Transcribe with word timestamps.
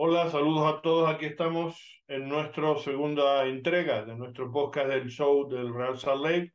Hola, 0.00 0.30
saludos 0.30 0.64
a 0.64 0.80
todos. 0.80 1.10
Aquí 1.10 1.26
estamos 1.26 1.74
en 2.06 2.28
nuestra 2.28 2.76
segunda 2.76 3.44
entrega 3.46 4.04
de 4.04 4.14
nuestro 4.14 4.48
podcast 4.52 4.90
del 4.90 5.08
show 5.08 5.48
del 5.48 5.74
Real 5.74 5.98
Salt 5.98 6.24
Lake, 6.24 6.52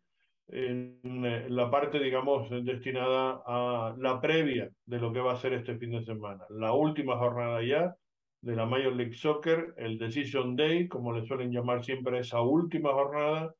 en 0.48 1.26
eh, 1.26 1.48
la 1.50 1.70
parte, 1.70 2.00
digamos, 2.00 2.50
destinada 2.64 3.42
a 3.46 3.96
la 3.98 4.22
previa 4.22 4.70
de 4.86 4.98
lo 4.98 5.12
que 5.12 5.20
va 5.20 5.34
a 5.34 5.36
ser 5.36 5.52
este 5.52 5.78
fin 5.78 5.92
de 5.92 6.06
semana. 6.06 6.46
La 6.52 6.72
última 6.72 7.18
jornada 7.18 7.62
ya 7.62 7.94
de 8.40 8.56
la 8.56 8.66
Major 8.66 8.96
League 8.96 9.14
Soccer, 9.14 9.74
el 9.76 9.98
Decision 9.98 10.56
Day, 10.56 10.88
como 10.88 11.12
le 11.12 11.28
suelen 11.28 11.52
llamar 11.52 11.84
siempre 11.84 12.20
esa 12.20 12.40
última 12.40 12.94
jornada, 12.94 13.54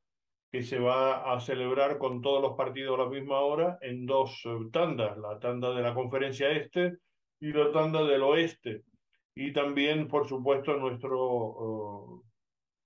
que 0.50 0.62
se 0.62 0.78
va 0.78 1.30
a 1.30 1.40
celebrar 1.40 1.98
con 1.98 2.22
todos 2.22 2.40
los 2.40 2.56
partidos 2.56 2.98
a 2.98 3.02
la 3.02 3.10
misma 3.10 3.40
hora 3.40 3.76
en 3.82 4.06
dos 4.06 4.40
eh, 4.46 4.48
tandas, 4.72 5.18
la 5.18 5.38
tanda 5.38 5.74
de 5.74 5.82
la 5.82 5.92
conferencia 5.92 6.50
este 6.52 6.94
y 7.38 7.52
la 7.52 7.70
tanda 7.70 8.02
del 8.02 8.22
oeste 8.22 8.82
y 9.34 9.52
también, 9.52 10.08
por 10.08 10.28
supuesto, 10.28 10.76
nuestro 10.76 11.18
uh, 11.20 12.24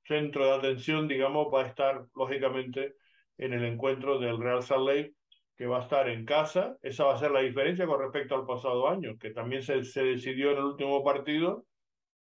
centro 0.04 0.46
de 0.46 0.52
atención, 0.52 1.06
digamos, 1.06 1.48
va 1.52 1.62
a 1.62 1.66
estar, 1.66 2.06
lógicamente, 2.14 2.94
en 3.36 3.52
el 3.52 3.64
encuentro 3.64 4.18
del 4.18 4.38
Real 4.38 4.62
Salt 4.62 4.88
Lake, 4.88 5.14
que 5.56 5.66
va 5.66 5.78
a 5.78 5.82
estar 5.82 6.08
en 6.08 6.24
casa. 6.24 6.76
Esa 6.82 7.04
va 7.04 7.14
a 7.14 7.18
ser 7.18 7.32
la 7.32 7.40
diferencia 7.40 7.86
con 7.86 8.00
respecto 8.00 8.34
al 8.34 8.46
pasado 8.46 8.88
año, 8.88 9.18
que 9.18 9.30
también 9.30 9.62
se, 9.62 9.84
se 9.84 10.02
decidió 10.02 10.52
en 10.52 10.58
el 10.58 10.64
último 10.64 11.04
partido, 11.04 11.66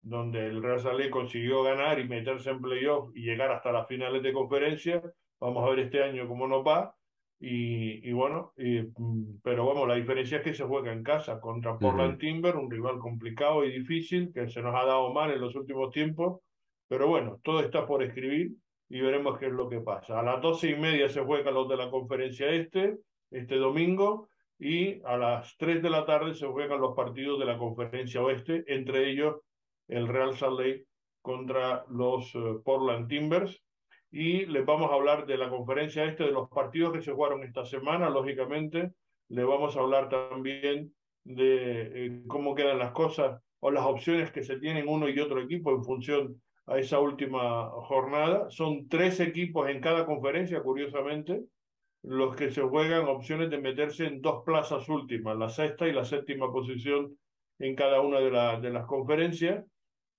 donde 0.01 0.47
el 0.47 0.61
Real 0.61 0.79
Salt 0.79 0.99
Lake 0.99 1.11
consiguió 1.11 1.63
ganar 1.63 1.99
y 1.99 2.07
meterse 2.07 2.49
en 2.49 2.61
playoff 2.61 3.15
y 3.15 3.21
llegar 3.21 3.51
hasta 3.51 3.71
las 3.71 3.87
finales 3.87 4.23
de 4.23 4.33
conferencia. 4.33 5.01
Vamos 5.39 5.63
a 5.65 5.69
ver 5.69 5.79
este 5.79 6.03
año 6.03 6.27
cómo 6.27 6.47
nos 6.47 6.65
va. 6.65 6.96
Y, 7.39 8.09
y 8.09 8.13
bueno, 8.13 8.53
y, 8.57 8.81
mm, 8.81 9.41
pero 9.43 9.65
vamos, 9.65 9.87
la 9.87 9.95
diferencia 9.95 10.37
es 10.37 10.43
que 10.43 10.53
se 10.53 10.63
juega 10.63 10.91
en 10.91 11.03
casa 11.03 11.39
contra 11.39 11.77
Portland 11.77 12.17
Timber, 12.17 12.55
un 12.55 12.71
rival 12.71 12.99
complicado 12.99 13.63
y 13.63 13.71
difícil 13.71 14.31
que 14.33 14.47
se 14.49 14.61
nos 14.61 14.75
ha 14.75 14.85
dado 14.85 15.13
mal 15.13 15.31
en 15.31 15.41
los 15.41 15.55
últimos 15.55 15.91
tiempos. 15.91 16.41
Pero 16.87 17.07
bueno, 17.07 17.39
todo 17.43 17.59
está 17.59 17.85
por 17.85 18.01
escribir 18.01 18.51
y 18.89 19.01
veremos 19.01 19.37
qué 19.37 19.47
es 19.47 19.51
lo 19.51 19.69
que 19.69 19.81
pasa. 19.81 20.19
A 20.19 20.23
las 20.23 20.41
doce 20.41 20.71
y 20.71 20.75
media 20.75 21.09
se 21.09 21.21
juegan 21.21 21.53
los 21.53 21.67
de 21.67 21.77
la 21.77 21.91
conferencia 21.91 22.49
este, 22.49 22.97
este 23.29 23.55
domingo, 23.57 24.29
y 24.59 25.01
a 25.03 25.17
las 25.17 25.55
tres 25.57 25.83
de 25.83 25.89
la 25.89 26.05
tarde 26.05 26.33
se 26.33 26.47
juegan 26.47 26.81
los 26.81 26.95
partidos 26.95 27.39
de 27.39 27.45
la 27.45 27.57
conferencia 27.57 28.21
oeste, 28.21 28.63
entre 28.67 29.09
ellos 29.09 29.35
el 29.87 30.07
Real 30.07 30.35
Salt 30.35 30.59
Lake 30.59 30.85
contra 31.21 31.85
los 31.89 32.33
uh, 32.35 32.61
Portland 32.63 33.07
Timbers 33.07 33.61
y 34.11 34.45
les 34.45 34.65
vamos 34.65 34.91
a 34.91 34.95
hablar 34.95 35.25
de 35.25 35.37
la 35.37 35.49
conferencia 35.49 36.05
este, 36.05 36.23
de 36.23 36.31
los 36.31 36.49
partidos 36.49 36.93
que 36.93 37.01
se 37.01 37.11
jugaron 37.11 37.43
esta 37.43 37.65
semana, 37.65 38.09
lógicamente. 38.09 38.91
Les 39.29 39.45
vamos 39.45 39.75
a 39.75 39.81
hablar 39.81 40.09
también 40.09 40.93
de 41.23 42.05
eh, 42.05 42.21
cómo 42.27 42.55
quedan 42.55 42.79
las 42.79 42.91
cosas 42.91 43.41
o 43.59 43.71
las 43.71 43.85
opciones 43.85 44.31
que 44.31 44.43
se 44.43 44.59
tienen 44.59 44.87
uno 44.87 45.09
y 45.09 45.19
otro 45.19 45.41
equipo 45.41 45.71
en 45.71 45.83
función 45.83 46.41
a 46.67 46.79
esa 46.79 46.99
última 46.99 47.69
jornada. 47.69 48.49
Son 48.49 48.87
tres 48.87 49.19
equipos 49.19 49.69
en 49.69 49.81
cada 49.81 50.05
conferencia, 50.05 50.61
curiosamente, 50.61 51.43
los 52.03 52.35
que 52.35 52.51
se 52.51 52.61
juegan 52.61 53.07
opciones 53.07 53.49
de 53.49 53.57
meterse 53.57 54.05
en 54.05 54.21
dos 54.21 54.43
plazas 54.45 54.87
últimas, 54.87 55.37
la 55.37 55.49
sexta 55.49 55.87
y 55.87 55.91
la 55.91 56.05
séptima 56.05 56.51
posición 56.51 57.17
en 57.59 57.75
cada 57.75 57.99
una 58.01 58.19
de, 58.19 58.61
de 58.61 58.69
las 58.73 58.85
conferencias 58.85 59.65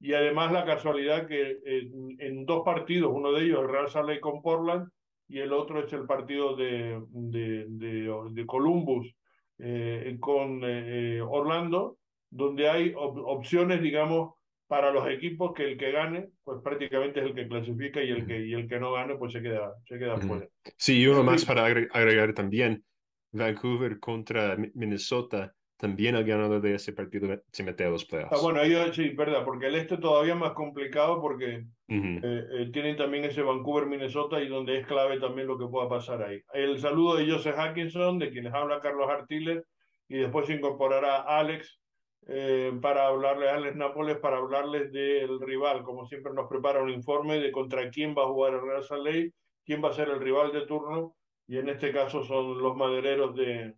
y 0.00 0.12
además 0.12 0.52
la 0.52 0.64
casualidad 0.64 1.26
que 1.26 1.58
en, 1.64 2.46
dos 2.46 2.62
partidos, 2.64 3.12
uno 3.12 3.32
de 3.32 3.44
ellos 3.44 3.62
el 3.62 3.68
Real 3.68 3.88
Salt 3.88 4.20
con 4.20 4.42
Portland 4.42 4.88
y 5.28 5.38
el 5.40 5.52
otro 5.52 5.84
es 5.84 5.92
el 5.92 6.06
partido 6.06 6.56
de, 6.56 7.02
de, 7.10 7.66
de, 7.68 8.46
Columbus 8.46 9.12
eh, 9.58 10.16
con 10.20 10.60
eh, 10.64 11.20
Orlando, 11.20 11.98
donde 12.30 12.68
hay 12.68 12.92
opciones, 12.96 13.82
digamos, 13.82 14.34
para 14.68 14.92
los 14.92 15.08
equipos 15.08 15.52
que 15.54 15.64
el 15.64 15.78
que 15.78 15.92
gane, 15.92 16.28
pues 16.44 16.60
prácticamente 16.62 17.20
es 17.20 17.26
el 17.26 17.34
que 17.34 17.48
clasifica 17.48 18.02
y 18.02 18.10
el 18.10 18.26
que, 18.26 18.46
y 18.46 18.52
el 18.52 18.68
que 18.68 18.78
no 18.78 18.92
gane, 18.92 19.16
pues 19.16 19.32
se 19.32 19.42
queda, 19.42 19.74
se 19.86 19.98
queda 19.98 20.18
fuera. 20.18 20.46
Sí, 20.76 21.00
y 21.00 21.06
uno 21.06 21.24
más 21.24 21.44
para 21.44 21.64
agregar 21.64 22.34
también, 22.34 22.84
Vancouver 23.32 23.98
contra 23.98 24.56
Minnesota 24.74 25.54
también 25.78 26.16
el 26.16 26.24
ganador 26.24 26.60
de 26.60 26.74
ese 26.74 26.92
partido 26.92 27.40
se 27.52 27.62
mete 27.62 27.84
a 27.84 27.90
los 27.90 28.04
playoffs. 28.04 28.32
Ah, 28.32 28.42
bueno, 28.42 28.60
ellos 28.60 28.94
sí, 28.96 29.10
verdad, 29.10 29.44
porque 29.44 29.66
el 29.66 29.76
este 29.76 29.96
todavía 29.96 30.34
más 30.34 30.52
complicado 30.52 31.20
porque 31.20 31.66
eh, 31.86 32.20
eh, 32.26 32.70
tienen 32.72 32.96
también 32.96 33.24
ese 33.24 33.42
Vancouver, 33.42 33.86
Minnesota 33.86 34.42
y 34.42 34.48
donde 34.48 34.78
es 34.78 34.86
clave 34.86 35.20
también 35.20 35.46
lo 35.46 35.56
que 35.56 35.68
pueda 35.68 35.88
pasar 35.88 36.22
ahí. 36.22 36.42
El 36.52 36.80
saludo 36.80 37.16
de 37.16 37.30
Joseph 37.30 37.54
Hackinson, 37.56 38.18
de 38.18 38.30
quienes 38.30 38.52
habla 38.52 38.80
Carlos 38.80 39.08
Artiles, 39.08 39.62
y 40.08 40.18
después 40.18 40.46
se 40.46 40.54
incorporará 40.54 41.20
Alex 41.20 41.80
eh, 42.26 42.72
para 42.82 43.06
hablarles, 43.06 43.48
Alex 43.48 43.76
Nápoles, 43.76 44.16
para 44.18 44.38
hablarles 44.38 44.90
del 44.90 45.40
rival. 45.40 45.84
Como 45.84 46.06
siempre 46.06 46.32
nos 46.34 46.48
prepara 46.48 46.82
un 46.82 46.90
informe 46.90 47.38
de 47.38 47.52
contra 47.52 47.88
quién 47.88 48.16
va 48.18 48.24
a 48.24 48.28
jugar 48.28 48.54
el 48.54 48.62
Real 48.62 48.82
Salt 48.82 49.06
Lake, 49.06 49.32
quién 49.64 49.82
va 49.82 49.90
a 49.90 49.94
ser 49.94 50.08
el 50.08 50.18
rival 50.18 50.50
de 50.52 50.66
turno, 50.66 51.14
y 51.46 51.58
en 51.58 51.68
este 51.68 51.92
caso 51.92 52.24
son 52.24 52.58
los 52.60 52.76
madereros 52.76 53.36
de, 53.36 53.74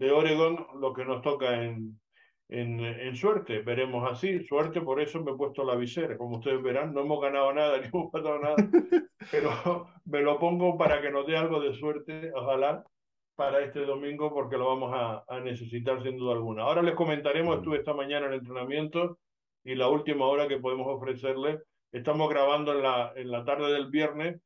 de 0.00 0.10
Oregon 0.10 0.66
lo 0.80 0.94
que 0.94 1.04
nos 1.04 1.20
toca 1.20 1.62
en, 1.62 2.00
en, 2.48 2.80
en, 2.80 3.14
suerte, 3.16 3.60
veremos 3.60 4.10
así, 4.10 4.42
suerte, 4.46 4.80
por 4.80 4.98
eso 4.98 5.22
me 5.22 5.32
he 5.32 5.34
puesto 5.34 5.62
la 5.62 5.76
visera, 5.76 6.16
como 6.16 6.38
ustedes 6.38 6.62
verán, 6.62 6.94
no 6.94 7.02
hemos 7.02 7.20
ganado 7.20 7.52
nada, 7.52 7.78
ni 7.80 7.86
hemos 7.86 8.10
ganado 8.10 8.38
nada, 8.38 8.56
pero 9.30 9.88
me 10.06 10.22
lo 10.22 10.38
pongo 10.38 10.78
para 10.78 11.02
que 11.02 11.10
nos 11.10 11.26
dé 11.26 11.36
algo 11.36 11.60
de 11.60 11.74
suerte, 11.74 12.32
ojalá, 12.34 12.82
para 13.36 13.60
este 13.60 13.84
domingo, 13.84 14.32
porque 14.32 14.56
lo 14.56 14.68
vamos 14.68 14.90
a, 14.94 15.22
a 15.28 15.40
necesitar 15.40 16.02
sin 16.02 16.16
duda 16.16 16.32
alguna. 16.32 16.62
Ahora 16.62 16.82
les 16.82 16.94
comentaremos, 16.94 17.58
estuve 17.58 17.78
esta 17.78 17.92
mañana 17.92 18.26
en 18.26 18.34
entrenamiento 18.34 19.18
y 19.64 19.74
la 19.74 19.88
última 19.88 20.26
hora 20.26 20.48
que 20.48 20.58
podemos 20.58 20.86
ofrecerles, 20.88 21.60
estamos 21.92 22.30
grabando 22.30 22.72
en 22.72 22.82
la, 22.82 23.12
en 23.16 23.30
la 23.30 23.44
tarde 23.44 23.70
del 23.70 23.90
viernes 23.90 24.40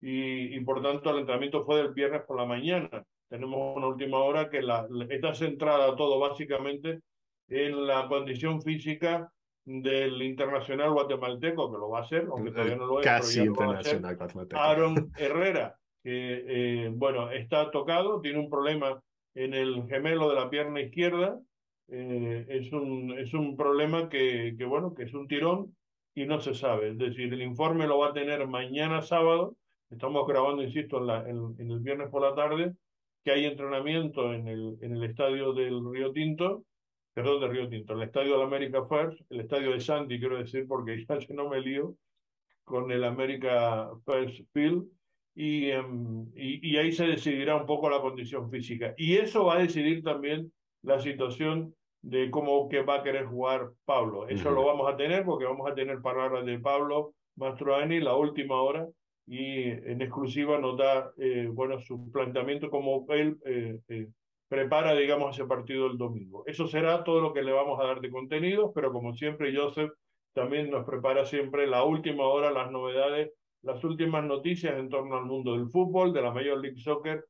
y 0.00 0.58
por 0.60 0.80
tanto 0.82 1.10
el 1.10 1.18
entrenamiento 1.18 1.64
fue 1.64 1.78
del 1.78 1.92
viernes 1.92 2.22
por 2.22 2.36
la 2.38 2.46
mañana 2.46 3.04
tenemos 3.30 3.76
una 3.76 3.86
última 3.86 4.18
hora 4.18 4.50
que 4.50 4.60
la, 4.60 4.86
está 5.08 5.34
centrada 5.34 5.94
todo 5.94 6.18
básicamente 6.18 7.00
en 7.48 7.86
la 7.86 8.08
condición 8.08 8.60
física 8.60 9.32
del 9.64 10.20
internacional 10.20 10.92
guatemalteco, 10.92 11.70
que 11.70 11.78
lo 11.78 11.90
va 11.90 12.00
a 12.00 12.02
hacer, 12.02 12.26
aunque 12.28 12.50
todavía 12.50 12.76
no 12.76 12.86
lo 12.86 13.00
es. 13.00 13.06
Casi 13.06 13.40
internacional 13.40 14.16
guatemalteco. 14.16 14.60
Aaron 14.60 15.12
Herrera, 15.16 15.76
que 16.02 16.44
eh, 16.46 16.90
bueno, 16.92 17.30
está 17.30 17.70
tocado, 17.70 18.20
tiene 18.20 18.40
un 18.40 18.50
problema 18.50 19.00
en 19.34 19.54
el 19.54 19.86
gemelo 19.86 20.28
de 20.28 20.34
la 20.34 20.50
pierna 20.50 20.80
izquierda. 20.80 21.38
Eh, 21.88 22.46
es, 22.48 22.72
un, 22.72 23.16
es 23.16 23.32
un 23.32 23.56
problema 23.56 24.08
que, 24.08 24.56
que, 24.58 24.64
bueno, 24.64 24.92
que 24.92 25.04
es 25.04 25.14
un 25.14 25.28
tirón 25.28 25.76
y 26.16 26.26
no 26.26 26.40
se 26.40 26.54
sabe. 26.54 26.90
Es 26.90 26.98
decir, 26.98 27.32
el 27.32 27.42
informe 27.42 27.86
lo 27.86 27.98
va 27.98 28.08
a 28.08 28.12
tener 28.12 28.44
mañana 28.48 29.02
sábado. 29.02 29.56
Estamos 29.88 30.26
grabando, 30.26 30.62
insisto, 30.62 30.98
en, 30.98 31.06
la, 31.06 31.28
en, 31.28 31.54
en 31.58 31.70
el 31.70 31.78
viernes 31.78 32.08
por 32.10 32.22
la 32.22 32.34
tarde 32.34 32.74
que 33.24 33.30
hay 33.32 33.44
entrenamiento 33.44 34.32
en 34.32 34.48
el, 34.48 34.78
en 34.80 34.96
el 34.96 35.04
estadio 35.04 35.52
del 35.52 35.80
Río 35.90 36.12
Tinto, 36.12 36.64
perdón, 37.12 37.40
del 37.40 37.50
Río 37.50 37.68
Tinto, 37.68 37.94
el 37.94 38.02
estadio 38.02 38.32
del 38.32 38.46
America 38.46 38.86
First, 38.86 39.20
el 39.30 39.40
estadio 39.40 39.72
de 39.72 39.80
Sandy, 39.80 40.18
quiero 40.18 40.38
decir, 40.38 40.66
porque 40.66 41.04
ya 41.08 41.18
no 41.34 41.48
me 41.48 41.60
lío 41.60 41.94
con 42.64 42.90
el 42.90 43.04
America 43.04 43.90
First 44.06 44.40
Field, 44.52 44.84
y, 45.34 45.70
em, 45.70 46.26
y, 46.34 46.70
y, 46.70 46.76
ahí 46.76 46.92
se 46.92 47.06
decidirá 47.06 47.56
un 47.56 47.66
poco 47.66 47.88
la 47.88 48.00
condición 48.00 48.50
física. 48.50 48.94
Y 48.96 49.16
eso 49.16 49.44
va 49.44 49.56
a 49.56 49.62
decidir 49.62 50.02
también 50.02 50.52
la 50.82 50.98
situación 50.98 51.74
de 52.02 52.30
cómo 52.30 52.68
que 52.68 52.82
va 52.82 52.96
a 52.96 53.02
querer 53.02 53.26
jugar 53.26 53.70
Pablo. 53.84 54.28
Eso 54.28 54.50
lo 54.50 54.64
vamos 54.64 54.92
a 54.92 54.96
tener 54.96 55.24
porque 55.24 55.44
vamos 55.44 55.70
a 55.70 55.74
tener 55.74 56.00
palabras 56.00 56.44
de 56.46 56.58
Pablo 56.58 57.14
Mastroani 57.36 58.00
la 58.00 58.16
última 58.16 58.60
hora 58.60 58.86
y 59.30 59.70
en 59.70 60.02
exclusiva 60.02 60.58
nos 60.58 60.76
da 60.76 61.12
eh, 61.16 61.48
bueno, 61.52 61.78
su 61.78 62.10
planteamiento 62.10 62.68
como 62.68 63.06
él 63.10 63.38
eh, 63.44 63.78
eh, 63.86 64.08
prepara, 64.48 64.92
digamos, 64.92 65.36
ese 65.36 65.46
partido 65.46 65.86
el 65.86 65.96
domingo. 65.96 66.42
Eso 66.46 66.66
será 66.66 67.04
todo 67.04 67.20
lo 67.20 67.32
que 67.32 67.44
le 67.44 67.52
vamos 67.52 67.78
a 67.78 67.84
dar 67.84 68.00
de 68.00 68.10
contenidos, 68.10 68.72
pero 68.74 68.90
como 68.90 69.14
siempre, 69.14 69.54
Joseph 69.54 69.92
también 70.32 70.68
nos 70.68 70.84
prepara 70.84 71.24
siempre 71.24 71.68
la 71.68 71.84
última 71.84 72.24
hora, 72.24 72.50
las 72.50 72.72
novedades, 72.72 73.30
las 73.62 73.84
últimas 73.84 74.24
noticias 74.24 74.76
en 74.76 74.88
torno 74.88 75.16
al 75.16 75.26
mundo 75.26 75.56
del 75.56 75.68
fútbol, 75.68 76.12
de 76.12 76.22
la 76.22 76.32
Major 76.32 76.60
League 76.60 76.80
Soccer 76.80 77.24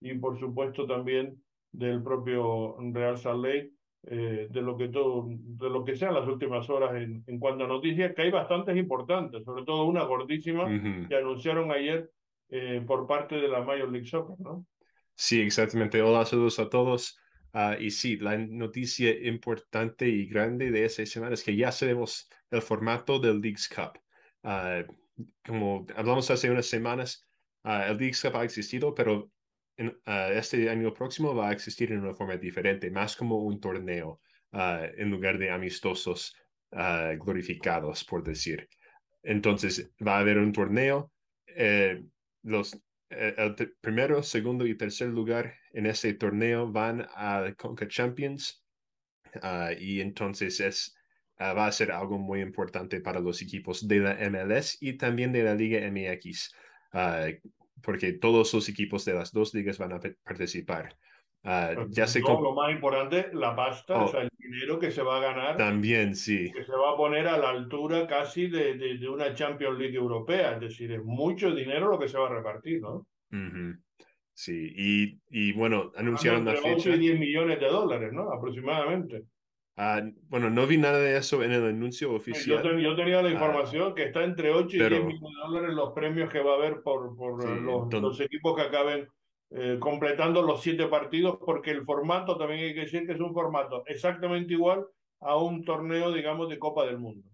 y, 0.00 0.14
por 0.14 0.40
supuesto, 0.40 0.86
también 0.86 1.36
del 1.70 2.02
propio 2.02 2.78
Real 2.94 3.18
Salt 3.18 3.44
Lake 3.44 3.72
eh, 4.04 4.48
de 4.50 4.62
lo 4.62 4.76
que 4.76 4.88
todo, 4.88 5.26
de 5.28 5.70
lo 5.70 5.84
que 5.84 5.96
sean 5.96 6.14
las 6.14 6.26
últimas 6.26 6.68
horas 6.68 6.94
en, 6.96 7.22
en 7.26 7.38
cuanto 7.38 7.64
a 7.64 7.68
noticias, 7.68 8.14
que 8.14 8.22
hay 8.22 8.30
bastantes 8.30 8.76
importantes, 8.76 9.44
sobre 9.44 9.64
todo 9.64 9.84
una 9.84 10.04
gordísima 10.04 10.68
que 11.08 11.16
anunciaron 11.16 11.70
ayer 11.70 12.10
eh, 12.48 12.82
por 12.86 13.06
parte 13.06 13.36
de 13.36 13.48
la 13.48 13.62
Major 13.62 13.90
League 13.90 14.06
Soccer, 14.06 14.36
¿no? 14.40 14.66
Sí, 15.14 15.40
exactamente. 15.40 16.02
Hola, 16.02 16.24
saludos 16.24 16.58
a 16.58 16.68
todos. 16.68 17.18
Uh, 17.54 17.78
y 17.78 17.90
sí, 17.90 18.16
la 18.16 18.38
noticia 18.38 19.10
importante 19.28 20.08
y 20.08 20.26
grande 20.26 20.70
de 20.70 20.86
esa 20.86 21.04
semana 21.04 21.34
es 21.34 21.44
que 21.44 21.54
ya 21.54 21.70
sabemos 21.70 22.28
el 22.50 22.62
formato 22.62 23.18
del 23.18 23.40
Leagues 23.40 23.68
Cup. 23.68 24.00
Uh, 24.42 24.90
como 25.46 25.86
hablamos 25.94 26.30
hace 26.30 26.50
unas 26.50 26.66
semanas, 26.66 27.28
uh, 27.64 27.90
el 27.90 27.98
Leagues 27.98 28.22
Cup 28.22 28.36
ha 28.36 28.44
existido, 28.44 28.94
pero 28.94 29.30
en, 29.76 29.96
ah, 30.06 30.30
este 30.32 30.68
año 30.68 30.92
próximo 30.92 31.34
va 31.34 31.48
a 31.48 31.52
existir 31.52 31.92
en 31.92 32.00
una 32.00 32.14
forma 32.14 32.36
diferente, 32.36 32.90
más 32.90 33.16
como 33.16 33.38
un 33.38 33.60
torneo 33.60 34.20
uh, 34.52 34.84
en 34.96 35.10
lugar 35.10 35.38
de 35.38 35.50
amistosos 35.50 36.34
glorificados, 37.18 38.02
por 38.02 38.22
decir. 38.22 38.66
Entonces 39.22 39.92
va 40.04 40.16
a 40.16 40.20
haber 40.20 40.38
un 40.38 40.54
torneo. 40.54 41.12
los 42.42 42.82
el 43.10 43.54
primero, 43.82 44.22
segundo 44.22 44.66
y 44.66 44.74
tercer 44.74 45.08
lugar 45.08 45.54
en 45.72 45.84
ese 45.84 46.14
torneo 46.14 46.72
van 46.72 47.06
a 47.14 47.52
Conca 47.58 47.86
Champions 47.86 48.64
y 49.78 50.00
entonces 50.00 50.60
es 50.60 50.96
va 51.50 51.66
a 51.66 51.72
ser 51.72 51.90
algo 51.90 52.18
muy 52.18 52.40
importante 52.40 53.00
para 53.00 53.20
los 53.20 53.42
equipos 53.42 53.86
de 53.88 53.98
la 53.98 54.14
MLS 54.30 54.78
y 54.80 54.96
también 54.96 55.32
de 55.32 55.42
la 55.42 55.54
Liga 55.54 55.80
MX, 55.90 56.52
ah, 56.92 57.26
porque 57.82 58.12
todos 58.12 58.52
los 58.54 58.68
equipos 58.68 59.04
de 59.04 59.14
las 59.14 59.32
dos 59.32 59.54
ligas 59.54 59.78
van 59.78 59.92
a 59.92 60.00
participar. 60.24 60.96
Uh, 61.44 61.88
ya 61.88 62.06
sé 62.06 62.20
lo 62.20 62.54
más 62.54 62.70
importante, 62.70 63.30
la 63.32 63.56
pasta, 63.56 64.04
o 64.04 64.08
sea, 64.08 64.20
oh. 64.20 64.22
el 64.22 64.30
dinero 64.38 64.78
que 64.78 64.92
se 64.92 65.02
va 65.02 65.16
a 65.16 65.20
ganar. 65.20 65.56
También, 65.56 66.14
sí. 66.14 66.52
Que 66.52 66.64
se 66.64 66.72
va 66.72 66.92
a 66.92 66.96
poner 66.96 67.26
a 67.26 67.36
la 67.36 67.50
altura 67.50 68.06
casi 68.06 68.46
de, 68.46 68.74
de, 68.74 69.08
una 69.08 69.34
Champions 69.34 69.76
League 69.76 69.96
europea. 69.96 70.52
Es 70.52 70.60
decir, 70.60 70.92
es 70.92 71.02
mucho 71.02 71.52
dinero 71.52 71.90
lo 71.90 71.98
que 71.98 72.08
se 72.08 72.16
va 72.16 72.28
a 72.28 72.34
repartir, 72.34 72.80
¿no? 72.80 73.06
Sí, 74.34 74.72
y, 74.76 75.18
y 75.30 75.52
bueno, 75.52 75.90
anunciaron 75.96 76.44
la 76.44 76.54
fecha. 76.54 76.90
8 76.90 76.94
y 76.94 76.98
10 76.98 77.18
millones 77.18 77.60
de 77.60 77.66
dólares, 77.66 78.12
¿no? 78.12 78.30
Aproximadamente. 78.32 79.24
Ah, 79.76 80.02
bueno, 80.28 80.50
no 80.50 80.66
vi 80.66 80.76
nada 80.76 80.98
de 80.98 81.16
eso 81.16 81.42
en 81.42 81.52
el 81.52 81.64
anuncio 81.64 82.12
oficial. 82.12 82.62
Yo, 82.78 82.94
tenía 82.94 83.22
la 83.22 83.28
ah, 83.28 83.32
información 83.32 83.94
que 83.94 84.04
está 84.04 84.22
entre 84.22 84.50
8 84.50 84.76
y 84.76 84.78
10 84.78 84.90
millones 84.90 85.20
de 85.20 85.40
dólares 85.46 85.74
los 85.74 85.92
premios 85.92 86.30
que 86.30 86.40
va 86.40 86.52
a 86.52 86.56
haber 86.56 86.82
por, 86.82 87.16
por 87.16 87.42
los, 87.62 87.92
los, 87.92 88.20
equipos 88.20 88.54
que 88.54 88.62
acaben 88.62 89.08
eh, 89.50 89.78
completando 89.78 90.42
los 90.42 90.62
siete 90.62 90.86
partidos, 90.86 91.38
porque 91.44 91.70
el 91.70 91.84
formato 91.84 92.36
también 92.36 92.60
hay 92.60 92.74
que 92.74 92.80
decir 92.80 93.06
que 93.06 93.12
es 93.12 93.20
un 93.20 93.32
formato 93.32 93.82
exactamente 93.86 94.52
igual 94.52 94.86
a 95.20 95.36
un 95.36 95.64
torneo, 95.64 96.12
digamos, 96.12 96.48
de 96.48 96.58
Copa 96.58 96.84
del 96.86 96.98
Mundo. 96.98 97.28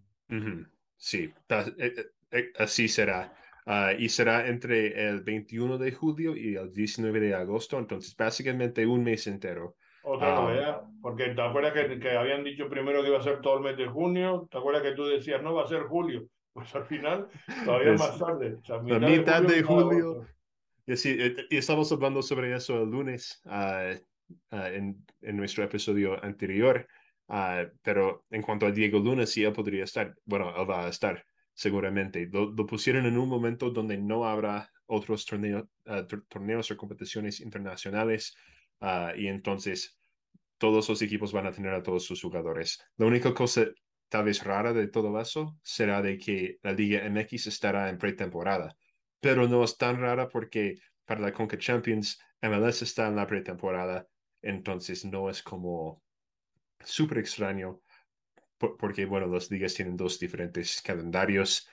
Sí, 0.97 1.31
eh, 1.77 1.93
eh, 2.31 2.51
así 2.57 2.87
será. 2.87 3.33
Ah, 3.65 3.93
y 3.97 4.09
será 4.09 4.47
entre 4.47 5.09
el 5.09 5.21
21 5.21 5.77
de 5.77 5.91
julio 5.91 6.35
y 6.35 6.55
el 6.55 6.73
19 6.73 7.19
de 7.19 7.35
agosto, 7.35 7.77
entonces 7.77 8.15
básicamente 8.15 8.85
un 8.85 9.03
mes 9.03 9.27
entero. 9.27 9.75
Otra 10.03 10.37
ah. 10.37 10.41
novedad, 10.41 10.81
porque 11.01 11.29
te 11.29 11.41
acuerdas 11.41 11.73
que, 11.73 11.99
que, 11.99 12.17
habían 12.17 12.43
dicho 12.43 12.69
primero 12.69 13.01
que 13.01 13.09
iba 13.09 13.19
a 13.19 13.23
ser 13.23 13.41
todo 13.41 13.57
el 13.57 13.63
mes 13.63 13.77
de 13.77 13.87
junio, 13.87 14.47
te 14.49 14.57
acuerdas 14.57 14.83
que 14.83 14.93
tú 14.93 15.05
decías 15.05 15.41
no 15.43 15.53
va 15.53 15.63
a 15.63 15.67
ser 15.67 15.83
julio, 15.83 16.25
pues 16.53 16.73
al 16.75 16.85
final 16.85 17.27
todavía 17.65 17.93
más 17.93 18.17
tarde. 18.17 18.57
la 18.67 18.99
mitad 18.99 19.41
de 19.41 19.61
julio. 19.61 20.25
y, 20.85 20.95
sí, 20.95 21.17
eh, 21.19 21.35
y, 21.49 21.57
estamos 21.57 21.91
hablando 21.91 22.21
sobre 22.21 22.55
eso 22.55 22.81
el 22.81 22.89
lunes 22.89 23.41
uh, 23.45 23.95
uh, 24.55 24.65
en, 24.65 25.05
en, 25.21 25.37
nuestro 25.37 25.63
episodio 25.63 26.23
anterior, 26.23 26.87
pero 27.81 28.25
en 28.29 28.41
cuanto 28.41 28.65
a 28.65 28.71
Diego 28.71 28.99
Luna, 28.99 29.25
sí, 29.25 29.43
él 29.43 29.53
podría 29.53 29.83
estar, 29.83 30.15
bueno, 30.25 30.53
él 30.55 30.69
va 30.69 30.85
a 30.85 30.89
estar 30.89 31.23
seguramente. 31.53 32.27
Lo, 32.31 32.51
lo 32.51 32.65
pusieron 32.65 33.05
en 33.05 33.17
un 33.17 33.27
momento 33.27 33.69
donde 33.69 33.97
no 33.97 34.25
habrá 34.25 34.71
otros 34.89 35.25
torneos, 35.25 35.65
torneos 36.27 36.71
o 36.71 36.77
competiciones 36.77 37.41
internacionales. 37.41 38.35
Y 39.17 39.27
entonces 39.27 39.97
todos 40.57 40.87
los 40.89 41.01
equipos 41.01 41.31
van 41.31 41.47
a 41.47 41.51
tener 41.51 41.73
a 41.73 41.83
todos 41.83 42.05
sus 42.05 42.21
jugadores. 42.21 42.79
La 42.97 43.05
única 43.05 43.33
cosa 43.33 43.65
tal 44.09 44.25
vez 44.25 44.43
rara 44.43 44.73
de 44.73 44.87
todo 44.87 45.19
eso 45.19 45.57
será 45.61 46.01
de 46.01 46.17
que 46.17 46.57
la 46.63 46.73
Liga 46.73 47.07
MX 47.09 47.47
estará 47.47 47.89
en 47.89 47.97
pretemporada, 47.97 48.75
pero 49.19 49.47
no 49.47 49.63
es 49.63 49.77
tan 49.77 49.99
rara 49.99 50.27
porque 50.27 50.75
para 51.05 51.21
la 51.21 51.31
Conca 51.31 51.57
Champions 51.57 52.19
MLS 52.41 52.81
está 52.81 53.07
en 53.07 53.15
la 53.15 53.27
pretemporada, 53.27 54.07
entonces 54.41 55.05
no 55.05 55.29
es 55.29 55.43
como 55.43 56.01
súper 56.81 57.19
extraño 57.19 57.81
porque, 58.57 59.05
bueno, 59.05 59.27
las 59.27 59.49
ligas 59.49 59.73
tienen 59.73 59.95
dos 59.95 60.19
diferentes 60.19 60.81
calendarios. 60.81 61.69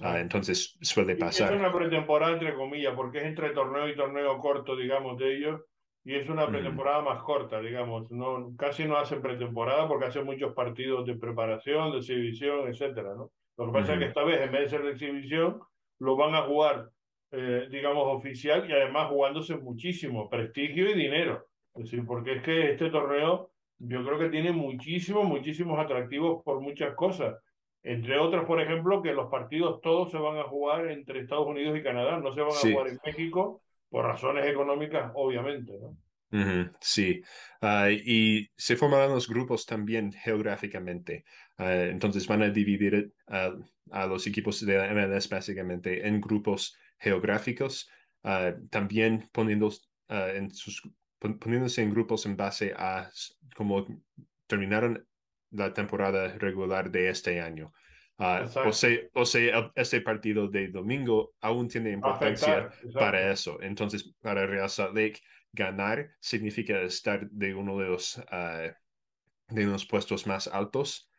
Ah, 0.00 0.18
entonces 0.20 0.78
suele 0.80 1.16
pasar. 1.16 1.52
es 1.52 1.58
una 1.58 1.72
pretemporada 1.72 2.32
entre 2.32 2.54
comillas, 2.54 2.94
porque 2.94 3.18
es 3.18 3.24
entre 3.24 3.50
torneo 3.50 3.88
y 3.88 3.96
torneo 3.96 4.38
corto, 4.38 4.76
digamos, 4.76 5.18
de 5.18 5.36
ellos 5.36 5.60
y 6.04 6.14
es 6.16 6.28
una 6.28 6.48
pretemporada 6.48 7.00
más 7.02 7.22
corta, 7.22 7.60
digamos. 7.60 8.10
No, 8.10 8.54
casi 8.56 8.84
no 8.84 8.96
hacen 8.96 9.22
pretemporada 9.22 9.86
porque 9.86 10.06
hacen 10.06 10.24
muchos 10.24 10.52
partidos 10.52 11.06
de 11.06 11.14
preparación, 11.14 11.92
de 11.92 11.98
exhibición, 11.98 12.68
etcétera, 12.68 13.14
¿no? 13.14 13.30
Lo 13.56 13.66
que 13.66 13.72
pasa 13.72 13.92
es 13.92 13.98
que 14.00 14.04
esta 14.06 14.24
vez, 14.24 14.40
en 14.40 14.50
vez 14.50 14.62
de 14.62 14.68
ser 14.68 14.82
de 14.82 14.92
exhibición, 14.92 15.60
lo 16.00 16.16
van 16.16 16.34
a 16.34 16.42
jugar, 16.42 16.88
eh, 17.30 17.68
digamos, 17.70 18.04
oficial 18.16 18.68
y 18.68 18.72
además 18.72 19.08
jugándose 19.08 19.56
muchísimo 19.56 20.28
prestigio 20.28 20.90
y 20.90 20.94
dinero. 20.94 21.46
Es 21.74 21.84
decir, 21.84 22.04
porque 22.04 22.36
es 22.36 22.42
que 22.42 22.72
este 22.72 22.90
torneo 22.90 23.50
yo 23.78 24.04
creo 24.04 24.18
que 24.18 24.28
tiene 24.28 24.52
muchísimos, 24.52 25.24
muchísimos 25.24 25.78
atractivos 25.78 26.42
por 26.44 26.60
muchas 26.60 26.94
cosas. 26.94 27.36
Entre 27.84 28.18
otras, 28.18 28.44
por 28.44 28.60
ejemplo, 28.60 29.02
que 29.02 29.12
los 29.12 29.30
partidos 29.30 29.80
todos 29.80 30.10
se 30.10 30.18
van 30.18 30.38
a 30.38 30.44
jugar 30.44 30.88
entre 30.88 31.20
Estados 31.20 31.46
Unidos 31.46 31.76
y 31.76 31.82
Canadá, 31.82 32.18
no 32.18 32.32
se 32.32 32.40
van 32.40 32.50
a 32.50 32.72
jugar 32.72 32.88
en 32.88 32.98
México 33.04 33.60
por 33.92 34.06
razones 34.06 34.46
económicas, 34.46 35.12
obviamente, 35.14 35.78
¿no? 35.78 35.94
sí, 36.80 37.20
ah, 37.60 37.90
y 37.90 38.48
se 38.56 38.74
formarán 38.74 39.10
los 39.10 39.28
grupos 39.28 39.66
también 39.66 40.10
geográficamente. 40.12 41.26
Ah, 41.58 41.74
entonces 41.74 42.26
van 42.26 42.42
a 42.42 42.48
dividir 42.48 43.12
a 43.26 44.06
los 44.06 44.26
equipos 44.26 44.64
de 44.64 44.78
la 44.78 44.94
MLS 44.94 45.28
básicamente 45.28 46.08
en 46.08 46.22
grupos 46.22 46.74
geográficos, 46.98 47.90
ah, 48.24 48.54
también 48.70 49.28
sus, 50.52 50.88
poniéndose 51.18 51.82
en 51.82 51.90
grupos 51.90 52.24
en 52.24 52.34
base 52.38 52.72
a 52.74 53.10
cómo 53.54 53.86
terminaron 54.46 55.06
la 55.50 55.74
temporada 55.74 56.28
regular 56.38 56.90
de 56.90 57.10
este 57.10 57.42
año. 57.42 57.74
Uh, 58.18 58.46
o, 58.66 58.72
sea, 58.72 58.98
o 59.14 59.24
sea, 59.24 59.72
este 59.74 60.00
partido 60.00 60.46
de 60.46 60.68
domingo 60.68 61.34
aún 61.40 61.68
tiene 61.68 61.90
importancia 61.90 62.70
para 62.94 63.32
eso. 63.32 63.60
Entonces, 63.62 64.14
para 64.20 64.46
Real 64.46 64.68
Salt 64.68 64.94
Lake, 64.94 65.20
ganar 65.52 66.10
significa 66.20 66.80
estar 66.82 67.28
de 67.30 67.54
uno 67.54 67.78
de 67.78 67.88
los, 67.88 68.18
uh, 68.18 68.70
de 69.48 69.64
los 69.64 69.86
puestos 69.86 70.26
más 70.26 70.46
altos 70.46 71.10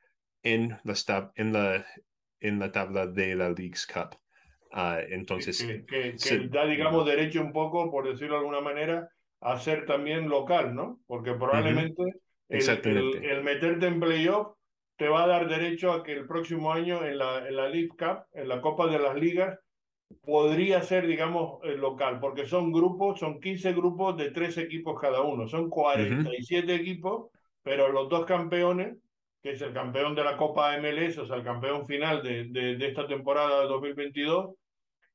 en 0.44 0.78
la, 0.84 1.32
en 1.36 1.54
la, 1.54 1.86
en 2.40 2.60
la 2.60 2.72
tabla 2.72 3.08
de 3.08 3.36
la 3.36 3.50
League's 3.50 3.86
Cup. 3.86 4.16
Uh, 4.72 5.04
entonces, 5.10 5.64
que, 5.88 6.16
que, 6.16 6.48
da, 6.48 6.66
digamos, 6.66 7.06
derecho 7.06 7.42
un 7.42 7.52
poco, 7.52 7.92
por 7.92 8.08
decirlo 8.08 8.36
de 8.36 8.40
alguna 8.40 8.62
manera, 8.62 9.10
a 9.42 9.60
ser 9.60 9.86
también 9.86 10.30
local, 10.30 10.74
¿no? 10.74 11.00
Porque 11.06 11.34
probablemente 11.34 12.02
el, 12.50 12.70
el, 12.70 13.26
el, 13.26 13.44
meterte 13.44 13.88
en 13.88 14.00
playoff 14.00 14.56
te 14.98 15.08
va 15.08 15.24
a 15.24 15.28
dar 15.28 15.48
derecho 15.48 15.92
a 15.92 16.04
que 16.04 16.14
el 16.14 16.28
próximo 16.28 16.72
año 16.72 17.04
en 17.04 17.18
la, 17.18 17.48
en 17.48 17.56
la 17.56 17.68
League 17.68 17.90
Cup, 17.90 18.26
en 18.34 18.48
la 18.48 18.62
Copa 18.62 18.88
de 18.88 19.00
las 19.00 19.16
Ligas, 19.16 19.60
podría 20.22 20.82
ser, 20.82 21.08
digamos, 21.08 21.60
el 21.64 21.80
local, 21.80 22.20
porque 22.20 22.46
son 22.46 22.72
grupos, 22.72 23.20
son 23.20 23.40
15 23.40 23.74
grupos 23.74 24.18
de 24.18 24.32
tres 24.32 24.58
equipos 24.58 25.00
cada 25.00 25.22
uno, 25.22 25.48
son 25.48 25.70
47 25.70 26.74
equipos, 26.76 27.32
pero 27.62 27.92
los 27.92 28.10
dos 28.10 28.26
campeones, 28.26 28.98
que 29.42 29.52
es 29.52 29.62
el 29.62 29.74
campeón 29.74 30.16
de 30.16 30.24
la 30.24 30.38
Copa 30.38 30.78
MLS, 30.78 31.18
o 31.18 31.26
sea, 31.26 31.38
el 31.38 31.44
campeón 31.44 31.86
final 31.86 32.22
de, 32.24 32.46
de, 32.46 32.88
esta 32.88 33.08
temporada 33.08 33.62
de 33.62 33.68
2022, 33.68 34.56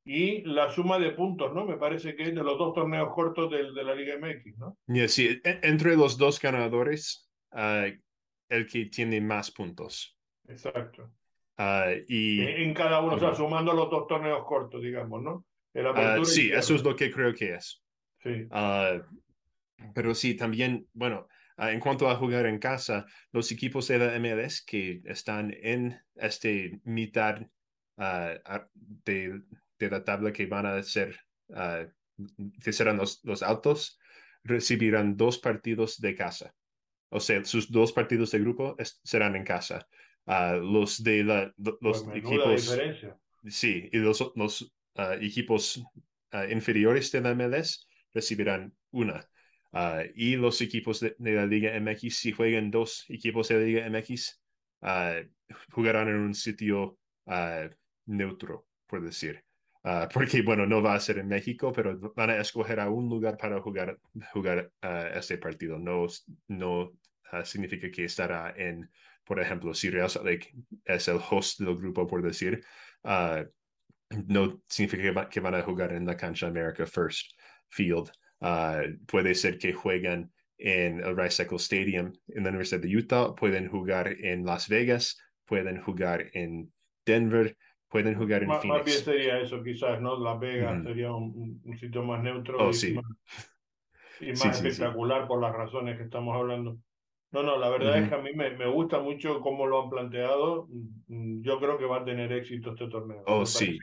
y 0.05 0.43
la 0.43 0.71
suma 0.71 0.99
de 0.99 1.11
puntos, 1.11 1.55
¿no? 1.55 1.67
Me 1.67 1.77
parece 1.77 2.17
que 2.17 2.25
es 2.25 2.35
de 2.35 2.43
los 2.43 2.59
dos 2.59 2.75
torneos 2.75 3.13
cortos 3.15 3.51
de, 3.51 3.73
de 3.73 3.85
la 3.85 3.95
Liga 3.95 4.17
MX, 4.19 4.59
¿no? 4.59 4.77
sí, 5.09 5.41
e, 5.45 5.61
entre 5.63 5.97
los 5.97 6.17
dos 6.17 6.41
ganadores, 6.41 7.29
uh, 7.53 7.93
el 8.49 8.67
que 8.67 8.87
tiene 8.87 9.21
más 9.21 9.51
puntos. 9.51 10.17
Exacto. 10.47 11.13
Ah, 11.57 11.91
y, 12.07 12.41
en 12.41 12.73
cada 12.73 13.01
uno, 13.01 13.17
o 13.17 13.19
sea, 13.19 13.35
sumando 13.35 13.73
los 13.73 13.91
dos 13.91 14.07
torneos 14.07 14.45
cortos, 14.47 14.83
digamos, 14.83 15.23
¿no? 15.23 15.45
Uh, 15.75 16.25
sí, 16.25 16.51
eso 16.53 16.75
es 16.75 16.83
lo 16.83 16.97
que 16.97 17.11
creo 17.11 17.35
que 17.35 17.55
es. 17.55 17.83
Sí. 18.23 18.47
Uh, 18.51 19.03
pero 19.95 20.15
sí, 20.15 20.35
también, 20.35 20.87
bueno, 20.93 21.29
en 21.57 21.81
cuanto 21.81 22.09
a 22.09 22.17
jugar 22.17 22.47
en 22.47 22.59
casa, 22.59 23.07
los 23.33 23.51
equipos 23.51 23.89
de 23.89 23.99
la 23.99 24.19
MLS 24.19 24.65
que 24.65 25.03
están 25.05 25.55
en 25.61 26.01
este 26.15 26.81
mitad 26.85 27.41
de, 29.05 29.43
de, 29.79 29.91
la 29.91 30.05
tabla 30.05 30.33
que 30.33 30.47
van 30.47 30.67
a 30.67 30.83
ser, 30.83 31.19
que 32.63 32.73
serán 32.73 32.97
los, 32.97 33.21
los 33.25 33.43
altos, 33.43 33.99
recibirán 34.45 35.17
dos 35.17 35.39
partidos 35.39 36.01
de 36.01 36.15
casa. 36.15 36.55
O 37.11 37.21
sea, 37.21 37.45
sus 37.45 37.71
dos 37.71 37.93
partidos 37.93 38.31
de 38.31 38.41
grupo 38.41 38.77
serán 39.03 39.37
en 39.37 39.45
casa. 39.45 39.87
Uh, 40.27 40.61
los 40.61 41.03
de 41.03 41.25
la, 41.25 41.55
los 41.57 42.05
pues 42.05 42.17
equipos. 42.17 42.79
Sí, 43.47 43.89
y 43.93 43.99
los, 43.99 44.33
los 44.35 44.63
uh, 44.97 45.13
equipos 45.21 45.79
uh, 46.35 46.51
inferiores 46.51 47.11
de 47.13 47.23
la 47.23 47.35
MLS 47.35 47.89
recibirán 48.13 48.75
una. 48.91 49.27
y 50.15 50.37
los 50.37 50.61
equipos 50.61 51.01
de, 51.01 51.17
de, 51.19 51.33
la 51.33 51.47
Liga 51.47 51.79
MX, 51.81 52.15
si 52.15 52.33
juegan 52.33 52.71
dos 52.71 53.07
equipos 53.09 53.49
de 53.49 53.55
la 53.55 53.65
Liga 53.65 53.89
MX, 53.89 54.41
jugarán 55.71 56.09
en 56.09 56.17
un 56.17 56.35
sitio 56.35 56.99
neutro, 58.07 58.67
por 58.87 59.03
decir. 59.03 59.48
Porque, 60.13 60.43
bueno, 60.43 60.67
no 60.67 60.83
va 60.83 60.95
a 60.95 61.01
ser 61.01 61.19
en 61.19 61.29
México, 61.29 61.73
pero 61.73 61.99
van 62.15 62.31
a 62.31 62.41
escoger 62.41 62.81
a 62.81 62.91
un 62.91 63.09
lugar 63.09 63.37
para 63.37 63.61
jugar, 63.61 63.99
jugar 64.33 64.71
este 65.15 65.39
partido. 65.39 65.79
No, 65.79 66.07
no 66.49 66.93
significa 67.45 67.91
que 67.91 68.05
estará 68.05 68.55
en 68.57 68.91
por 69.29 69.39
ejemplo, 69.41 69.75
si 69.75 69.91
Real 69.91 70.09
Salt 70.09 70.25
Lake 70.25 70.55
es 70.87 71.07
el 71.07 71.21
host 71.31 71.61
del 71.61 71.77
grupo, 71.77 72.07
por 72.07 72.23
decir, 72.23 72.65
uh, 73.05 73.45
no 74.27 74.63
significa 74.67 75.29
que, 75.29 75.41
van 75.41 75.55
a 75.55 75.63
jugar 75.63 75.93
en 75.93 76.07
la 76.07 76.17
cancha 76.17 76.47
America 76.47 76.87
First 76.87 77.39
Field. 77.69 78.11
Uh, 78.41 78.97
puede 79.07 79.35
ser 79.35 79.59
que 79.59 79.75
jueguen 79.75 80.33
en 80.57 81.01
el 81.01 81.15
Rice 81.15 81.47
Stadium 81.57 82.11
en 82.29 82.43
la 82.43 82.49
Universidad 82.49 82.81
de 82.81 82.97
Utah, 82.97 83.35
pueden 83.35 83.69
jugar 83.69 84.09
en 84.09 84.47
Las 84.47 84.67
Vegas, 84.67 85.19
pueden 85.45 85.79
jugar 85.83 86.31
en 86.33 86.73
Denver, 87.05 87.55
pueden 87.89 88.15
jugar 88.15 88.43
en 88.43 88.49
más, 88.49 88.63
Phoenix. 88.63 88.79
Más 88.79 88.85
bien 88.85 88.99
sería 88.99 89.41
eso, 89.41 89.63
quizás, 89.63 90.01
¿no? 90.01 90.19
Las 90.19 90.39
Vegas 90.39 90.83
sería 90.85 91.13
un, 91.13 91.61
un, 91.65 91.79
sitio 91.79 92.03
más 92.03 92.23
neutro 92.23 92.59
oh, 92.59 92.71
y 92.71 92.75
sí. 92.75 92.93
más, 92.95 93.05
y 94.21 94.27
más 94.31 94.41
Sí, 94.41 94.49
sí, 94.53 94.69
espectacular 94.69 95.27
por 95.27 95.41
las 95.41 95.53
razones 95.53 95.97
que 95.97 96.05
estamos 96.05 96.37
hablando. 96.37 96.79
No, 97.31 97.43
no, 97.43 97.59
la 97.59 97.69
verdad 97.69 97.99
es 97.99 98.09
que 98.09 98.15
a 98.15 98.23
mí 98.23 98.31
me, 98.35 98.51
me, 98.57 98.67
gusta 98.67 99.01
mucho 99.01 99.41
cómo 99.41 99.67
lo 99.67 99.83
han 99.83 99.91
planteado. 99.91 100.67
Mm, 101.09 101.43
Yo 101.43 101.59
creo 101.59 101.77
que 101.77 101.85
va 101.85 101.99
a 101.99 102.05
tener 102.05 102.33
éxito 102.33 102.71
este 102.71 102.89
torneo. 102.89 103.23
Oh, 103.27 103.41
me 103.41 103.47
sí. 103.47 103.79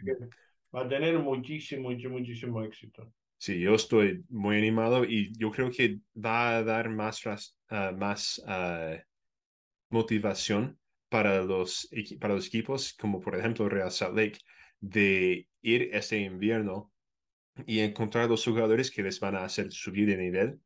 va 0.75 0.81
a 0.81 0.87
tener 0.87 1.19
muchísimo, 1.19 1.89
mucho, 1.89 2.09
muchísimo 2.09 2.63
éxito. 2.63 3.11
Sí, 3.37 3.59
yo 3.59 3.75
estoy 3.75 4.23
muy 4.29 4.57
animado 4.57 5.03
y 5.03 5.31
yo 5.37 5.51
creo 5.51 5.69
que 5.69 5.99
va 6.15 6.57
a 6.57 6.63
dar 6.63 6.89
más, 6.89 7.23
uh, 7.69 7.95
más 7.95 8.41
uh, 8.47 8.97
motivación 9.89 10.79
para 11.09 11.41
los, 11.41 11.89
para 12.19 12.33
los 12.33 12.47
equipos, 12.47 12.93
como 12.93 13.19
por 13.19 13.35
ejemplo 13.35 13.69
Real 13.69 13.91
Salt 13.91 14.17
Lake, 14.17 14.39
de 14.79 15.47
ir 15.61 15.89
este 15.93 16.19
invierno 16.19 16.91
y 17.65 17.79
encontrar 17.79 18.29
los 18.29 18.43
jugadores 18.43 18.91
que 18.91 19.03
les 19.03 19.19
van 19.19 19.35
a 19.35 19.45
hacer 19.45 19.71
subir 19.71 20.07
de 20.07 20.17
nivel 20.17 20.59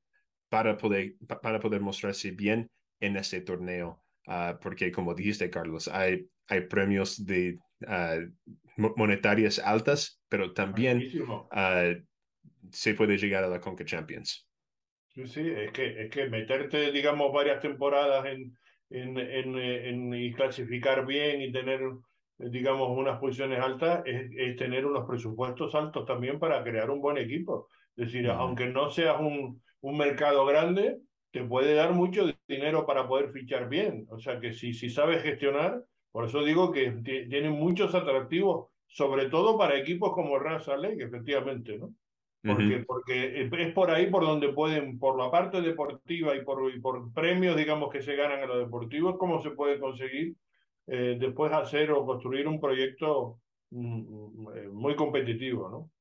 para 0.50 0.78
poder, 0.78 1.16
para 1.42 1.60
poder 1.60 1.82
mostrarse 1.82 2.32
bien 2.32 2.70
en 3.00 3.18
este 3.18 3.42
torneo. 3.42 4.04
Uh, 4.28 4.60
porque 4.62 4.92
como 4.92 5.14
dijiste, 5.14 5.50
Carlos, 5.50 5.88
hay, 5.88 6.28
hay 6.48 6.62
premios 6.62 7.26
de 7.26 7.58
uh, 7.82 8.92
monetarias 8.96 9.60
altas, 9.60 10.22
pero 10.28 10.54
también 10.54 11.04
uh, 11.28 11.96
se 12.72 12.94
puede 12.94 13.18
llegar 13.18 13.44
a 13.44 13.48
la 13.48 13.60
Conca 13.60 13.86
Champions. 13.86 14.48
Sí, 15.14 15.28
sí, 15.28 15.50
es 15.50 15.72
que, 15.72 16.04
es 16.04 16.10
que 16.12 16.30
meterte, 16.30 16.92
digamos, 16.92 17.34
varias 17.34 17.60
temporadas 17.60 18.26
en, 18.28 18.56
en, 18.90 19.18
en, 19.18 19.58
en 19.58 20.14
y 20.14 20.34
clasificar 20.34 21.06
bien 21.06 21.42
y 21.42 21.52
tener, 21.52 21.82
digamos, 22.38 22.98
unas 22.98 23.20
posiciones 23.20 23.60
altas, 23.60 24.02
es, 24.06 24.30
es, 24.36 24.56
tener 24.56 24.86
unos 24.86 25.08
presupuestos 25.08 25.76
altos 25.76 26.06
también 26.06 26.40
para 26.40 26.64
crear 26.64 26.90
un 26.90 27.02
buen 27.02 27.18
equipo. 27.18 27.68
Es 27.96 28.08
decir, 28.08 28.28
mm. 28.28 28.32
aunque 28.32 28.68
no 28.68 28.90
seas 28.90 29.20
un, 29.20 29.62
un 29.82 29.98
mercado 29.98 30.46
grande, 30.46 31.00
te 31.32 31.44
puede 31.44 31.74
dar 31.76 31.94
mucho 31.94 32.26
dinero 32.48 32.86
para 32.86 33.08
poder 33.08 33.32
fichar 33.32 33.70
bien. 33.70 34.08
O 34.10 34.20
sea 34.20 34.40
que 34.40 34.54
si, 34.54 34.74
si 34.74 34.90
sabes 34.90 35.22
gestionar, 35.24 35.84
por 36.12 36.26
eso 36.26 36.44
digo 36.44 36.72
que 36.72 36.92
tienen 37.04 37.52
muchos 37.52 37.94
atractivos, 37.94 38.70
sobre 38.88 39.30
todo 39.30 39.58
para 39.58 39.78
equipos 39.78 40.14
como 40.14 40.40
Salt 40.60 40.82
Lake, 40.82 41.04
efectivamente, 41.04 41.78
¿no? 41.78 41.94
Porque, 42.42 42.64
uh 42.64 42.80
-huh. 42.80 42.86
porque 42.86 43.42
es 43.42 43.74
por 43.74 43.92
ahí 43.92 44.10
por 44.10 44.24
donde 44.24 44.54
pueden, 44.54 44.98
por 44.98 45.18
la 45.18 45.30
parte 45.30 45.62
deportiva 45.62 46.36
y 46.36 46.44
por, 46.44 46.74
y 46.74 46.80
por 46.80 47.12
premios, 47.14 47.58
digamos, 47.58 47.92
que 47.92 48.02
se 48.02 48.16
ganan 48.16 48.40
en 48.40 48.48
lo 48.48 48.60
deportivo, 48.60 49.10
es 49.10 49.18
como 49.18 49.42
se 49.42 49.52
puede 49.52 49.80
conseguir 49.80 50.36
eh, 50.88 51.18
después 51.20 51.52
hacer 51.52 51.92
o 51.92 52.06
construir 52.06 52.48
un 52.48 52.60
proyecto 52.60 53.40
mm, 53.72 54.72
muy 54.72 54.96
competitivo, 54.96 55.70
¿no? 55.70 55.92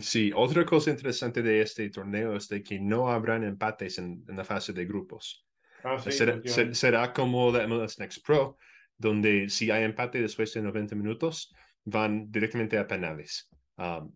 Sí, 0.00 0.32
otra 0.34 0.64
cosa 0.64 0.90
interesante 0.90 1.40
de 1.40 1.60
este 1.60 1.88
torneo 1.90 2.34
es 2.34 2.48
de 2.48 2.64
que 2.64 2.80
no 2.80 3.08
habrán 3.08 3.44
empates 3.44 3.98
en, 3.98 4.24
en 4.26 4.36
la 4.36 4.44
fase 4.44 4.72
de 4.72 4.84
grupos. 4.84 5.46
Ah, 5.84 5.96
sí, 5.98 6.10
será, 6.10 6.40
ser, 6.44 6.74
será, 6.74 7.12
como 7.12 7.52
la 7.52 7.64
MLS 7.68 8.00
Next 8.00 8.26
Pro, 8.26 8.58
donde 8.96 9.48
si 9.48 9.70
hay 9.70 9.84
empate 9.84 10.20
después 10.20 10.52
de 10.52 10.62
90 10.62 10.96
minutos, 10.96 11.54
van 11.84 12.28
directamente 12.30 12.76
a 12.76 12.88
penales. 12.88 13.48
Um, 13.76 14.12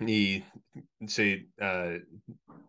y 0.00 0.44
se 1.06 1.48
uh, 1.58 1.98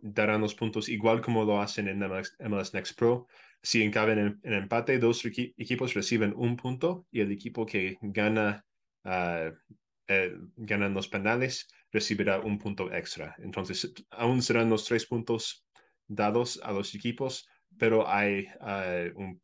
darán 0.01 0.41
los 0.41 0.55
puntos 0.55 0.89
igual 0.89 1.21
como 1.21 1.43
lo 1.43 1.61
hacen 1.61 1.87
en 1.87 1.99
MLS, 1.99 2.73
Next 2.73 2.97
Pro. 2.97 3.27
Si 3.61 3.83
encaben 3.83 4.19
en, 4.19 4.39
en 4.43 4.53
empate, 4.53 4.99
dos 4.99 5.25
equi 5.25 5.53
equipos 5.57 5.93
reciben 5.93 6.33
un 6.35 6.55
punto 6.55 7.05
y 7.11 7.21
el 7.21 7.31
equipo 7.31 7.65
que 7.65 7.97
gana, 8.01 8.65
uh, 9.03 9.51
los 10.93 11.07
penales 11.09 11.67
recibirá 11.91 12.39
un 12.39 12.57
punto 12.57 12.91
extra. 12.93 13.35
Entonces, 13.39 13.93
aún 14.11 14.41
serán 14.41 14.69
los 14.69 14.85
tres 14.85 15.05
puntos 15.05 15.65
dados 16.07 16.59
a 16.63 16.71
los 16.71 16.95
equipos, 16.95 17.47
pero 17.77 18.07
hay, 18.07 18.47
uh, 18.61 19.37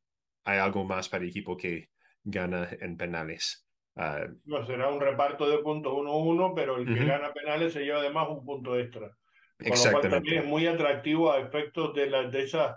hay 0.45 0.59
algo 0.59 0.85
más 0.85 1.09
para 1.09 1.23
el 1.23 1.29
equipo 1.29 1.57
que 1.57 1.89
gana 2.23 2.69
en 2.79 2.95
penales. 2.95 3.65
Uh, 3.95 4.33
no, 4.45 4.65
será 4.65 4.89
un 4.89 4.99
reparto 4.99 5.47
de 5.47 5.59
puntos 5.59 5.93
1-1, 5.93 6.53
pero 6.55 6.77
el 6.77 6.89
uh 6.89 6.91
-huh. 6.91 6.97
que 6.97 7.05
gana 7.05 7.31
penales 7.31 7.73
se 7.73 7.83
lleva 7.83 7.99
además 7.99 8.27
un 8.29 8.43
punto 8.43 8.77
extra. 8.77 9.11
Con 9.57 9.69
lo 9.69 9.91
cual 9.99 10.09
también 10.09 10.39
es 10.39 10.45
muy 10.45 10.65
atractivo 10.65 11.31
a 11.31 11.39
efectos 11.39 11.93
de, 11.93 12.09
la, 12.09 12.23
de 12.27 12.41
esas, 12.41 12.75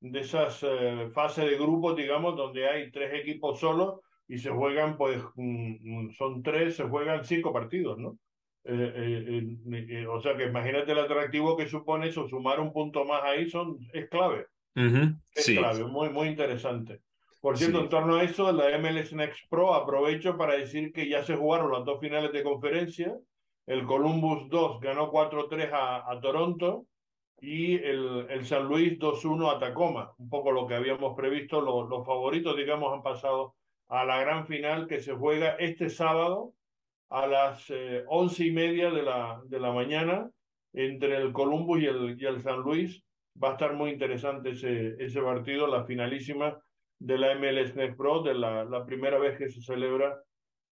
de 0.00 0.20
esas 0.20 0.62
uh, 0.62 1.10
fases 1.12 1.46
de 1.46 1.56
grupos, 1.56 1.96
digamos, 1.96 2.36
donde 2.36 2.68
hay 2.68 2.90
tres 2.90 3.14
equipos 3.14 3.58
solos 3.58 4.00
y 4.28 4.38
se 4.38 4.50
juegan, 4.50 4.96
pues, 4.98 5.22
mm, 5.36 6.10
son 6.10 6.42
tres, 6.42 6.76
se 6.76 6.84
juegan 6.84 7.24
cinco 7.24 7.52
partidos, 7.52 7.98
¿no? 7.98 8.18
Eh, 8.64 8.92
eh, 8.94 9.86
eh, 9.88 10.06
o 10.06 10.20
sea 10.20 10.36
que 10.36 10.44
imagínate 10.44 10.92
el 10.92 10.98
atractivo 10.98 11.56
que 11.56 11.66
supone 11.66 12.08
eso, 12.08 12.28
sumar 12.28 12.60
un 12.60 12.70
punto 12.70 13.06
más 13.06 13.22
ahí 13.24 13.48
son, 13.48 13.78
es 13.94 14.10
clave. 14.10 14.46
Uh 14.76 14.80
-huh. 14.80 15.20
Es 15.34 15.46
sí. 15.46 15.56
clave, 15.56 15.84
muy, 15.84 16.10
muy 16.10 16.28
interesante. 16.28 17.00
Por 17.40 17.56
cierto, 17.56 17.78
Sí. 17.78 17.84
en 17.84 17.88
torno 17.90 18.16
a 18.16 18.24
eso, 18.24 18.52
la 18.52 18.70
MLS 18.78 19.12
Next 19.14 19.48
Pro 19.48 19.74
aprovecho 19.74 20.36
para 20.36 20.54
decir 20.54 20.92
que 20.92 21.08
ya 21.08 21.22
se 21.22 21.36
jugaron 21.36 21.70
las 21.72 21.84
dos 21.84 22.00
finales 22.00 22.32
de 22.32 22.42
conferencia. 22.42 23.16
El 23.66 23.84
Columbus 23.84 24.48
2 24.48 24.80
ganó 24.80 25.10
4-3 25.10 25.70
a, 25.72 26.10
a, 26.10 26.20
Toronto 26.20 26.86
y 27.40 27.74
el, 27.76 28.26
el 28.30 28.44
San 28.46 28.66
Luis 28.66 28.98
2-1 28.98 29.54
a 29.54 29.58
Tacoma. 29.58 30.12
Un 30.18 30.28
poco 30.28 30.50
lo 30.50 30.66
que 30.66 30.74
habíamos 30.74 31.14
previsto, 31.16 31.60
los, 31.60 31.88
los 31.88 32.04
favoritos, 32.04 32.56
digamos, 32.56 32.92
han 32.92 33.02
pasado 33.02 33.54
a 33.88 34.04
la 34.04 34.18
gran 34.20 34.46
final 34.46 34.86
que 34.88 35.00
se 35.00 35.14
juega 35.14 35.50
este 35.56 35.90
sábado 35.90 36.54
a 37.10 37.26
las 37.26 37.70
eh, 37.70 38.04
once 38.08 38.44
y 38.44 38.50
media 38.50 38.90
de 38.90 39.02
la, 39.02 39.40
de 39.46 39.60
la 39.60 39.72
mañana 39.72 40.28
entre 40.72 41.16
el 41.16 41.32
Columbus 41.32 41.80
y 41.80 41.86
el, 41.86 42.16
y 42.20 42.26
el 42.26 42.40
San 42.42 42.60
Luis. 42.60 43.02
Va 43.42 43.50
a 43.50 43.52
estar 43.52 43.74
muy 43.74 43.90
interesante 43.90 44.50
ese, 44.50 44.96
ese 44.98 45.22
partido, 45.22 45.66
la 45.68 45.84
finalísima 45.84 46.58
de 46.98 47.18
la 47.18 47.34
MLS 47.34 47.74
Next 47.76 47.96
Pro, 47.96 48.22
de 48.22 48.34
la, 48.34 48.64
la 48.64 48.84
primera 48.84 49.18
vez 49.18 49.38
que 49.38 49.48
se 49.48 49.62
celebra, 49.62 50.20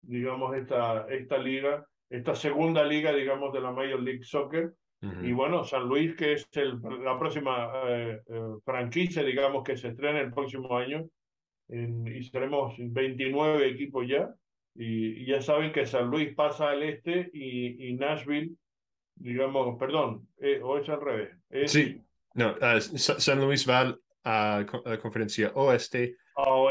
digamos, 0.02 0.56
esta, 0.56 1.08
esta 1.10 1.38
liga, 1.38 1.86
esta 2.10 2.36
segunda 2.36 2.84
liga, 2.84 3.14
digamos, 3.14 3.54
de 3.54 3.62
la 3.62 3.72
Major 3.72 4.02
League 4.02 4.24
Soccer. 4.24 4.74
Uh 5.02 5.08
-huh. 5.08 5.30
Y 5.30 5.34
bueno, 5.34 5.64
San 5.64 5.88
Luis, 5.88 6.16
que 6.16 6.34
es 6.34 6.48
el, 6.54 6.80
la 7.04 7.18
próxima 7.20 7.72
eh, 7.88 8.22
eh, 8.28 8.42
franquicia, 8.64 9.24
digamos, 9.24 9.64
que 9.64 9.78
se 9.78 9.90
estrena 9.90 10.22
el 10.22 10.32
próximo 10.34 10.76
año, 10.78 11.08
en, 11.68 12.08
y 12.08 12.24
seremos 12.24 12.76
29 12.78 13.68
equipos 13.68 14.08
ya, 14.08 14.34
y, 14.76 15.22
y, 15.22 15.26
ya 15.26 15.42
saben 15.42 15.72
que 15.72 15.86
San 15.86 16.10
Luis 16.10 16.34
pasa 16.36 16.72
al 16.72 16.84
este 16.84 17.30
y, 17.34 17.88
y 17.88 17.94
Nashville, 17.94 18.52
digamos, 19.16 19.78
perdón, 19.78 20.28
eh, 20.40 20.60
o 20.62 20.78
es 20.78 20.90
al 20.90 21.02
revés. 21.02 21.30
Es, 21.50 21.72
Sí, 21.72 22.02
no, 22.34 22.52
uh, 22.52 22.80
San 22.80 23.40
Luis 23.40 23.68
va 23.68 23.98
a, 24.26 24.66
la 24.86 24.98
conferencia 24.98 25.52
oeste, 25.56 26.18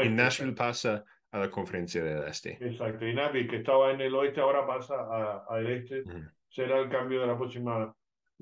y 0.03 0.09
Nashville 0.09 0.53
pasa 0.53 1.03
a 1.31 1.39
la 1.39 1.49
conferencia 1.49 2.03
del 2.03 2.27
este. 2.27 2.57
Exacto, 2.61 3.07
y 3.07 3.13
Nashville, 3.13 3.47
que 3.47 3.57
estaba 3.57 3.91
en 3.91 4.01
el 4.01 4.13
oeste, 4.13 4.41
ahora 4.41 4.65
pasa 4.67 5.43
al 5.49 5.67
este. 5.67 6.03
-huh. 6.03 6.31
Será 6.49 6.79
el 6.79 6.89
cambio 6.89 7.21
de 7.21 7.27
la 7.27 7.37
próxima 7.37 7.93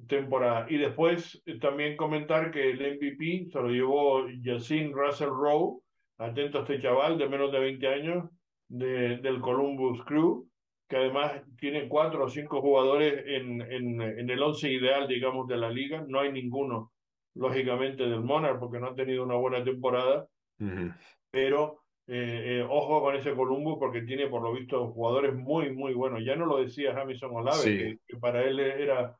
temporada. 0.08 0.65
Y 0.70 0.77
después 0.77 1.41
eh, 1.46 1.60
también 1.60 1.98
comentar 1.98 2.51
que 2.51 2.72
el 2.72 2.96
MVP 2.96 3.50
se 3.51 3.60
lo 3.60 3.70
llevó 3.70 4.27
Yacine 4.29 4.91
Russell 4.93 5.29
Rowe, 5.29 5.82
atento 6.17 6.60
a 6.60 6.62
este 6.62 6.82
chaval 6.82 7.17
de 7.17 7.29
menos 7.29 7.51
de 7.51 7.60
20 7.60 7.88
años, 7.88 8.29
de, 8.67 9.17
del 9.17 9.39
Columbus 9.39 10.03
Crew, 10.05 10.48
que 10.88 10.98
además 10.98 11.41
tiene 11.60 11.88
cuatro 11.88 12.25
o 12.25 12.29
cinco 12.29 12.62
jugadores 12.62 13.24
en, 13.25 13.62
en, 13.62 14.01
en, 14.01 14.29
el 14.29 14.41
once 14.41 14.72
ideal, 14.72 15.08
digamos, 15.08 15.48
de 15.48 15.58
la 15.58 15.70
liga. 15.70 16.03
No 16.08 16.20
hay 16.20 16.32
ninguno, 16.32 16.92
lógicamente, 17.35 18.03
del 18.03 18.21
Monarch, 18.21 18.59
porque 18.59 18.79
no 18.79 18.87
han 18.87 18.95
tenido 18.95 19.23
una 19.23 19.35
buena 19.35 19.63
temporada. 19.63 20.27
Uh 20.59 20.65
-huh. 20.65 20.95
Pero 21.31 21.83
eh, 22.07 22.59
eh, 22.59 22.67
ojo 22.69 23.01
con 23.01 23.15
ese 23.15 23.33
Columbus, 23.33 23.77
porque 23.79 24.01
tiene, 24.01 24.27
por 24.27 24.41
lo 24.41 24.53
visto, 24.53 24.91
jugadores 24.91 25.33
muy, 25.33 25.71
muy 25.73 25.93
buenos. 25.93 26.23
Ya 26.23 26.35
no 26.35 26.45
lo 26.45 26.57
decía 26.57 26.93
Jamison 26.93 27.31
Olave, 27.33 27.61
Sí. 27.63 27.77
que, 27.77 27.97
que, 28.07 28.17
para 28.17 28.43
él 28.43 28.59
era 28.59 29.17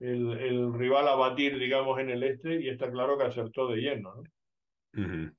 el, 0.00 0.32
el, 0.38 0.74
rival 0.74 1.08
a 1.08 1.14
batir, 1.14 1.58
digamos, 1.58 1.98
en 1.98 2.10
el 2.10 2.22
este, 2.22 2.60
y 2.60 2.68
está 2.68 2.90
claro 2.90 3.16
que 3.16 3.24
acertó 3.24 3.68
de 3.68 3.76
lleno. 3.78 4.14
¿no? 4.14 4.22
Uh 5.02 5.06
-huh. 5.06 5.34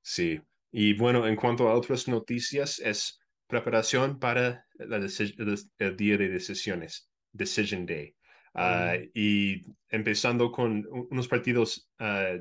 Sí. 0.00 0.40
Y 0.70 0.94
bueno, 0.94 1.26
en 1.26 1.36
cuanto 1.36 1.68
a 1.68 1.74
otras 1.74 2.08
noticias, 2.08 2.78
es 2.78 3.20
preparación 3.46 4.18
para 4.18 4.64
la 4.78 4.96
el, 4.96 5.96
día 5.96 6.16
de 6.16 6.28
decisiones, 6.28 7.10
Decision 7.32 7.84
Day. 7.84 8.14
Uh, 8.54 9.08
y 9.14 9.62
empezando 9.88 10.52
con 10.52 10.86
unos 11.10 11.26
partidos 11.26 11.90
uh, 12.00 12.38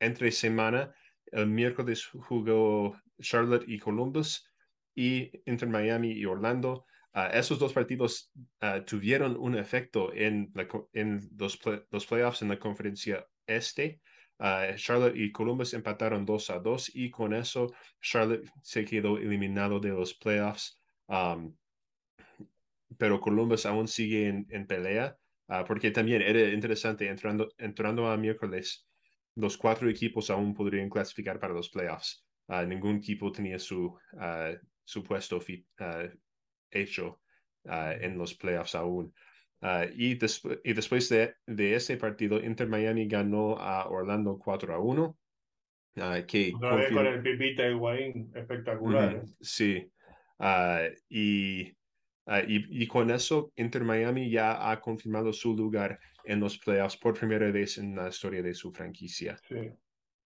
entre 0.00 0.32
semana, 0.32 0.92
el 1.26 1.46
miércoles 1.46 2.06
jugó 2.06 3.00
Charlotte 3.20 3.64
y 3.66 3.78
Columbus, 3.78 4.44
y 4.94 5.30
Inter 5.44 5.68
Miami 5.68 6.12
y 6.12 6.24
Orlando. 6.24 6.86
Uh, 7.14 7.30
esos 7.32 7.58
dos 7.58 7.72
partidos 7.72 8.32
uh, 8.62 8.82
tuvieron 8.84 9.36
un 9.36 9.56
efecto 9.56 10.12
en, 10.12 10.50
la, 10.54 10.66
en 10.92 11.20
los, 11.38 11.56
play, 11.56 11.82
los, 11.90 12.06
playoffs 12.06 12.42
en 12.42 12.48
la 12.48 12.58
conferencia 12.58 13.26
este. 13.46 14.00
Uh, 14.38 14.74
Charlotte 14.76 15.16
y 15.16 15.32
Columbus 15.32 15.72
empataron 15.72 16.26
2 16.26 16.50
a 16.50 16.58
2 16.58 16.90
y 16.94 17.10
con 17.10 17.32
eso 17.32 17.72
Charlotte 18.00 18.50
se 18.62 18.84
quedó 18.84 19.16
eliminado 19.16 19.80
de 19.80 19.90
los 19.90 20.14
playoffs. 20.14 20.78
Um, 21.06 21.56
pero 22.98 23.20
Columbus 23.20 23.64
aún 23.64 23.88
sigue 23.88 24.28
en, 24.28 24.46
en 24.50 24.66
pelea 24.66 25.16
porque 25.66 25.90
también 25.90 26.22
era 26.22 26.48
interesante 26.52 27.08
entrando, 27.08 27.48
entrando 27.58 28.08
a 28.08 28.16
miércoles. 28.16 28.86
Los 29.36 29.56
cuatro 29.56 29.88
equipos 29.88 30.30
aún 30.30 30.54
podrían 30.54 30.88
clasificar 30.88 31.38
para 31.38 31.54
los 31.54 31.68
playoffs. 31.70 32.24
ningún 32.66 32.96
equipo 32.96 33.30
tenía 33.30 33.58
su, 33.58 33.96
su 34.84 35.02
puesto 35.02 35.40
hecho 36.70 37.20
uh, 37.64 37.92
en 38.00 38.18
los 38.18 38.34
playoffs 38.34 38.74
aún. 38.74 39.12
Uh, 39.62 39.88
y, 39.94 40.14
des 40.14 40.42
y, 40.64 40.72
después 40.74 41.08
de, 41.08 41.34
de, 41.46 41.74
ese 41.74 41.96
partido, 41.96 42.38
Inter 42.42 42.68
Miami 42.68 43.08
ganó 43.08 43.58
a 43.58 43.88
Orlando 43.88 44.38
4 44.38 44.74
a 44.74 44.78
1. 44.78 45.18
Uh, 45.96 46.26
que 46.26 46.52
Otra 46.54 46.76
vez 46.76 46.92
con 46.92 47.06
el 47.06 47.22
pipita 47.22 47.66
Higuaín, 47.66 48.30
espectacular. 48.34 49.16
¿eh? 49.16 49.22
Sí. 49.40 49.90
Y, 51.08 51.74
y, 52.46 52.82
y, 52.82 52.86
con 52.86 53.10
eso, 53.10 53.52
Inter 53.56 53.84
Miami 53.84 54.30
ya 54.30 54.70
ha 54.70 54.80
confirmado 54.80 55.32
su 55.32 55.56
lugar 55.56 55.98
en 56.24 56.40
los 56.40 56.58
playoffs 56.58 56.96
por 56.96 57.14
primera 57.14 57.50
vez 57.50 57.78
en 57.78 57.94
la 57.94 58.08
historia 58.08 58.42
de 58.42 58.52
su 58.54 58.72
franquicia. 58.72 59.36
Sí. 59.48 59.70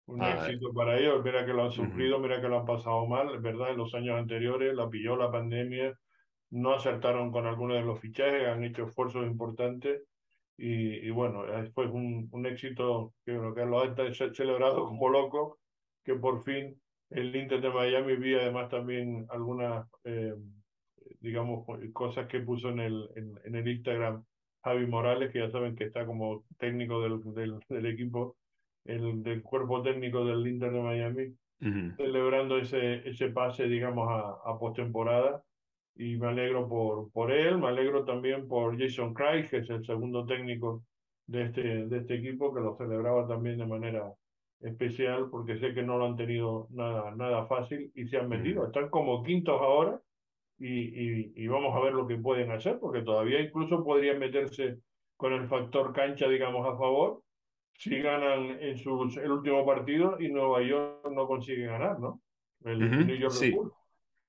Un 0.07 0.23
éxito 0.23 0.73
para 0.73 0.99
ellos. 0.99 1.23
Mira 1.23 1.45
que 1.45 1.53
lo 1.53 1.65
han 1.65 1.71
sufrido, 1.71 2.19
-huh. 2.19 2.23
mira 2.23 2.41
que 2.41 2.49
lo 2.49 2.59
han 2.59 2.65
pasado 2.65 3.07
mal. 3.07 3.39
Verdad, 3.41 3.71
en 3.71 3.77
los 3.77 3.95
años 3.95 4.19
anteriores 4.19 4.75
la 4.75 4.89
pilló 4.89 5.15
la 5.17 5.31
pandemia 5.31 5.95
no 6.51 6.73
acertaron 6.75 7.31
con 7.31 7.47
algunos 7.47 7.77
de 7.77 7.85
los 7.85 8.01
fichajes, 8.01 8.49
han 8.49 8.65
hecho 8.65 8.85
esfuerzos 8.85 9.27
importantes 9.27 10.03
y, 10.57 11.07
y 11.07 11.11
bueno, 11.11 11.45
fue 11.73 11.87
un, 11.87 12.29
un 12.33 12.47
éxito 12.47 13.15
que, 13.25 13.33
que 13.33 13.65
lo 13.65 13.81
han 13.81 13.95
celebrado 14.35 14.85
como 14.87 15.09
loco, 15.09 15.59
que 16.05 16.15
por 16.15 16.43
fin 16.43 16.81
el 17.11 17.35
Inter 17.35 17.61
de 17.61 17.71
Miami 17.71 18.17
vi 18.17 18.35
además 18.35 18.69
también 18.69 19.27
algunas, 19.31 19.87
eh, 20.05 20.35
digamos, 21.21 21.67
cosas 21.93 22.27
que 22.27 22.41
puso 22.41 22.71
en 22.71 22.81
el, 22.81 23.09
en, 23.15 23.39
en, 23.45 23.55
el 23.55 23.69
Instagram 23.69 24.25
Javi 24.65 24.87
Morales, 24.87 25.31
que 25.31 25.39
ya 25.41 25.51
saben 25.51 25.77
que 25.77 25.85
está 25.85 26.07
como 26.07 26.45
técnico 26.59 27.03
del, 27.03 27.35
del, 27.35 27.61
del 27.69 27.87
equipo, 27.87 28.37
el, 28.85 29.23
del 29.23 29.43
cuerpo 29.43 29.83
técnico 29.83 30.25
del 30.25 30.47
Inter 30.47 30.73
de 30.73 30.81
Miami, 30.81 31.25
uh 31.27 31.65
-huh. 31.65 31.97
celebrando 31.97 32.59
ese, 32.59 33.09
ese 33.09 33.29
pase, 33.29 33.69
digamos, 33.69 34.09
a, 34.09 34.51
a 34.51 34.59
postemporada 34.59 35.43
y 35.97 36.17
me 36.17 36.29
alegro 36.29 36.69
por, 36.69 37.11
por 37.13 37.31
él, 37.31 37.59
me 37.59 37.69
alegro 37.69 38.05
también 38.05 38.49
por 38.49 38.79
Jason 38.79 39.13
Craig, 39.13 39.49
que 39.49 39.59
es 39.59 39.71
el 39.71 39.85
segundo 39.85 40.25
técnico 40.25 40.83
de 41.27 41.43
este, 41.43 41.87
de 41.87 41.99
este 41.99 42.15
equipo, 42.15 42.55
que 42.55 42.61
lo 42.61 42.77
celebraba 42.77 43.27
también 43.27 43.59
de 43.59 43.67
manera 43.67 44.13
especial, 44.61 45.29
porque 45.31 45.59
sé 45.59 45.73
que 45.75 45.83
no 45.83 45.99
lo 45.99 46.07
han 46.07 46.17
tenido 46.17 46.69
nada, 46.71 47.15
nada 47.17 47.47
fácil 47.47 47.91
y 47.95 48.07
se 48.07 48.19
han 48.19 48.29
metido. 48.29 48.67
Están 48.67 48.89
como 48.91 49.23
quintos 49.23 49.61
ahora 49.61 50.01
y, 50.61 50.69
y, 50.69 51.33
y, 51.35 51.47
vamos 51.49 51.75
a 51.75 51.81
ver 51.81 51.95
lo 51.95 52.07
que 52.07 52.17
pueden 52.17 52.51
hacer, 52.53 52.79
porque 52.79 53.03
todavía 53.03 53.41
incluso 53.41 53.83
podrían 53.83 54.19
meterse 54.19 54.77
con 55.17 55.33
el 55.33 55.49
factor 55.49 55.93
cancha, 55.93 56.29
digamos, 56.29 56.67
a 56.67 56.77
favor, 56.77 57.23
si 57.79 57.99
ganan 57.99 58.61
en 58.61 58.77
sus, 58.77 59.17
el 59.17 59.33
último 59.33 59.65
partido 59.65 60.21
y 60.21 60.29
Nueva 60.29 60.63
York 60.63 61.11
no 61.11 61.27
consigue 61.27 61.67
ganar, 61.67 61.99
¿no? 61.99 62.21
El 62.65 62.77
Uh 62.83 62.87
-huh, 62.87 63.07
New 63.07 63.17
York 63.17 63.33
sí. 63.33 63.47
Red 63.47 63.57
Bull. 63.57 63.73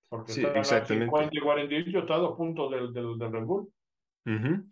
Porque 0.10 0.32
Sí, 0.32 0.42
está 0.42 0.60
exactamente. 0.60 1.06
50 1.06 1.36
y 1.36 1.39
48, 1.39 2.00
está 2.00 2.15
a 2.15 2.17
dos 2.17 2.38
puntos 2.38 2.72
del, 2.72 2.94
del, 2.94 3.17
del 3.17 3.32
Red 3.32 3.44
Bull. 3.44 3.67
Ujú. 4.26 4.65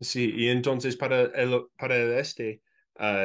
Sí, 0.00 0.32
y 0.36 0.48
entonces 0.48 0.96
para 0.96 1.22
el, 1.22 1.66
para 1.76 1.96
el 1.96 2.12
este 2.12 2.62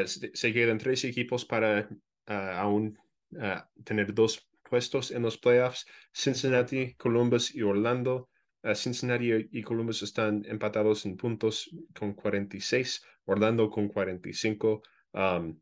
se, 0.06 0.36
se 0.36 0.54
quedan 0.54 0.78
tres 0.78 1.04
equipos 1.06 1.46
para 1.46 1.88
ah, 2.28 2.62
aún 2.62 2.98
ah, 3.40 3.68
tener 3.84 4.14
dos 4.14 4.48
puestos 4.74 5.12
en 5.12 5.22
los 5.22 5.38
playoffs, 5.38 5.86
Cincinnati, 6.12 6.96
Columbus 6.96 7.54
y 7.54 7.62
Orlando. 7.62 8.30
Ah, 8.64 8.74
Cincinnati 8.74 9.30
y 9.52 9.62
Columbus 9.62 10.02
están 10.02 10.42
empatados 10.46 11.06
en 11.06 11.16
puntos 11.16 11.70
con 11.94 12.16
46, 12.16 13.04
Orlando 13.26 13.70
con 13.70 13.88
45. 13.88 14.82
um, 15.14 15.60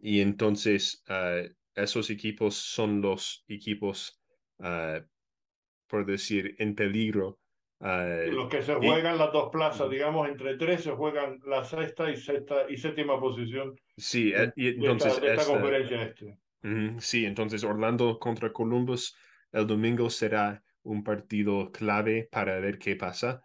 y 0.00 0.22
entonces 0.22 1.02
ah, 1.08 1.42
esos 1.74 2.08
equipos 2.08 2.54
son 2.54 3.02
los 3.02 3.44
equipos, 3.46 4.18
ah, 4.58 5.00
por 5.86 6.06
decir, 6.06 6.54
en 6.58 6.74
peligro. 6.74 7.38
los 7.78 8.48
que 8.48 8.62
se 8.62 8.72
y- 8.72 8.76
juegan 8.76 9.18
las 9.18 9.30
dos 9.32 9.50
plazas, 9.52 9.90
digamos, 9.90 10.26
entre 10.30 10.56
tres 10.56 10.82
se 10.82 10.92
juegan 10.92 11.40
la 11.44 11.62
sexta 11.62 12.10
y 12.10 12.16
sexta 12.16 12.64
y 12.70 12.78
séptima 12.78 13.20
posición 13.20 13.74
sí, 13.98 14.30
de, 14.30 14.44
eh, 14.44 14.52
de 14.56 14.68
esta, 14.70 14.80
entonces 14.80 15.20
de 15.20 15.28
esta 15.28 15.42
esta- 15.42 15.52
conferencia 15.52 16.02
este. 16.04 16.38
Sí, 16.98 17.26
entonces 17.26 17.62
Orlando 17.62 18.18
contra 18.18 18.52
Columbus 18.52 19.14
el 19.54 19.66
domingo 19.66 20.10
será 20.10 20.62
un 20.82 21.04
partido 21.04 21.70
clave 21.70 22.28
para 22.30 22.58
ver 22.58 22.78
qué 22.78 22.96
pasa. 22.96 23.42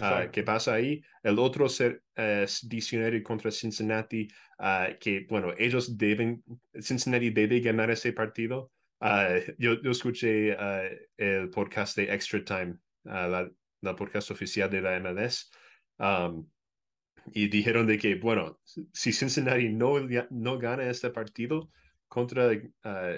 ah, 0.00 0.28
qué 0.32 0.42
pasa 0.42 0.74
ahí. 0.74 1.02
El 1.22 1.38
otro 1.38 1.68
ser, 1.68 2.02
es 2.14 2.66
Cincinnati 2.68 3.22
contra 3.22 3.50
Cincinnati, 3.50 4.26
ah, 4.58 4.88
que 4.98 5.26
bueno, 5.28 5.52
ellos 5.58 5.96
deben, 5.96 6.42
Cincinnati 6.80 7.30
debe 7.30 7.60
ganar 7.60 7.90
ese 7.90 8.12
partido. 8.12 8.72
Ah, 9.00 9.28
yo, 9.58 9.80
yo 9.82 9.90
escuché 9.90 10.56
el 11.18 11.50
podcast 11.50 11.96
de 11.96 12.12
Extra 12.12 12.42
Time, 12.42 12.76
la, 13.04 13.50
la 13.82 13.96
podcast 13.96 14.30
oficial 14.30 14.70
de 14.70 14.80
la 14.80 14.98
MLS, 14.98 15.50
um, 15.98 16.48
y 17.34 17.48
dijeron 17.48 17.86
de 17.86 17.98
que, 17.98 18.14
bueno, 18.14 18.58
si 18.64 19.12
Cincinnati 19.12 19.68
no, 19.68 19.96
no 20.30 20.58
gana 20.58 20.88
este 20.88 21.10
partido 21.10 21.70
contra, 22.10 22.50
ah, 22.84 23.16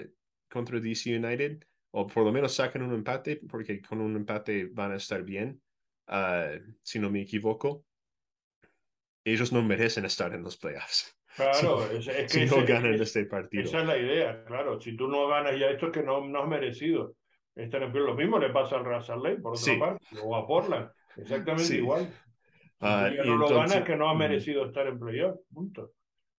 contra 0.49 0.79
DC 0.79 1.17
United, 1.17 1.63
o 1.91 2.05
por 2.07 2.23
lo 2.23 2.31
menos 2.31 2.53
sacan 2.53 2.83
un 2.83 2.93
empate, 2.93 3.41
porque 3.49 3.81
con 3.81 3.99
un 3.99 4.15
empate 4.15 4.67
van 4.71 4.91
a 4.93 4.95
estar 4.97 5.23
bien, 5.23 5.59
ah, 6.07 6.51
si 6.83 6.99
no 6.99 7.09
me 7.09 7.21
equivoco, 7.21 7.85
ellos 9.25 9.51
no 9.51 9.61
merecen 9.63 10.05
estar 10.05 10.33
en 10.33 10.43
los 10.43 10.57
playoffs. 10.57 11.17
Claro, 11.35 11.87
Si, 11.89 11.95
es, 11.97 12.07
es 12.07 12.31
si 12.31 12.39
que 12.41 12.45
no 12.45 12.57
ese- 12.57 12.65
ganan 12.73 12.93
es- 12.93 13.01
este 13.01 13.25
partido. 13.25 13.63
esa 13.63 13.79
es 13.79 13.85
la 13.87 13.97
idea, 13.97 14.43
claro. 14.45 14.79
Si 14.79 14.95
tú 14.95 15.07
no 15.07 15.27
ganas 15.27 15.57
ya 15.57 15.69
esto 15.69 15.87
es 15.87 15.91
que 15.93 16.03
no, 16.03 16.25
no 16.27 16.43
has 16.43 16.47
merecido 16.47 17.15
playoff. 17.55 17.99
Lo 17.99 18.15
mismo 18.15 18.37
le 18.39 18.49
pasa 18.51 18.77
al 18.77 18.83
Salt 19.03 19.23
Lake, 19.23 19.41
por 19.41 19.53
otra 19.53 19.63
Sí. 19.73 19.77
parte, 19.79 20.05
o 20.21 20.35
a 20.35 20.45
Portland, 20.47 20.89
exactamente 21.17 21.63
Sí. 21.65 21.77
igual. 21.77 22.07
Si 22.79 23.15
y 23.15 23.17
no 23.27 23.37
lo 23.37 23.47
ganas 23.47 23.51
entonces- 23.73 23.77
es 23.79 23.83
que 23.85 23.95
no 23.95 24.09
has 24.09 24.17
merecido 24.17 24.65
estar 24.65 24.87
en 24.87 24.99
playoff, 24.99 25.39
punto. 25.53 25.93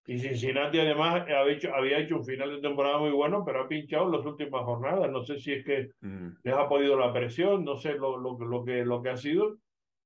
Y 0.07 0.19
Cincinnati 0.19 0.79
además 0.79 1.23
había 1.23 1.49
hecho, 1.55 1.75
había 1.75 1.99
hecho 1.99 2.17
un 2.17 2.25
final 2.25 2.51
de 2.55 2.61
temporada 2.61 2.99
muy 2.99 3.11
bueno, 3.11 3.43
pero 3.45 3.63
ha 3.63 3.69
pinchado 3.69 4.07
en 4.07 4.13
las 4.13 4.27
últimas 4.27 4.63
jornadas. 4.65 5.11
No 5.11 5.23
sé 5.23 5.39
si 5.39 5.53
es 5.55 5.65
que 5.65 5.89
Mm, 6.01 6.29
les 6.43 6.55
ha 6.55 6.69
podido 6.69 6.99
la 6.99 7.13
presión, 7.13 7.65
no 7.65 7.77
sé 7.77 7.95
lo, 7.95 8.19
lo, 8.19 8.39
lo 8.39 8.65
que, 8.65 8.85
lo 8.85 9.01
que 9.03 9.09
ha 9.11 9.17
sido, 9.17 9.57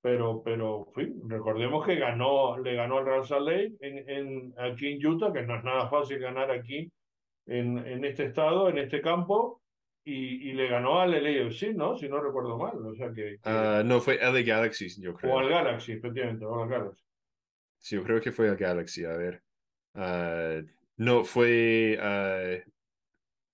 pero, 0.01 0.41
pero 0.45 0.87
en 0.87 0.95
fin, 0.95 1.23
recordemos 1.29 1.85
que 1.85 1.97
ganó, 1.97 2.57
le 2.59 2.75
ganó 2.77 2.99
al 2.99 3.07
Real 3.07 3.25
Salt 3.25 3.49
Lake 3.49 3.73
en, 3.81 4.09
en, 4.09 4.55
aquí 4.57 4.93
en 4.93 5.05
Utah, 5.05 5.33
que 5.33 5.43
no 5.43 5.57
es 5.57 5.65
nada 5.65 5.89
fácil 5.89 6.21
ganar 6.21 6.51
aquí 6.53 6.93
en, 7.47 7.79
en 7.79 8.05
este 8.05 8.27
estado, 8.27 8.69
en 8.69 8.79
este 8.79 9.01
campo, 9.01 9.61
y, 10.05 10.49
y 10.51 10.53
le 10.53 10.69
ganó 10.69 11.01
al 11.01 11.11
LAFC, 11.11 11.75
¿no? 11.75 11.97
Si 11.97 12.09
no 12.09 12.21
recuerdo 12.21 12.57
mal, 12.57 12.77
o 12.87 12.95
sea 12.95 13.09
que, 13.09 13.33
que- 13.33 13.39
ah, 13.43 13.83
no, 13.85 14.01
fue 14.01 14.15
LA 14.23 14.43
Galaxy, 14.43 14.89
yo 15.03 15.13
creo. 15.15 15.35
o 15.35 15.39
al 15.41 15.49
Galaxy, 15.49 15.93
efectivamente, 15.93 16.45
o 16.45 16.63
al 16.63 16.69
Galaxy. 16.69 17.05
Sí, 17.79 17.97
yo 17.97 18.05
creo 18.05 18.21
que 18.21 18.31
fue 18.33 18.49
a 18.49 18.55
Galaxy, 18.55 19.05
a 19.05 19.17
ver. 19.17 19.43
Ah, 19.99 20.61
no, 20.97 21.25
fue. 21.25 21.99
ah, 22.01 22.57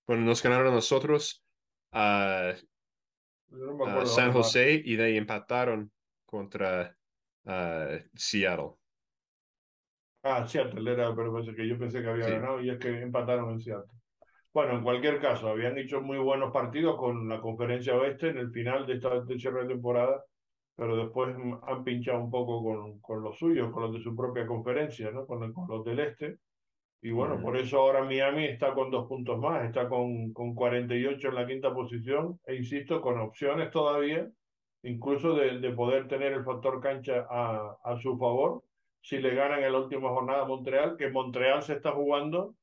bueno, 0.07 0.23
nos 0.23 0.41
ganaron 0.43 0.73
nosotros 0.73 1.43
a 1.91 2.53
Yo 3.49 3.57
no 3.65 3.73
me 3.75 3.85
a 3.85 4.05
acuerdo 4.05 4.13
San. 4.15 4.31
José 4.33 4.81
y 4.83 4.95
de 4.95 5.03
ahí 5.05 5.17
empataron 5.17 5.91
contra 6.25 6.97
ah, 7.45 7.97
Seattle. 8.15 8.71
Ah, 10.23 10.45
Seattle 10.47 10.91
era, 10.91 11.15
pero 11.15 11.33
pensé 11.33 11.53
que 11.55 11.67
yo 11.67 11.77
pensé 11.77 12.01
que 12.01 12.09
había 12.09 12.25
Sí. 12.25 12.33
ganado 12.35 12.61
y 12.61 12.69
es 12.69 12.79
que 12.79 12.89
empataron 13.01 13.51
en 13.51 13.59
Seattle. 13.59 13.91
Bueno, 14.53 14.73
en 14.77 14.83
cualquier 14.83 15.21
caso, 15.21 15.49
habían 15.49 15.77
hecho 15.79 16.01
muy 16.01 16.17
buenos 16.19 16.51
partidos 16.53 16.97
con 16.97 17.29
la 17.29 17.41
conferencia 17.41 17.95
oeste 17.95 18.29
en 18.29 18.37
el 18.39 18.51
final 18.51 18.85
de 18.87 18.95
esta 18.95 19.21
de 19.21 19.39
cierre 19.39 19.63
de 19.63 19.69
temporada, 19.75 20.23
pero 20.75 20.97
después 20.97 21.35
han 21.63 21.83
pinchado 21.83 22.23
un 22.23 22.31
poco 22.31 22.63
con, 22.63 22.99
con 22.99 23.23
los 23.23 23.37
suyos, 23.37 23.71
con 23.71 23.83
los 23.83 23.93
de 23.93 24.01
su 24.01 24.15
propia 24.15 24.45
conferencia, 24.47 25.11
¿no? 25.11 25.25
Con, 25.25 25.53
con 25.53 25.67
los 25.69 25.85
del 25.85 25.99
este. 25.99 26.39
Y 27.01 27.11
bueno, 27.11 27.35
Ujú. 27.35 27.43
por 27.43 27.57
eso 27.57 27.79
ahora 27.79 28.03
Miami 28.03 28.45
está 28.45 28.73
con 28.73 28.91
dos 28.91 29.07
puntos 29.07 29.39
más, 29.39 29.65
está 29.65 29.87
con, 29.89 30.33
con 30.33 30.55
48 30.55 31.29
en 31.29 31.35
la 31.35 31.47
quinta 31.47 31.73
posición, 31.73 32.39
e 32.45 32.55
insisto, 32.55 33.01
con 33.01 33.19
opciones 33.19 33.71
todavía, 33.71 34.29
incluso 34.83 35.35
de, 35.35 35.59
de 35.59 35.71
poder 35.71 36.07
tener 36.07 36.33
el 36.33 36.43
factor 36.43 36.81
cancha 36.81 37.25
a, 37.29 37.77
a 37.83 37.97
su 37.99 38.17
favor, 38.17 38.63
si 39.01 39.19
le 39.19 39.35
ganan 39.35 39.63
en 39.63 39.71
la 39.71 39.79
última 39.79 40.09
jornada 40.09 40.43
a 40.43 40.47
Montreal, 40.47 40.97
que 40.97 41.09
Montreal 41.09 41.61
se 41.61 41.73
está 41.73 41.91
jugando 41.91 42.55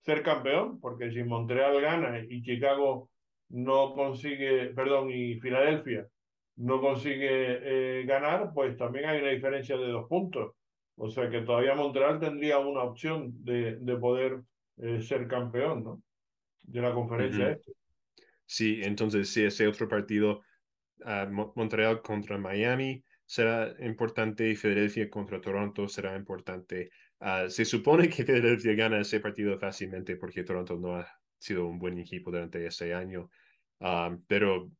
ser 0.00 0.22
campeón, 0.22 0.80
porque 0.80 1.10
si 1.10 1.24
Montreal 1.24 1.80
gana 1.80 2.20
y 2.28 2.40
Chicago 2.42 3.10
no 3.48 3.94
consigue, 3.94 4.66
perdón, 4.74 5.10
y 5.10 5.40
Filadelfia 5.40 6.08
no 6.58 6.80
consigue 6.80 8.00
eh, 8.00 8.04
ganar, 8.04 8.52
pues 8.52 8.76
también 8.76 9.06
hay 9.06 9.20
una 9.20 9.30
diferencia 9.30 9.76
de 9.76 9.88
dos 9.88 10.08
puntos. 10.08 10.54
O 10.96 11.08
sea 11.08 11.30
que 11.30 11.42
todavía 11.42 11.74
Montreal 11.74 12.18
tendría 12.18 12.58
una 12.58 12.82
opción 12.82 13.32
de, 13.44 13.76
de 13.76 13.96
poder 13.96 14.40
eh, 14.78 15.00
ser 15.00 15.28
campeón, 15.28 15.84
¿no? 15.84 16.02
De 16.62 16.80
la 16.80 16.92
conferencia 16.92 17.52
este. 17.52 17.72
Sí, 18.44 18.80
entonces 18.82 19.28
si 19.30 19.44
ese 19.44 19.68
otro 19.68 19.88
partido, 19.88 20.42
uh, 21.04 21.30
Montreal 21.54 22.02
contra 22.02 22.38
Miami, 22.38 23.04
será 23.24 23.74
importante 23.80 24.48
y 24.48 24.56
Filadelfia 24.56 25.08
contra 25.08 25.40
Toronto 25.40 25.86
será 25.86 26.16
importante. 26.16 26.90
Uh, 27.20 27.48
se 27.48 27.64
supone 27.64 28.08
que 28.08 28.24
Filadelfia 28.24 28.74
gana 28.74 29.00
ese 29.00 29.20
partido 29.20 29.58
fácilmente 29.58 30.16
porque 30.16 30.44
Toronto 30.44 30.76
no 30.76 30.96
ha 30.96 31.06
sido 31.36 31.66
un 31.66 31.78
buen 31.78 31.98
equipo 31.98 32.30
durante 32.32 32.66
ese 32.66 32.92
año. 32.92 33.30
Um, 33.80 34.24
pero 34.26 34.70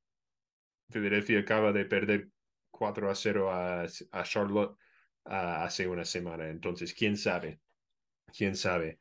Filadelfia 0.90 1.40
acaba 1.40 1.72
de 1.72 1.84
perder 1.84 2.28
4 2.70 3.10
a 3.10 3.14
0 3.14 3.50
a, 3.50 4.22
Charlotte 4.24 4.76
hace 5.24 5.86
una 5.86 6.04
semana. 6.04 6.48
Entonces, 6.48 6.94
quién 6.94 7.16
sabe, 7.16 7.60
quién 8.32 8.56
sabe. 8.56 8.98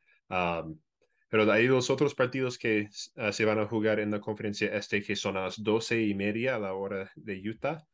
Pero 1.30 1.50
hay 1.50 1.66
dos 1.66 1.90
otros 1.90 2.14
partidos 2.14 2.58
que 2.58 2.88
uh, 3.16 3.32
se 3.32 3.44
van 3.44 3.58
a 3.58 3.66
jugar 3.66 4.00
en 4.00 4.10
la 4.10 4.20
conferencia 4.20 4.74
este 4.74 5.02
que 5.02 5.14
son 5.14 5.36
a 5.36 5.42
las 5.42 5.62
12 5.62 6.02
y 6.02 6.14
media 6.14 6.56
a 6.56 6.58
la 6.58 6.72
hora 6.72 7.10
de 7.16 7.40
Utah. 7.46 7.86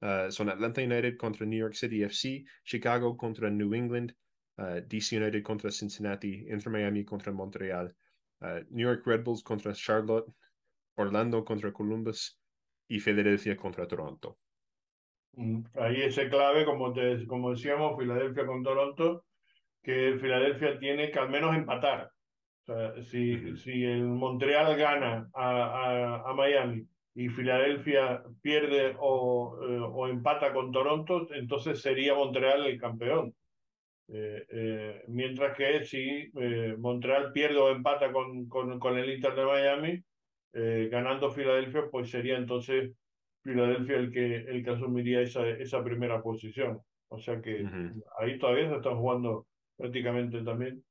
Uh, 0.00 0.30
son 0.32 0.48
Atlanta 0.48 0.82
United 0.82 1.16
contra 1.16 1.46
New 1.46 1.60
York 1.60 1.74
City 1.74 2.02
FC, 2.02 2.44
Chicago 2.64 3.16
contra 3.16 3.50
New 3.50 3.72
England, 3.74 4.14
DC 4.56 5.16
United 5.16 5.42
contra 5.42 5.70
Cincinnati, 5.70 6.44
Inter 6.48 6.70
Miami 6.70 7.04
contra 7.04 7.32
Montreal, 7.32 7.94
New 8.70 8.86
York 8.86 9.04
Red 9.06 9.24
Bulls 9.24 9.42
contra 9.42 9.74
Charlotte, 9.74 10.26
Orlando 10.96 11.42
contra 11.44 11.72
Columbus 11.72 12.41
y 12.88 13.00
Filadelfia 13.00 13.56
contra 13.56 13.86
Toronto. 13.86 14.38
Mm, 15.34 15.62
ahí 15.74 16.02
ese 16.02 16.28
clave, 16.28 16.64
como, 16.64 16.92
te, 16.92 17.26
como 17.26 17.50
decíamos, 17.50 17.98
Filadelfia 17.98 18.46
con 18.46 18.62
Toronto, 18.62 19.24
que 19.82 20.18
Filadelfia 20.20 20.78
tiene 20.78 21.10
que 21.10 21.18
al 21.18 21.30
menos 21.30 21.56
empatar. 21.56 22.10
O 22.62 22.64
sea, 22.64 23.02
si, 23.02 23.56
si 23.56 23.84
el 23.84 24.04
Montreal 24.04 24.76
gana 24.76 25.28
a, 25.34 26.22
a, 26.26 26.34
Miami 26.34 26.86
y 27.14 27.28
Filadelfia 27.28 28.22
pierde 28.40 28.94
o, 29.00 29.58
eh, 29.62 29.80
o, 29.80 30.06
empata 30.06 30.52
con 30.52 30.70
Toronto, 30.70 31.26
entonces 31.34 31.80
sería 31.82 32.14
Montreal 32.14 32.66
el 32.66 32.78
campeón. 32.80 33.34
Eh, 34.08 34.46
eh, 34.48 35.02
mientras 35.08 35.56
que 35.56 35.84
si 35.84 36.30
Montreal 36.78 37.32
pierde 37.32 37.56
o 37.56 37.70
empata 37.70 38.12
con, 38.12 38.48
con, 38.48 38.78
con 38.78 38.98
el 38.98 39.10
Inter 39.10 39.34
de 39.34 39.44
Miami, 39.44 40.04
eh, 40.52 40.88
ganando 40.90 41.30
Filadelfia, 41.30 41.88
pues 41.90 42.10
sería 42.10 42.36
entonces 42.36 42.92
Filadelfia 43.42 43.96
el 43.96 44.12
que, 44.12 44.36
el 44.36 44.64
que 44.64 44.70
asumiría 44.70 45.20
esa, 45.20 45.48
esa 45.48 45.82
primera 45.82 46.22
posición. 46.22 46.80
O 47.08 47.18
sea 47.18 47.40
que 47.40 47.66
ahí 48.18 48.38
todavía 48.38 48.70
se 48.70 48.76
está 48.76 48.94
jugando 48.94 49.46
prácticamente 49.76 50.42
también 50.42 50.82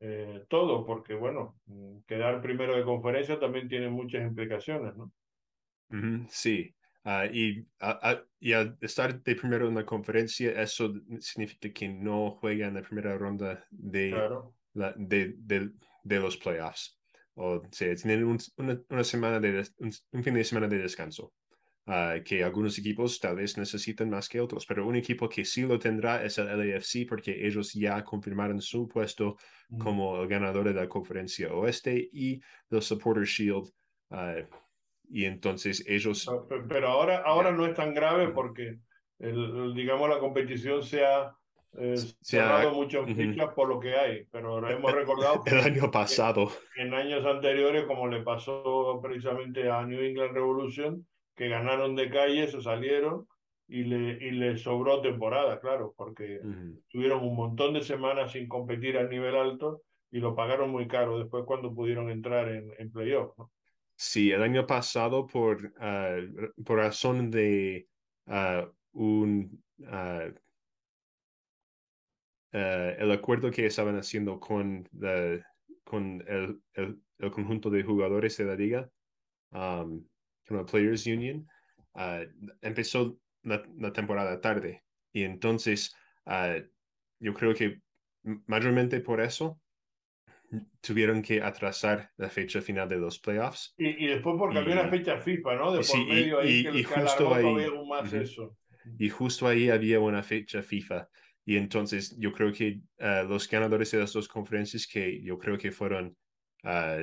eh, 0.00 0.44
todo, 0.48 0.84
porque 0.86 1.14
bueno, 1.14 1.60
quedar 2.06 2.40
primero 2.40 2.76
de 2.76 2.84
conferencia 2.84 3.38
también 3.38 3.68
tiene 3.68 3.88
muchas 3.88 4.22
implicaciones, 4.22 4.96
¿no? 4.96 5.12
Sí, 6.28 6.74
ah, 7.04 7.26
y, 7.26 7.64
y, 8.40 8.52
al 8.52 8.76
estar 8.80 9.22
de 9.22 9.34
primero 9.36 9.68
en 9.68 9.74
la 9.74 9.84
conferencia, 9.84 10.60
eso 10.60 10.92
significa 11.18 11.70
que 11.72 11.88
no 11.88 12.32
juega 12.32 12.68
en 12.68 12.74
la 12.74 12.82
primera 12.82 13.16
ronda 13.16 13.64
de, 13.70 14.10
la, 14.74 14.92
de, 14.96 15.34
de, 15.38 15.70
de 16.02 16.20
los 16.20 16.36
playoffs 16.36 16.97
o 17.38 17.62
sea, 17.70 17.94
tienen 17.94 18.24
un, 18.24 18.38
una, 18.56 19.04
semana 19.04 19.38
de, 19.38 19.64
un, 19.78 20.22
fin 20.22 20.34
de 20.34 20.42
semana 20.42 20.66
de 20.66 20.78
descanso, 20.78 21.32
ah, 21.86 22.16
que 22.24 22.42
algunos 22.42 22.76
equipos 22.78 23.20
tal 23.20 23.36
vez 23.36 23.56
necesitan 23.56 24.10
más 24.10 24.28
que 24.28 24.40
otros, 24.40 24.66
pero 24.66 24.86
un 24.86 24.96
equipo 24.96 25.28
que 25.28 25.44
sí 25.44 25.62
lo 25.62 25.78
tendrá 25.78 26.24
es 26.24 26.38
el 26.38 26.46
LAFC 26.46 27.06
porque 27.08 27.46
ellos 27.46 27.72
ya 27.72 28.02
confirmaron 28.02 28.60
su 28.60 28.88
puesto 28.88 29.36
mm. 29.68 29.78
como 29.78 30.20
el 30.20 30.28
ganador 30.28 30.66
de 30.66 30.74
la 30.74 30.88
conferencia 30.88 31.54
oeste 31.54 32.08
y 32.12 32.40
del 32.68 32.82
Supporter 32.82 33.24
Shield. 33.24 33.70
Ah, 34.10 34.34
y 35.08 35.24
entonces 35.24 35.84
ellos... 35.86 36.28
Pero 36.68 36.88
ahora, 36.88 37.22
ahora 37.24 37.52
no 37.52 37.64
es 37.66 37.74
tan 37.74 37.94
grave 37.94 38.28
porque, 38.28 38.80
el, 39.20 39.74
digamos, 39.74 40.10
la 40.10 40.18
competición 40.18 40.82
se 40.82 41.04
ha 41.04 41.37
se 42.20 42.40
ha 42.40 42.46
dado 42.46 42.72
muchas 42.72 43.06
fichas 43.06 43.52
por 43.54 43.68
lo 43.68 43.78
que 43.78 43.94
hay, 43.94 44.24
pero 44.30 44.66
hemos 44.68 44.92
recordado 44.94 45.42
el 45.46 45.60
año 45.60 45.90
pasado. 45.90 46.50
En, 46.76 46.94
años 46.94 47.24
anteriores, 47.24 47.84
como 47.86 48.08
le 48.08 48.22
pasó 48.22 49.00
precisamente 49.02 49.70
a 49.70 49.84
New 49.84 50.00
England 50.00 50.32
Revolution, 50.32 51.06
que 51.36 51.48
ganaron 51.48 51.94
de 51.94 52.10
calle, 52.10 52.48
se 52.48 52.60
salieron 52.60 53.26
y 53.68 53.84
le, 53.84 54.12
y 54.24 54.30
le 54.32 54.56
sobró 54.56 55.00
temporada, 55.00 55.60
claro, 55.60 55.94
porque 55.96 56.40
tuvieron 56.88 57.22
un 57.24 57.36
montón 57.36 57.74
de 57.74 57.82
semanas 57.82 58.32
sin 58.32 58.48
competir 58.48 58.96
al 58.96 59.10
nivel 59.10 59.36
alto 59.36 59.82
y 60.10 60.18
lo 60.18 60.34
pagaron 60.34 60.70
muy 60.70 60.88
caro 60.88 61.18
después 61.18 61.44
cuando 61.46 61.74
pudieron 61.74 62.10
entrar 62.10 62.48
en, 62.48 62.72
en 62.78 62.90
playoff. 62.90 63.34
Sí, 64.00 64.30
el 64.30 64.42
año 64.42 64.64
pasado, 64.64 65.26
por, 65.26 65.72
ah, 65.80 66.16
por 66.64 66.78
razón 66.78 67.30
de 67.30 67.88
ah, 68.26 68.66
un 68.92 69.62
eh, 72.52 72.96
el 72.98 73.10
acuerdo 73.12 73.50
que 73.50 73.66
estaban 73.66 73.96
haciendo 73.96 74.40
con, 74.40 74.88
con 75.84 76.24
el, 76.26 76.60
el, 76.74 77.30
conjunto 77.30 77.68
de 77.70 77.82
jugadores 77.82 78.36
de 78.36 78.44
la 78.44 78.54
liga, 78.54 78.90
um, 79.50 80.06
con 80.46 80.56
la 80.56 80.64
Players 80.64 81.06
Union, 81.06 81.46
uh, 81.94 82.24
empezó 82.62 83.18
la, 83.42 83.92
temporada 83.92 84.40
tarde. 84.40 84.84
Y 85.12 85.24
entonces, 85.24 85.94
uh, 86.26 86.62
yo 87.20 87.34
creo 87.34 87.54
que 87.54 87.80
mayormente 88.46 89.00
por 89.00 89.20
eso 89.20 89.60
tuvieron 90.80 91.20
que 91.22 91.42
atrasar 91.42 92.10
la 92.16 92.30
fecha 92.30 92.60
final 92.60 92.88
de 92.88 92.96
los 92.96 93.18
playoffs. 93.18 93.74
Y, 93.76 94.04
y 94.04 94.06
después 94.06 94.36
porque 94.38 94.58
había 94.58 94.80
una 94.80 94.88
fecha 94.88 95.18
FIFA, 95.18 95.56
¿no? 95.56 95.72
De 95.72 95.80
por 95.80 96.06
medio 96.06 96.40
ahí 96.40 96.62
que, 96.62 96.84
justo 96.84 97.34
ahí, 97.34 97.44
más 97.86 98.12
eso. 98.12 98.56
Y 98.98 99.10
justo 99.10 99.46
ahí 99.46 99.68
había 99.68 100.00
una 100.00 100.22
fecha 100.22 100.62
FIFA. 100.62 101.08
Y 101.48 101.56
entonces 101.56 102.14
yo 102.18 102.30
creo 102.30 102.52
que 102.52 102.82
uh, 102.98 103.26
los 103.26 103.48
ganadores 103.48 103.90
de 103.90 104.00
las 104.00 104.12
dos 104.12 104.28
conferencias, 104.28 104.86
que 104.86 105.22
yo 105.22 105.38
creo 105.38 105.56
que 105.56 105.72
fueron 105.72 106.14
uh, 106.64 107.02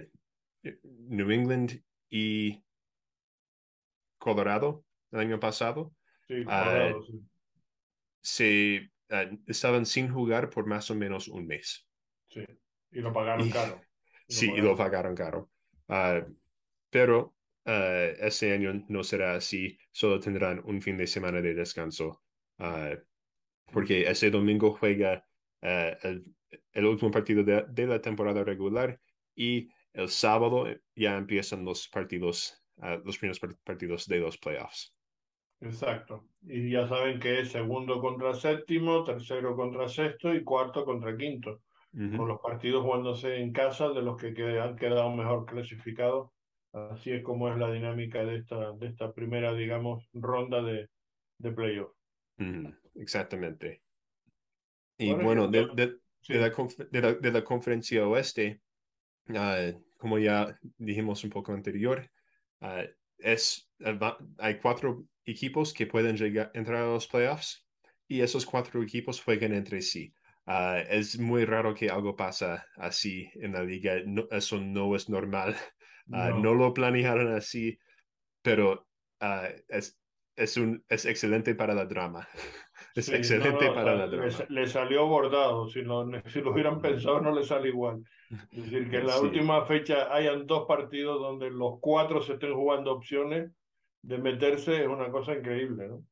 New 0.84 1.32
England 1.32 1.82
y 2.12 2.64
Colorado 4.20 4.86
el 5.12 5.22
año 5.22 5.40
pasado, 5.40 5.96
sí, 6.28 6.44
Colorado, 6.44 7.00
uh, 7.00 7.04
sí. 7.04 7.26
se 8.22 8.92
estaban 9.48 9.84
sin 9.88 10.14
jugar 10.14 10.52
por 10.52 10.68
más 10.68 10.92
o 10.92 10.96
menos 10.96 11.28
un 11.28 11.48
mes. 11.48 11.90
Sí, 12.30 12.46
y 12.92 13.00
lo 13.00 13.12
pagaron 13.12 13.50
caro. 13.50 13.82
Y 14.28 14.34
sí, 14.36 14.52
y 14.52 14.62
lo 14.62 14.76
pagaron 14.76 15.16
caro. 15.16 15.50
pero 16.92 17.34
ese 17.66 18.54
año 18.54 18.86
no 18.90 19.04
será 19.04 19.34
así, 19.34 19.76
solo 19.92 20.20
tendrán 20.20 20.62
un 20.66 20.84
fin 20.84 20.98
de 20.98 21.08
semana 21.08 21.42
de 21.42 21.56
descanso 21.56 22.22
porque 23.72 24.10
ese 24.10 24.30
domingo 24.30 24.72
juega 24.72 25.26
eh, 25.62 25.98
el, 26.74 26.86
último 26.86 27.12
partido 27.12 27.44
de, 27.44 27.88
la 27.88 28.02
temporada 28.02 28.44
regular 28.44 29.00
y 29.36 29.68
el 29.94 30.10
sábado 30.10 30.68
ya 30.96 31.18
empiezan 31.18 31.66
los 31.66 31.88
partidos, 31.88 32.62
uh, 32.78 33.02
los 33.04 33.18
primeros 33.18 33.40
partidos 33.64 34.08
de 34.08 34.20
los 34.20 34.38
playoffs. 34.38 34.94
Exacto. 35.62 36.28
Y 36.44 36.70
ya 36.70 36.88
saben 36.88 37.20
que 37.20 37.40
es 37.40 37.52
segundo 37.52 38.00
contra 38.00 38.34
séptimo, 38.34 39.04
tercero 39.04 39.56
contra 39.56 39.88
sexto 39.88 40.34
y 40.34 40.44
cuarto 40.44 40.86
contra 40.86 41.16
quinto. 41.16 41.62
Con 41.98 42.28
los 42.28 42.42
partidos 42.42 42.84
jugándose 42.84 43.38
en 43.38 43.54
casa 43.54 43.88
de 43.88 44.02
los 44.02 44.18
que 44.18 44.60
han 44.60 44.76
quedado 44.76 45.10
mejor 45.16 45.46
clasificados. 45.46 46.30
Así 46.74 47.12
es 47.12 47.24
como 47.24 47.48
es 47.48 47.58
la 47.58 47.72
dinámica 47.72 48.26
de 48.26 48.36
esta, 48.36 48.74
de 48.74 48.88
esta 48.88 49.14
primera, 49.14 49.54
digamos, 49.54 50.06
ronda 50.12 50.62
de, 50.62 50.90
de 51.38 51.52
playoff. 51.54 51.94
Exactamente. 52.96 53.82
Y 54.98 55.14
bueno, 55.14 55.48
de, 55.48 55.68
de, 55.76 56.00
la, 56.40 57.14
de, 57.14 57.32
la, 57.32 57.44
conferencia 57.44 58.08
oeste, 58.08 58.62
ah, 59.36 59.72
como 59.98 60.18
ya 60.18 60.58
dijimos 60.78 61.24
un 61.24 61.30
poco 61.30 61.52
anterior, 61.54 62.10
ah, 62.62 62.84
es, 63.18 63.70
hay 64.38 64.60
cuatro 64.60 65.06
equipos 65.26 65.74
que 65.74 65.88
pueden 65.88 66.16
llegar, 66.16 66.52
entrar 66.54 66.84
a 66.84 66.94
los 66.94 67.08
playoffs 67.08 67.66
y 68.08 68.22
esos 68.22 68.46
cuatro 68.46 68.82
equipos 68.82 69.22
juegan 69.22 69.54
entre 69.54 69.82
sí. 69.82 70.14
Ah, 70.46 70.80
es 70.80 71.20
muy 71.20 71.44
raro 71.44 71.74
que 71.74 71.90
algo 71.90 72.16
pasa 72.16 72.66
así 72.78 73.30
en 73.36 73.54
la 73.54 73.64
liga. 73.64 73.96
eso 74.32 74.62
no 74.62 74.96
es 74.96 75.10
normal. 75.10 75.56
No. 76.08 76.38
no. 76.38 76.54
lo 76.54 76.72
planearon 76.72 77.34
así, 77.34 77.80
pero 78.44 78.88
es, 79.70 79.98
es, 80.36 80.56
un, 80.56 80.86
es 80.88 81.06
excelente 81.06 81.56
para 81.56 81.74
la 81.74 81.88
drama. 81.88 82.28
es 82.96 83.06
Sí, 83.06 83.12
no, 83.12 83.18
excelente 83.18 83.66
no, 83.66 83.72
o 83.72 83.76
para 83.76 83.96
la 83.96 84.08
le, 84.08 84.18
drama. 84.18 84.46
le 84.50 84.68
salió 84.68 85.06
bordado. 85.08 85.68
Si 85.68 85.82
lo, 85.82 86.06
si 86.28 86.42
lo 86.42 86.52
hubieran 86.52 86.82
pensado, 86.82 87.22
no 87.22 87.34
le 87.34 87.44
sale 87.44 87.70
igual. 87.70 88.02
Es 88.52 88.64
decir, 88.64 88.90
que 88.90 88.98
en 88.98 89.08
la 89.08 89.14
Sí. 89.14 89.26
última 89.26 89.66
fecha 89.66 90.14
hayan 90.14 90.48
dos 90.48 90.66
partidos 90.68 91.20
donde 91.22 91.52
los 91.52 91.80
cuatro 91.82 92.22
se 92.22 92.34
estén 92.34 92.54
jugando 92.54 92.92
opciones 92.94 93.52
de 94.02 94.18
meterse 94.20 94.82
es 94.84 94.88
una 94.88 95.10
cosa 95.10 95.34
increíble, 95.34 95.88
¿no? 95.88 96.04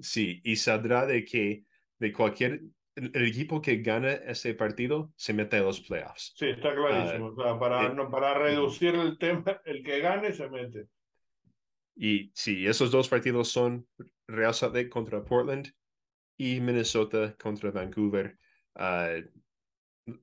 Sí, 0.00 0.40
y 0.44 0.56
saldrá 0.56 1.06
de 1.06 1.24
que 1.24 1.62
de 1.98 2.12
cualquier, 2.12 2.60
el, 2.96 3.26
equipo 3.26 3.62
que 3.62 3.76
gane 3.78 4.20
ese 4.26 4.54
partido 4.54 5.12
se 5.16 5.32
mete 5.32 5.56
a 5.58 5.62
los 5.62 5.80
playoffs. 5.80 6.34
Sí, 6.36 6.46
está 6.46 6.74
clarísimo. 6.74 7.26
O 7.28 7.34
sea, 7.36 7.58
para, 7.58 7.86
eh, 7.86 7.94
no, 7.94 8.10
para 8.10 8.34
reducir 8.34 8.94
el 8.96 9.16
tema, 9.16 9.60
el 9.64 9.82
que 9.84 10.00
gane 10.00 10.32
se 10.32 10.48
mete. 10.50 10.86
Y 11.94 12.30
sí, 12.34 12.66
esos 12.66 12.90
dos 12.90 13.08
partidos 13.08 13.48
son 13.48 13.86
Real 14.26 14.52
Salt 14.52 14.74
Lake 14.74 14.88
contra 14.90 15.24
Portland 15.24 15.72
y 16.36 16.60
Minnesota 16.60 17.34
contra 17.40 17.70
Vancouver. 17.70 18.38
Ah, 18.74 19.14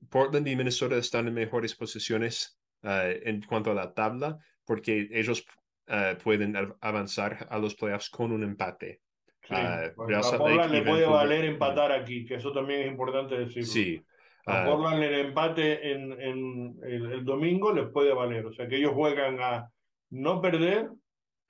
Portland 0.08 0.48
y 0.48 0.56
Minnesota 0.56 0.96
están 0.96 1.28
en 1.28 1.34
mejores 1.34 1.74
posiciones 1.74 2.58
ah, 2.82 3.04
en 3.08 3.42
cuanto 3.42 3.70
a 3.70 3.74
la 3.74 3.92
tabla 3.92 4.38
porque 4.64 5.08
ellos 5.12 5.44
ah, 5.88 6.16
pueden 6.22 6.56
av- 6.56 6.76
avanzar 6.80 7.46
a 7.50 7.58
los 7.58 7.74
playoffs 7.74 8.08
con 8.10 8.32
un 8.32 8.42
empate. 8.42 9.00
Sí, 9.46 9.54
pues 9.94 10.32
a 10.32 10.38
Portland 10.38 10.72
le 10.72 10.82
puede 10.82 11.02
Vancouver. 11.04 11.08
valer 11.10 11.44
empatar 11.44 11.92
aquí, 11.92 12.24
que 12.24 12.36
eso 12.36 12.50
también 12.52 12.80
es 12.80 12.86
importante 12.88 13.36
decirlo. 13.38 13.68
Sí. 13.68 14.02
A 14.46 14.64
Portland 14.64 15.02
el 15.02 15.26
empate 15.26 15.92
en, 15.92 16.12
en 16.12 16.76
el, 16.82 17.12
el 17.12 17.24
domingo 17.24 17.72
les 17.72 17.88
puede 17.90 18.14
valer. 18.14 18.46
O 18.46 18.52
sea, 18.52 18.66
que 18.66 18.76
ellos 18.76 18.92
juegan 18.94 19.38
a 19.40 19.70
no 20.10 20.40
perder 20.40 20.88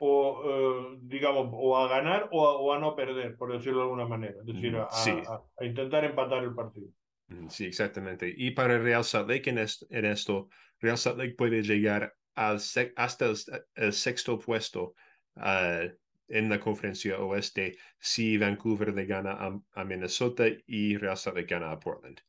o, 0.07 0.93
eh, 0.95 0.99
digamos, 1.03 1.49
o 1.53 1.77
a 1.77 1.89
ganar 1.89 2.29
o 2.31 2.47
a, 2.47 2.59
o 2.59 2.73
a 2.73 2.79
no 2.79 2.95
perder, 2.95 3.37
por 3.37 3.53
decirlo 3.53 3.79
de 3.79 3.85
alguna 3.85 4.07
manera. 4.07 4.35
Es 4.41 4.47
decir, 4.47 4.77
a, 4.77 4.89
sí. 4.91 5.11
a- 5.11 5.41
a 5.57 5.65
intentar 5.65 6.05
empatar 6.05 6.45
el 6.45 6.55
partido. 6.55 6.89
Mm, 7.29 7.49
Sí, 7.49 7.65
exactamente. 7.67 8.33
Y 8.37 8.51
para 8.51 8.79
Real 8.79 9.05
Salt 9.05 9.29
Lake 9.31 9.49
en, 9.51 9.59
est- 9.59 9.85
en 9.91 10.05
esto, 10.05 10.49
Real 10.81 10.99
Salt 10.99 11.19
Lake 11.19 11.35
puede 11.35 11.63
llegar 11.63 12.13
al 12.35 12.57
hasta 12.97 13.27
el, 13.27 13.37
el 13.75 13.93
sexto 13.93 14.39
puesto 14.39 14.95
ah, 15.37 15.83
en 16.29 16.49
la 16.49 16.59
conferencia 16.61 17.19
oeste 17.21 17.77
si 17.99 18.37
Vancouver 18.39 18.93
le 18.95 19.07
gana 19.07 19.33
a, 19.33 19.59
a 19.73 19.85
Minnesota 19.85 20.45
y 20.67 20.97
Real 20.97 21.17
Salt 21.17 21.37
Lake 21.37 21.55
gana 21.55 21.71
a 21.71 21.79
Portland. 21.79 22.21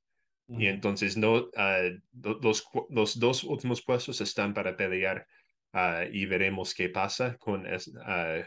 Y 0.47 0.67
entonces 0.67 1.17
no, 1.17 1.49
ah, 1.57 1.79
lo- 2.21 2.39
los, 2.41 2.63
los 2.89 3.19
dos 3.19 3.43
últimos 3.43 3.81
puestos 3.83 4.21
están 4.21 4.53
para 4.53 4.77
pelear 4.77 5.25
ah, 5.75 6.05
y 6.11 6.25
veremos 6.25 6.73
qué 6.73 6.87
pasa 6.89 7.35
con, 7.37 7.67
es- 7.67 7.91
ah, 8.05 8.41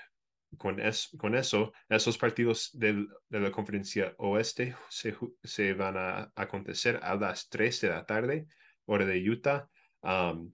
con, 0.57 0.81
es- 0.81 1.11
con 1.19 1.35
eso. 1.35 1.73
Esos 1.89 2.17
partidos 2.19 2.71
del- 2.73 3.09
de 3.29 3.41
la 3.41 3.51
conferencia 3.53 4.15
oeste 4.19 4.75
se, 4.89 5.15
se 5.45 5.75
van 5.75 5.97
a 5.97 6.33
acontecer 6.35 6.99
a 7.03 7.15
las 7.17 7.49
3 7.49 7.81
de 7.83 7.89
la 7.91 8.05
tarde, 8.07 8.47
hora 8.87 9.05
de 9.07 9.19
Utah. 9.31 9.69
Um, 10.03 10.53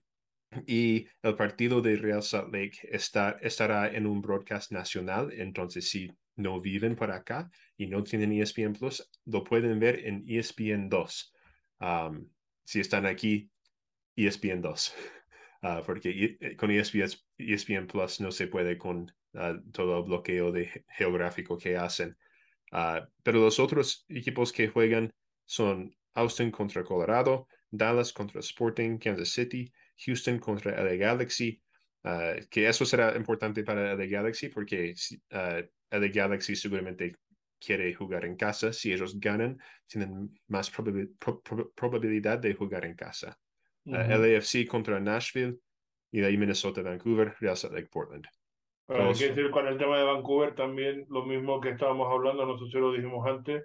y 0.66 1.06
el 1.22 1.34
partido 1.36 1.80
de 1.80 1.96
Real 1.96 2.22
Salt 2.22 2.52
Lake 2.52 2.78
está, 2.90 3.38
estará 3.42 3.88
en 3.88 4.06
un 4.06 4.20
broadcast 4.20 4.70
nacional, 4.72 5.32
entonces 5.32 5.88
si 5.90 6.10
no 6.36 6.60
viven 6.60 6.96
por 6.96 7.10
acá 7.10 7.50
y 7.76 7.86
no 7.86 8.02
tienen 8.02 8.32
ESPN 8.32 8.72
Plus, 8.74 9.08
lo 9.26 9.44
pueden 9.44 9.78
ver 9.78 10.06
en 10.06 10.24
ESPN 10.28 10.88
2. 10.88 11.32
Um, 11.80 12.28
si 12.64 12.80
están 12.80 13.06
aquí, 13.06 13.50
ESPN 14.16 14.60
2. 14.60 14.94
Ah, 15.66 15.82
porque 15.86 16.36
eh, 16.40 16.56
con 16.56 16.70
ESPN, 16.70 17.08
ESPN 17.38 17.86
Plus 17.86 18.20
no 18.20 18.30
se 18.30 18.46
puede 18.48 18.76
con 18.78 19.10
ah, 19.34 19.54
todo 19.72 19.98
el 19.98 20.04
bloqueo 20.04 20.52
de 20.52 20.66
ge- 20.66 20.84
geográfico 20.88 21.56
que 21.58 21.76
hacen. 21.76 22.16
Ah, 22.72 23.08
pero 23.22 23.40
los 23.40 23.58
otros 23.60 24.04
equipos 24.08 24.52
que 24.52 24.68
juegan 24.68 25.10
son 25.46 25.94
Austin 26.14 26.50
contra 26.50 26.84
Colorado, 26.84 27.48
Dallas 27.70 28.12
contra 28.12 28.40
Sporting, 28.40 28.98
Kansas 28.98 29.30
City, 29.30 29.72
Houston 30.06 30.38
contra 30.38 30.72
LA 30.80 30.96
Galaxy, 30.96 31.62
que 32.50 32.68
eso 32.68 32.84
será 32.84 33.16
importante 33.16 33.64
para 33.64 33.92
LA 33.92 34.06
Galaxy 34.06 34.48
porque 34.48 34.94
LA 35.30 36.08
Galaxy 36.08 36.56
seguramente 36.56 37.14
quiere 37.60 37.94
jugar 37.94 38.24
en 38.24 38.36
casa. 38.36 38.72
Si 38.72 38.92
ellos 38.92 39.18
ganan, 39.20 39.58
tienen 39.86 40.38
más 40.48 40.70
probabil- 40.72 41.16
pro- 41.18 41.40
pro- 41.42 41.72
probabilidad 41.72 42.38
de 42.38 42.54
jugar 42.54 42.84
en 42.84 42.94
casa. 42.96 43.38
Uh, 43.86 43.92
LAFC 43.92 44.66
contra 44.66 44.98
Nashville 44.98 45.58
y 46.10 46.20
de 46.20 46.26
ahí 46.26 46.36
Minnesota, 46.36 46.82
Vancouver, 46.82 47.34
Real 47.40 47.56
Salt 47.56 47.74
Lake, 47.74 47.88
Portland. 47.90 48.26
Pero 48.86 49.08
hay 49.08 49.14
que 49.14 49.28
decir 49.28 49.50
con 49.50 49.66
el 49.66 49.78
tema 49.78 49.98
de 49.98 50.04
Vancouver 50.04 50.54
también 50.54 51.06
lo 51.08 51.24
mismo 51.24 51.60
que 51.60 51.70
estábamos 51.70 52.10
hablando, 52.12 52.44
no 52.46 52.58
sé 52.58 52.66
si 52.66 52.78
lo 52.78 52.92
dijimos 52.92 53.26
antes, 53.26 53.64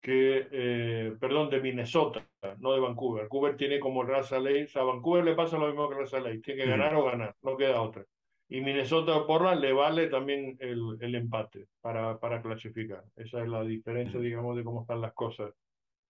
que, 0.00 0.48
eh, 0.50 1.12
perdón, 1.20 1.50
de 1.50 1.60
Minnesota, 1.60 2.26
no 2.58 2.72
de 2.72 2.80
Vancouver. 2.80 3.24
Vancouver 3.24 3.56
tiene 3.56 3.78
como 3.78 4.02
raza 4.02 4.40
ley, 4.40 4.64
o 4.64 4.66
sea, 4.66 4.82
a 4.82 4.86
Vancouver 4.86 5.24
le 5.24 5.34
pasa 5.34 5.58
lo 5.58 5.66
mismo 5.66 5.88
que 5.88 5.96
raza 5.96 6.20
ley, 6.20 6.40
tiene 6.40 6.62
que 6.62 6.68
Ujú. 6.68 6.78
ganar 6.78 6.94
o 6.96 7.04
ganar, 7.04 7.36
no 7.42 7.56
queda 7.56 7.80
otra. 7.80 8.04
Y 8.48 8.60
Minnesota 8.60 9.16
o 9.16 9.26
Portland 9.26 9.60
le 9.60 9.72
vale 9.72 10.08
también 10.08 10.56
el, 10.58 10.96
el 11.00 11.14
empate 11.14 11.68
para, 11.80 12.18
para 12.18 12.42
clasificar. 12.42 13.04
Esa 13.14 13.42
es 13.42 13.48
la 13.48 13.62
diferencia, 13.62 14.18
digamos, 14.18 14.56
de 14.56 14.64
cómo 14.64 14.80
están 14.80 15.00
las 15.00 15.12
cosas 15.12 15.52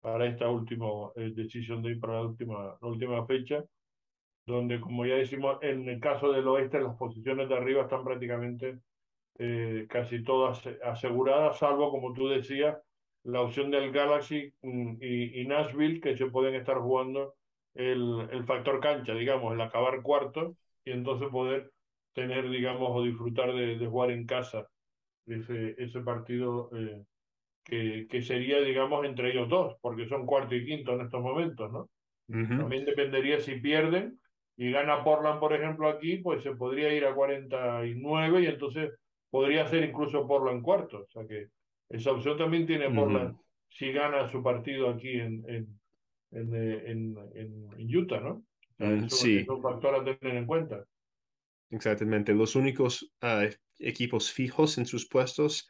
para 0.01 0.27
esta 0.27 0.49
última 0.51 0.87
eh, 1.17 1.33
decisión 1.35 1.83
de 1.83 1.93
ir 1.93 2.01
para 2.01 2.15
la 2.15 2.23
última, 2.23 2.79
la 2.81 2.89
última 2.89 3.27
fecha, 3.27 3.65
donde, 4.47 4.81
como 4.81 5.07
ya 5.07 5.15
decimos, 5.17 5.59
en 5.63 5.89
el 5.89 6.01
caso 6.01 6.33
del 6.33 6.49
oeste, 6.49 6.81
las 6.81 6.97
posiciones 6.97 7.49
de 7.49 7.57
arriba 7.57 7.83
están 7.83 8.05
prácticamente 8.05 8.81
eh, 9.39 9.87
casi 9.89 10.23
todas 10.25 10.63
aseguradas, 10.85 11.59
salvo, 11.59 11.91
como 11.91 12.13
tú 12.15 12.29
decías, 12.29 12.79
la 13.25 13.43
opción 13.43 13.71
del 13.71 13.93
Galaxy 13.93 14.53
mm, 14.63 14.97
y, 15.01 15.43
y 15.43 15.47
Nashville, 15.47 16.01
que 16.01 16.17
se 16.17 16.27
pueden 16.27 16.55
estar 16.55 16.79
jugando 16.79 17.37
el, 17.75 18.29
el 18.33 18.45
factor 18.45 18.81
cancha, 18.81 19.15
digamos, 19.15 19.55
el 19.55 19.61
acabar 19.61 20.03
cuarto 20.03 20.57
y 20.85 20.93
entonces 20.93 21.29
poder 21.31 21.73
tener, 22.15 22.51
digamos, 22.51 22.91
o 22.93 23.03
disfrutar 23.03 23.53
de, 23.55 23.79
de 23.79 23.87
jugar 23.87 24.11
en 24.11 24.27
casa 24.27 24.67
ese, 25.27 25.75
ese 25.79 26.01
partido 26.03 26.71
eh, 26.77 27.05
que, 27.65 28.07
que 28.11 28.23
sería, 28.23 28.61
digamos, 28.61 29.05
entre 29.07 29.31
ellos 29.31 29.49
dos, 29.49 29.77
porque 29.81 30.09
son 30.09 30.27
cuarto 30.27 30.55
y 30.55 30.65
quinto 30.67 30.93
en 30.95 31.03
estos 31.03 31.23
momentos, 31.23 31.71
¿no? 31.73 31.91
Ujú. 32.29 32.57
También 32.57 32.85
dependería 32.85 33.41
si 33.41 33.57
pierden 33.61 34.21
y 34.57 34.71
gana 34.71 35.03
Portland, 35.05 35.41
por 35.41 35.53
ejemplo, 35.53 35.89
aquí, 35.89 36.19
pues 36.19 36.43
se 36.43 36.53
podría 36.55 36.93
ir 36.93 37.05
a 37.05 37.15
49 37.15 38.43
y 38.43 38.47
entonces 38.47 38.91
podría 39.31 39.67
ser 39.67 39.85
incluso 39.85 40.27
Portland 40.27 40.63
cuarto. 40.63 40.99
O 41.03 41.09
sea 41.11 41.27
que 41.27 41.49
esa 41.89 42.13
opción 42.13 42.37
también 42.37 42.67
tiene. 42.67 42.91
Portland 42.91 43.37
si 43.69 43.93
gana 43.93 44.29
su 44.29 44.43
partido 44.43 44.91
aquí 44.91 45.13
en, 45.13 45.45
en, 45.49 45.81
en, 46.33 46.55
en, 46.55 47.17
en- 47.77 47.97
Utah, 47.97 48.21
¿no? 48.21 48.31
O 48.33 48.77
sea, 48.77 48.89
Mm, 48.89 49.05
eso 49.05 49.17
sí. 49.17 49.37
es 49.39 49.49
un 49.49 49.63
factor 49.63 49.95
a 49.95 50.05
tener 50.05 50.37
en 50.37 50.47
cuenta. 50.47 50.85
Exactamente. 51.71 52.35
Los 52.35 52.57
únicos 52.57 53.13
ah, 53.21 53.47
equipos 53.79 54.33
fijos 54.33 54.77
en 54.79 54.87
sus 54.87 55.09
puestos 55.09 55.69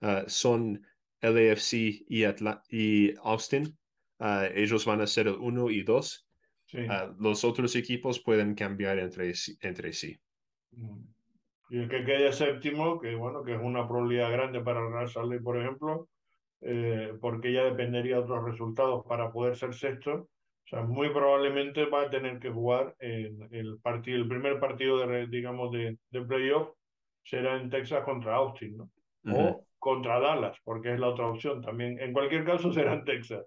ah, 0.00 0.24
son 0.28 0.86
LAFC 1.20 2.04
y, 2.08 2.24
Atla- 2.24 2.62
y 2.68 3.14
Austin. 3.22 3.76
Ah, 4.18 4.46
ellos 4.54 4.84
van 4.84 5.00
a 5.00 5.06
ser 5.06 5.28
el 5.28 5.36
1 5.36 5.70
y 5.70 5.82
2. 5.82 6.26
Sí. 6.66 6.78
Ah, 6.88 7.12
los 7.18 7.44
otros 7.44 7.74
equipos 7.76 8.20
pueden 8.20 8.54
cambiar 8.54 8.98
entre, 8.98 9.34
sí- 9.34 9.56
entre 9.60 9.92
sí. 9.92 10.18
Mm. 10.72 10.98
Y 11.70 11.78
el 11.78 11.88
que 11.88 12.04
quede 12.04 12.32
séptimo, 12.32 13.00
que 13.00 13.14
bueno, 13.14 13.44
que 13.44 13.54
es 13.54 13.60
una 13.60 13.86
probabilidad 13.86 14.32
grande 14.32 14.60
para 14.60 14.80
el 14.80 14.92
Real 14.92 15.08
Salt 15.08 15.30
Lake, 15.30 15.42
por 15.42 15.56
ejemplo, 15.60 16.08
eh, 16.62 17.14
porque 17.20 17.52
ya 17.52 17.64
dependería 17.64 18.16
de 18.16 18.22
otros 18.22 18.44
resultados 18.44 19.04
para 19.06 19.30
poder 19.32 19.56
ser 19.56 19.72
sexto. 19.74 20.12
O 20.12 20.68
sea, 20.68 20.82
muy 20.82 21.10
probablemente 21.10 21.86
va 21.86 22.02
a 22.02 22.10
tener 22.10 22.38
que 22.38 22.50
jugar 22.50 22.94
en 22.98 23.48
el 23.52 23.78
partido, 23.78 24.18
el 24.18 24.28
primer 24.28 24.60
partido 24.60 24.98
de, 25.06 25.26
digamos, 25.28 25.72
de, 25.72 25.96
de 26.10 26.22
playoff 26.22 26.70
será 27.24 27.56
en 27.60 27.70
Texas 27.70 28.04
contra 28.04 28.34
Austin, 28.36 28.76
¿no? 28.76 28.90
O 29.32 29.64
contra 29.80 30.20
Dallas, 30.20 30.56
porque 30.62 30.94
es 30.94 31.00
la 31.00 31.08
otra 31.08 31.26
opción 31.26 31.60
también. 31.60 31.98
En 31.98 32.12
cualquier 32.12 32.44
caso 32.44 32.72
será 32.72 32.94
en 32.94 33.04
Texas. 33.04 33.44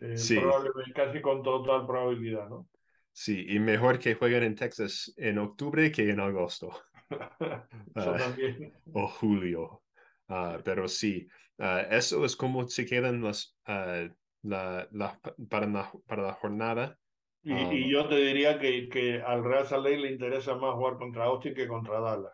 Eh, 0.00 0.16
Sí. 0.16 0.38
Probablemente, 0.38 0.92
casi 0.94 1.20
con 1.20 1.42
total 1.42 1.86
probabilidad, 1.86 2.48
¿no? 2.48 2.68
Sí, 3.12 3.44
y 3.48 3.58
mejor 3.58 3.98
que 3.98 4.14
jueguen 4.14 4.44
en 4.44 4.54
Texas 4.54 5.12
en 5.18 5.38
octubre 5.38 5.92
que 5.92 6.08
en 6.10 6.20
agosto. 6.20 6.70
Ah. 7.94 8.16
o 8.94 9.06
julio. 9.06 9.82
Ah, 10.28 10.58
pero 10.64 10.88
sí, 10.88 11.28
ah, 11.58 11.82
eso 11.90 12.24
es 12.24 12.36
como 12.36 12.66
se 12.66 12.86
quedan 12.86 13.22
las, 13.22 13.54
la, 13.66 14.88
la- 14.90 15.20
para, 15.50 15.66
la, 15.66 15.92
para 16.06 16.22
la 16.22 16.32
jornada. 16.32 16.98
Y, 17.42 17.52
y 17.52 17.90
yo 17.90 18.08
te 18.08 18.14
diría 18.16 18.58
que, 18.58 18.88
que 18.88 19.20
al 19.20 19.44
Real 19.44 19.66
Salt 19.66 19.84
Lake 19.84 19.98
le 19.98 20.12
interesa 20.12 20.54
más 20.54 20.74
jugar 20.74 20.96
contra 20.96 21.24
Austin 21.24 21.54
que 21.54 21.68
contra 21.68 22.00
Dallas. 22.00 22.32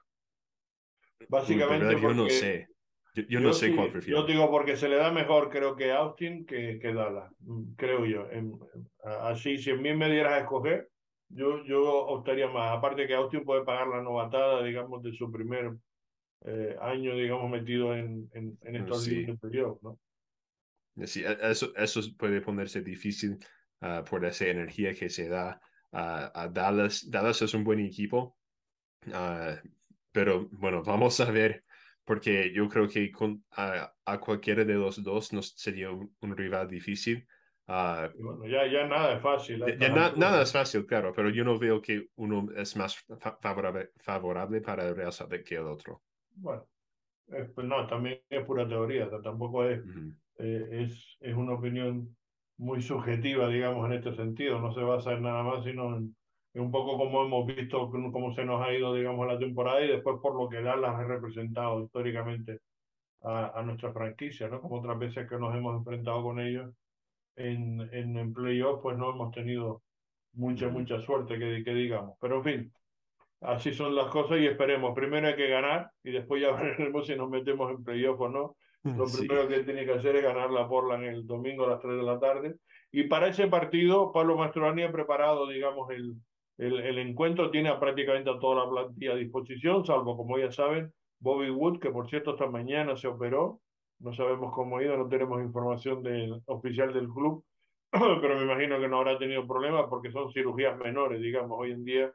Básicamente 1.29 1.87
verdad, 1.87 2.01
yo 2.01 2.15
no 2.15 2.29
sé. 2.31 2.69
Yo, 3.15 3.23
yo 3.29 3.41
no 3.41 3.53
sé 3.53 3.69
sí- 3.69 3.75
cuál 3.75 3.87
yo 3.89 3.93
prefiero. 3.93 4.27
digo 4.27 4.51
porque 4.51 4.77
se 4.77 4.89
le 4.89 4.97
da 4.97 5.11
mejor 5.11 5.51
creo 5.51 5.75
que 5.77 5.91
Austin 5.93 6.45
que, 6.47 6.79
que 6.81 6.93
Dallas, 6.93 7.33
mm, 7.41 7.75
creo 7.77 8.05
yo. 8.07 8.31
En- 8.31 8.59
así, 9.23 9.59
si 9.59 9.71
a 9.71 9.77
mí 9.77 9.95
me 9.95 10.11
dieras 10.11 10.35
a 10.35 10.39
escoger, 10.41 10.89
yo, 11.31 11.65
yo 11.65 11.83
optaría 12.07 12.49
más. 12.49 12.77
Aparte 12.77 13.07
que 13.07 13.15
Austin 13.15 13.45
puede 13.45 13.65
pagar 13.65 13.89
la 13.89 14.03
novatada, 14.03 14.63
digamos, 14.63 15.03
de 15.03 15.13
su 15.13 15.31
primer 15.31 15.73
eh, 16.45 16.77
año, 16.81 17.17
digamos, 17.17 17.51
metido 17.51 17.95
en, 17.95 18.29
en, 18.33 18.57
en 18.63 18.77
estos 18.77 19.05
Sí. 19.05 19.27
playoff, 19.41 19.83
¿no? 19.83 19.99
Sí, 21.05 21.25
eso, 21.25 21.73
eso 21.77 22.01
puede 22.19 22.41
ponerse 22.41 22.83
difícil 22.83 23.39
uh, 23.83 24.03
por 24.05 24.25
esa 24.25 24.47
energía 24.47 24.95
que 24.95 25.09
se 25.09 25.29
da 25.29 25.61
a 25.93 26.49
Dallas. 26.53 27.09
Dallas 27.11 27.41
es 27.43 27.55
un 27.55 27.65
buen 27.65 27.81
equipo, 27.81 28.37
uh, 29.07 29.57
pero 30.13 30.49
bueno, 30.51 30.83
vamos 30.83 31.21
a 31.21 31.31
ver, 31.31 31.65
porque 32.09 32.51
yo 32.55 32.67
creo 32.71 32.89
que 32.89 33.13
con, 33.13 33.45
a, 33.53 33.93
a 34.07 34.19
cualquiera 34.19 34.65
de 34.65 34.73
los 34.73 35.03
dos 35.05 35.31
nos 35.35 35.51
sería 35.51 35.91
un, 35.91 36.11
un 36.21 36.35
rival 36.35 36.67
difícil. 36.67 37.27
Uh, 37.67 38.09
bueno, 38.19 38.47
ya, 38.47 38.67
ya 38.67 38.87
nada 38.87 39.17
es 39.17 39.23
fácil. 39.23 39.63
Ya 39.79 39.91
na, 39.91 40.13
nada 40.17 40.41
es 40.41 40.51
fácil, 40.51 40.87
claro, 40.87 41.13
pero 41.15 41.29
yo 41.29 41.45
no 41.45 41.59
veo 41.59 41.83
que 41.83 42.09
uno 42.17 42.49
es 42.57 42.75
más 42.77 42.97
favorable, 43.43 43.91
favorable 43.99 44.63
para 44.63 44.89
el 44.89 44.97
Real 44.97 45.13
Madrid 45.21 45.45
que 45.45 45.57
el 45.57 45.67
otro. 45.67 46.01
Bueno, 46.37 46.67
eh, 47.27 47.47
pues 47.55 47.67
no, 47.67 47.87
también 47.87 48.23
es 48.31 48.43
pura 48.47 48.67
teoría, 48.67 49.11
tampoco 49.23 49.67
es, 49.67 49.85
uh 49.85 49.87
-huh. 49.87 50.15
eh, 50.39 50.69
es, 50.85 51.19
es 51.21 51.35
una 51.35 51.53
opinión 51.53 52.17
muy 52.57 52.81
subjetiva, 52.81 53.49
digamos, 53.49 53.85
en 53.85 53.99
este 53.99 54.17
sentido, 54.17 54.59
no 54.59 54.73
se 54.73 54.81
basa 54.81 55.13
en 55.13 55.25
nada 55.25 55.43
más, 55.43 55.63
sino 55.63 55.95
en 55.95 56.17
un 56.61 56.71
poco 56.71 56.97
como 56.97 57.25
hemos 57.25 57.47
visto 57.47 57.91
cómo 57.91 58.35
se 58.35 58.45
nos 58.45 58.63
ha 58.63 58.73
ido, 58.73 58.95
digamos, 58.95 59.27
la 59.27 59.39
temporada 59.39 59.83
y 59.83 59.89
después 59.89 60.17
por 60.21 60.35
lo 60.35 60.49
que 60.49 60.63
Dallas 60.63 60.95
ha 60.95 61.05
representado 61.05 61.85
históricamente 61.85 62.61
a, 63.23 63.59
a 63.59 63.63
nuestra 63.63 63.93
franquicia, 63.93 64.49
¿no? 64.49 64.61
Como 64.61 64.77
otras 64.77 64.99
veces 64.99 65.29
que 65.29 65.39
nos 65.39 65.55
hemos 65.55 65.77
enfrentado 65.77 66.23
con 66.23 66.41
ellos 66.41 66.73
en, 67.37 67.89
en, 67.93 68.17
en 68.17 68.33
playoff, 68.33 68.81
pues 68.83 68.97
no 68.97 69.11
hemos 69.11 69.33
tenido 69.33 69.83
mucha, 70.33 70.69
mucha 70.69 71.01
suerte, 71.01 71.39
que, 71.39 71.63
que 71.65 71.75
digamos. 71.75 72.17
Pero 72.21 72.37
en 72.37 72.45
fin, 72.45 72.73
así 73.41 73.73
son 73.73 73.95
las 73.95 74.07
cosas 74.07 74.39
y 74.39 74.47
esperemos. 74.47 74.95
Primero 74.95 75.29
hay 75.29 75.37
que 75.37 75.49
ganar 75.49 75.91
y 76.03 76.13
después 76.13 76.43
ya 76.43 76.53
veremos 76.61 77.07
si 77.07 77.17
nos 77.17 77.31
metemos 77.31 77.71
en 77.71 77.85
playoff 77.85 78.21
o 78.21 78.29
no. 78.29 78.57
Lo 78.85 79.07
sí. 79.07 79.27
primero 79.27 79.49
que 79.49 79.65
tiene 79.65 79.85
que 79.85 79.93
hacer 79.93 80.17
es 80.17 80.23
ganar 80.23 80.51
la 80.51 80.69
Portland 80.69 81.05
el 81.05 81.27
domingo 81.27 81.65
a 81.65 81.71
las 81.71 81.81
3 81.81 81.97
de 81.97 82.03
la 82.03 82.19
tarde. 82.19 82.57
Y 82.91 83.05
para 83.05 83.29
ese 83.29 83.49
partido, 83.49 84.13
Pablo 84.13 84.37
Mastroani 84.37 84.83
ha 84.83 84.93
preparado, 84.93 85.47
digamos, 85.49 85.91
el, 85.91 86.15
el, 86.59 86.81
el, 86.81 86.99
encuentro. 86.99 87.51
Tiene 87.51 87.73
prácticamente 87.77 88.31
a 88.31 88.39
toda 88.39 88.65
la 88.65 88.71
plantilla 88.71 89.13
a 89.13 89.17
disposición, 89.17 89.85
salvo, 89.85 90.17
como 90.17 90.39
ya 90.39 90.53
saben, 90.53 90.93
Bobby 91.21 91.51
Wood, 91.51 91.81
que 91.81 91.91
por 91.91 92.09
cierto 92.09 92.33
esta 92.33 92.47
mañana 92.47 92.97
se 92.97 93.09
operó. 93.09 93.61
No 94.01 94.13
sabemos 94.13 94.53
cómo 94.55 94.79
ha 94.79 94.83
ido, 94.85 94.97
no 94.97 95.09
tenemos 95.09 95.41
información 95.43 96.03
del, 96.03 96.41
oficial 96.47 96.93
del 96.93 97.09
club, 97.09 97.45
pero 97.91 98.37
me 98.37 98.45
imagino 98.45 98.79
que 98.79 98.89
no 98.89 98.99
habrá 98.99 99.19
tenido 99.19 99.47
problemas 99.47 99.87
porque 99.89 100.13
son 100.13 100.31
cirugías 100.33 100.79
menores, 100.79 101.21
digamos, 101.21 101.59
hoy 101.59 101.73
en 101.73 101.85
día 101.85 102.13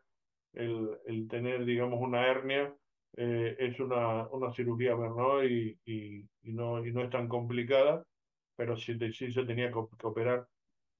el, 0.53 0.97
el 1.06 1.27
tener, 1.27 1.65
digamos, 1.65 1.99
una 1.99 2.25
hernia 2.27 2.73
eh, 3.15 3.56
es 3.60 3.79
una, 3.79 4.27
una 4.29 4.51
cirugía 4.53 4.95
menor 4.95 5.45
y, 5.45 5.77
y, 5.86 6.25
no, 6.43 6.86
y 6.86 6.91
no 6.91 7.01
es 7.01 7.10
tan 7.10 7.27
complicada, 7.27 8.03
pero 8.56 8.75
sí, 8.77 8.97
sí 9.12 9.32
se 9.32 9.45
tenía 9.45 9.67
que, 9.71 9.79
que 9.97 10.08
operar 10.08 10.47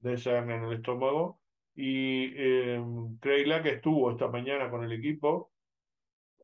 de 0.00 0.14
esa 0.14 0.32
hernia 0.32 0.56
en 0.56 0.64
el 0.64 0.74
estómago. 0.74 1.40
Y 1.74 2.32
eh, 2.36 2.82
Craig 3.20 3.62
que 3.62 3.70
estuvo 3.70 4.10
esta 4.10 4.28
mañana 4.28 4.70
con 4.70 4.84
el 4.84 4.92
equipo, 4.92 5.50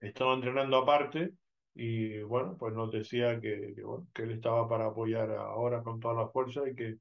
estaba 0.01 0.35
entrenando 0.35 0.79
aparte 0.79 1.33
y 1.75 2.21
bueno, 2.23 2.57
pues 2.59 2.75
nos 2.75 2.91
decía 2.91 3.41
que, 3.41 3.75
que, 3.77 3.83
bueno, 3.83 4.07
que 4.13 4.23
él 4.23 4.33
estaba 4.33 4.69
para 4.69 4.87
apoyar 4.87 5.31
ahora 5.31 5.83
con 5.83 6.01
toda 6.01 6.15
la 6.15 6.29
fuerza 6.29 6.69
y 6.69 6.75
que 6.75 6.97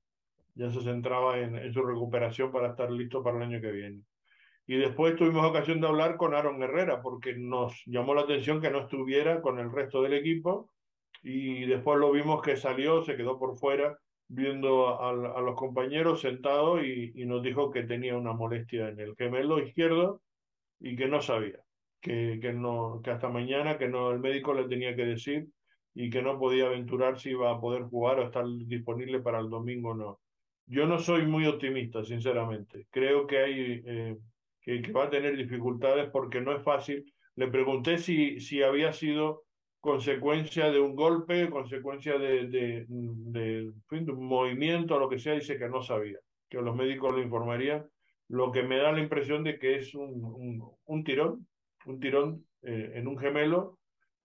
ya 0.53 0.69
se 0.69 0.81
centraba 0.81 1.39
en, 1.39 1.55
en 1.55 1.73
su 1.73 1.81
recuperación 1.81 2.51
para 2.51 2.69
estar 2.69 2.91
listo 2.91 3.23
para 3.23 3.37
el 3.37 3.43
año 3.43 3.61
que 3.61 3.71
viene. 3.71 4.01
Y 4.67 4.77
después 4.77 5.15
tuvimos 5.15 5.43
ocasión 5.45 5.81
de 5.81 5.87
hablar 5.87 6.17
con 6.17 6.35
Aaron 6.35 6.61
Herrera 6.61 7.01
porque 7.01 7.33
nos 7.35 7.81
llamó 7.87 8.13
la 8.13 8.21
atención 8.21 8.61
que 8.61 8.69
no 8.69 8.81
estuviera 8.81 9.41
con 9.41 9.57
el 9.57 9.71
resto 9.71 10.03
del 10.03 10.13
equipo 10.13 10.69
y 11.23 11.65
después 11.65 11.97
lo 11.97 12.11
vimos 12.11 12.41
que 12.43 12.55
salió, 12.55 13.03
se 13.03 13.17
quedó 13.17 13.39
por 13.39 13.57
fuera 13.57 13.97
viendo 14.29 15.01
a, 15.01 15.11
los 15.41 15.55
compañeros 15.55 16.21
sentados 16.21 16.83
y, 16.83 17.25
nos 17.25 17.43
dijo 17.43 17.71
que 17.71 17.83
tenía 17.83 18.15
una 18.15 18.33
molestia 18.33 18.89
en 18.89 18.99
el 18.99 19.15
gemelo 19.15 19.59
izquierdo 19.59 20.21
y 20.79 20.95
que 20.95 21.07
no 21.07 21.21
sabía, 21.21 21.59
que, 21.99 22.39
que, 22.41 22.53
no, 22.53 23.01
que 23.03 23.11
hasta 23.11 23.27
mañana 23.27 23.77
que 23.77 23.87
no, 23.87 24.11
el 24.11 24.19
médico 24.19 24.53
le 24.53 24.67
tenía 24.67 24.95
que 24.95 25.05
decir 25.05 25.47
y 25.93 26.09
que 26.09 26.21
no 26.21 26.39
podía 26.39 26.67
aventurar 26.67 27.19
si 27.19 27.31
iba 27.31 27.51
a 27.51 27.59
poder 27.59 27.83
jugar 27.83 28.19
o 28.19 28.23
estar 28.23 28.45
disponible 28.65 29.19
para 29.19 29.39
el 29.39 29.49
domingo 29.49 29.89
o 29.89 29.95
no. 29.95 30.19
Yo 30.67 30.85
no 30.85 30.99
soy 30.99 31.25
muy 31.25 31.47
optimista, 31.47 32.03
sinceramente. 32.05 32.87
Creo 32.91 33.27
que 33.27 33.37
hay... 33.39 33.81
Eh, 33.85 34.17
que, 34.61 34.91
va 34.91 35.05
a 35.05 35.09
tener 35.09 35.35
dificultades 35.35 36.09
porque 36.11 36.41
no 36.41 36.55
es 36.55 36.63
fácil. 36.63 37.11
Le 37.35 37.47
pregunté 37.47 37.97
si, 37.97 38.39
si 38.39 38.61
había 38.61 38.93
sido 38.93 39.45
consecuencia 39.79 40.69
de 40.71 40.79
un 40.79 40.95
golpe, 40.95 41.49
consecuencia 41.49 42.17
de, 42.17 42.47
de, 42.47 42.85
de, 42.87 43.71
un 43.89 44.25
movimiento, 44.25 44.99
lo 44.99 45.09
que 45.09 45.19
sea, 45.19 45.33
dice 45.33 45.57
que 45.57 45.69
no 45.69 45.81
sabía, 45.81 46.19
que 46.49 46.61
los 46.61 46.75
médicos 46.75 47.13
lo 47.13 47.21
informarían, 47.21 47.85
lo 48.27 48.51
que 48.51 48.63
me 48.63 48.77
da 48.77 48.91
la 48.91 48.99
impresión 48.99 49.43
de 49.43 49.57
que 49.57 49.77
es 49.77 49.95
un, 49.95 50.23
un, 50.23 50.71
un 50.85 51.03
tirón, 51.03 51.47
un 51.85 51.99
tirón 51.99 52.45
eh, 52.61 52.91
en 52.95 53.07
un 53.07 53.17
gemelo, 53.17 53.79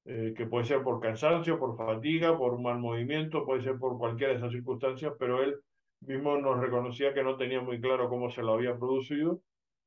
eh, 0.07 0.35
que 0.37 0.47
puede 0.47 0.67
ser 0.67 0.83
por 0.83 1.01
cansancio, 1.01 1.59
por 1.59 1.77
fatiga, 1.77 2.37
por 2.37 2.61
mal 2.61 2.79
movimiento, 2.79 3.47
puede 3.47 3.63
ser 3.63 3.79
por 3.79 3.97
cualquiera 3.97 4.33
de 4.33 4.39
esas 4.39 4.53
circunstancias, 4.53 5.15
pero 5.19 5.43
él 5.43 5.57
mismo 6.01 6.37
nos 6.37 6.61
reconocía 6.61 7.15
que 7.15 7.23
no 7.23 7.37
tenía 7.37 7.63
muy 7.63 7.81
claro 7.81 8.11
cómo 8.11 8.29
se 8.29 8.43
lo 8.43 8.53
había 8.53 8.77
producido 8.77 9.41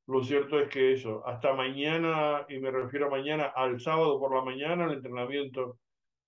lo 0.08 0.24
cierto 0.24 0.58
es 0.58 0.70
que 0.70 0.94
eso, 0.94 1.22
hasta 1.26 1.52
mañana, 1.52 2.46
y 2.48 2.58
me 2.58 2.70
refiero 2.70 3.06
a 3.06 3.10
mañana, 3.10 3.52
al 3.54 3.78
sábado 3.78 4.18
por 4.18 4.34
la 4.34 4.42
mañana, 4.42 4.86
el 4.86 4.94
entrenamiento 4.94 5.78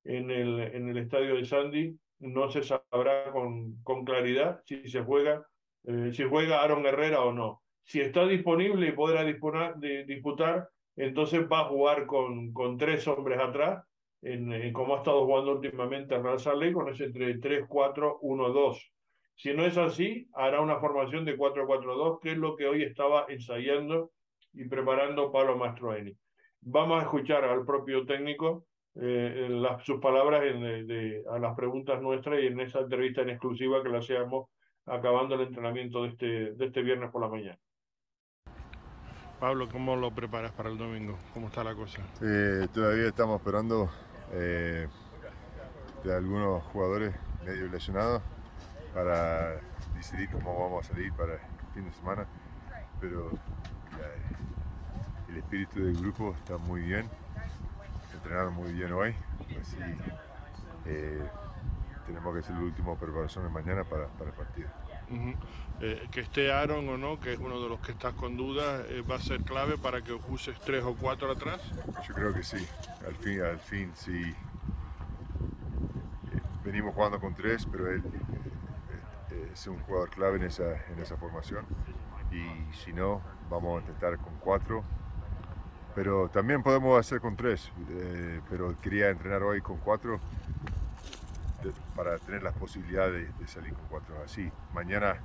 en 0.05 0.31
el, 0.31 0.61
en 0.61 0.91
el 0.91 0.99
estadio 0.99 1.37
de 1.37 1.47
Sandy, 1.47 1.97
no 2.19 2.51
se 2.51 2.63
sabrá 2.63 3.33
con, 3.33 3.83
con 3.83 4.05
claridad 4.05 4.61
si 4.67 4.87
se 4.87 5.01
juega, 5.01 5.47
eh, 5.85 6.11
si 6.13 6.25
juega 6.25 6.61
Aaron 6.61 6.85
Herrera 6.85 7.23
o 7.23 7.33
no. 7.33 7.63
Si 7.83 8.03
está 8.03 8.27
disponible 8.27 8.87
y 8.87 8.93
podrá 8.93 9.25
de, 9.25 10.05
disputar, 10.05 10.69
entonces 10.97 11.49
va 11.51 11.61
a 11.61 11.69
jugar 11.69 12.05
con, 12.05 12.53
con 12.53 12.77
tres 12.77 13.09
hombres 13.09 13.41
atrás, 13.41 13.83
en, 14.21 14.75
como 14.75 14.95
ha 14.95 14.99
estado 14.99 15.25
jugando 15.25 15.53
últimamente 15.53 16.15
el 16.15 16.23
Real 16.23 16.73
con 16.75 16.91
ese 16.91 17.05
entre 17.05 17.39
3, 17.39 17.65
4, 17.67 18.19
1, 18.21 18.49
2. 18.51 18.93
Si 19.43 19.55
no 19.55 19.65
es 19.65 19.79
así, 19.79 20.29
hará 20.35 20.61
una 20.61 20.81
formación 20.81 21.25
de 21.25 21.39
4-4-2, 21.39 22.21
que 22.21 22.33
es 22.33 22.37
lo 22.37 22.57
que 22.57 22.67
hoy 22.67 22.83
estaba 22.83 23.25
ensayando 23.31 24.11
y 24.53 24.69
preparando 24.69 25.33
Pablo 25.33 25.57
Mastroeni. 25.57 26.15
Vamos 26.61 27.01
a 27.01 27.05
escuchar 27.05 27.45
al 27.45 27.65
propio 27.65 28.05
técnico 28.05 28.67
eh, 28.97 29.47
las, 29.49 29.83
sus 29.83 29.99
palabras 29.99 30.43
en, 30.45 30.61
de, 30.61 30.85
de, 30.85 31.25
a 31.31 31.39
las 31.39 31.57
preguntas 31.57 32.03
nuestras 32.03 32.43
y 32.43 32.49
en 32.49 32.61
esa 32.61 32.81
entrevista 32.81 33.23
en 33.23 33.31
exclusiva 33.31 33.83
que 33.83 33.89
la 33.89 34.01
hacíamos 34.01 34.51
acabando 34.85 35.37
el 35.37 35.41
entrenamiento 35.41 36.03
de 36.03 36.09
este, 36.11 36.53
de 36.53 36.67
este 36.67 36.83
viernes 36.83 37.11
por 37.11 37.23
la 37.23 37.29
mañana. 37.29 37.59
Pablo, 39.39 39.71
¿cómo 39.73 39.97
lo 39.97 40.11
preparas 40.11 40.53
para 40.53 40.69
el 40.69 40.77
domingo? 40.77 41.17
¿Cómo 41.33 41.47
está 41.47 41.65
la 41.65 41.75
cosa? 41.75 42.03
Eh, 42.21 42.67
todavía 42.75 43.07
estamos 43.07 43.41
esperando 43.41 43.89
eh, 44.35 44.87
de 46.05 46.15
algunos 46.15 46.63
jugadores 46.65 47.15
medio 47.47 47.69
lesionados 47.69 48.23
para 48.95 49.61
decidir 49.95 50.31
cómo 50.31 50.59
vamos 50.59 50.87
a 50.87 50.93
salir 50.93 51.13
para 51.13 51.35
el 51.35 51.41
fin 51.75 51.85
de 51.85 51.93
semana, 51.93 52.27
pero 53.01 53.31
ya, 53.31 55.33
el 55.33 55.39
espíritu 55.39 55.85
del 55.85 55.97
grupo 55.97 56.35
está 56.39 56.57
muy 56.59 56.83
bien, 56.83 57.09
entrenaron 58.15 58.55
muy 58.55 58.73
bien 58.73 58.93
hoy, 58.93 59.15
así 59.61 59.77
eh, 60.87 61.23
tenemos 62.07 62.35
que 62.35 62.41
hacer 62.41 62.57
la 62.57 62.63
última 62.63 62.97
preparación 62.97 63.45
de 63.45 63.51
mañana 63.51 63.85
para, 63.85 64.07
para 64.09 64.31
el 64.31 64.37
partido. 64.37 64.69
Uh 65.11 65.15
-huh. 65.15 65.37
eh, 65.81 66.09
que 66.13 66.21
esté 66.21 66.53
Aaron 66.53 66.89
o 66.89 66.97
no, 66.97 67.19
que 67.19 67.33
es 67.33 67.39
uno 67.39 67.61
de 67.61 67.69
los 67.69 67.81
que 67.81 67.93
estás 67.93 68.15
con 68.15 68.37
dudas, 68.37 68.85
eh, 68.89 69.03
¿va 69.03 69.17
a 69.17 69.21
ser 69.21 69.43
clave 69.43 69.77
para 69.77 70.03
que 70.03 70.13
uses 70.13 70.59
tres 70.61 70.85
o 70.85 70.95
cuatro 70.95 71.31
atrás? 71.33 71.61
Yo 72.07 72.15
creo 72.15 72.33
que 72.33 72.43
sí, 72.43 72.65
al 73.07 73.15
fin, 73.17 73.43
al 73.43 73.59
fin 73.59 73.91
sí. 73.95 74.35
Eh, 76.33 76.41
venimos 76.65 76.95
jugando 76.95 77.21
con 77.21 77.35
tres, 77.35 77.67
pero 77.71 77.91
él 77.91 78.03
es 79.53 79.67
un 79.67 79.79
jugador 79.81 80.11
clave 80.11 80.37
en 80.37 80.45
esa, 80.45 80.73
en 80.93 80.99
esa 81.01 81.17
formación 81.17 81.67
y 82.33 82.75
si 82.75 82.93
no, 82.93 83.21
vamos 83.49 83.79
a 83.79 83.81
intentar 83.81 84.17
con 84.19 84.35
cuatro. 84.41 84.85
Pero 85.95 86.29
también 86.29 86.63
podemos 86.63 86.99
hacer 86.99 87.21
con 87.21 87.37
tres, 87.37 87.73
eh, 87.91 88.41
pero 88.49 88.79
quería 88.81 89.11
entrenar 89.11 89.43
hoy 89.43 89.61
con 89.61 89.77
cuatro 89.79 90.21
de, 91.65 91.73
para 91.97 92.17
tener 92.19 92.43
la 92.45 92.53
posibilidad 92.53 93.11
de, 93.11 93.27
de, 93.27 93.49
salir 93.49 93.75
con 93.75 93.87
cuatro. 93.89 94.15
Así, 94.25 94.51
mañana, 94.73 95.17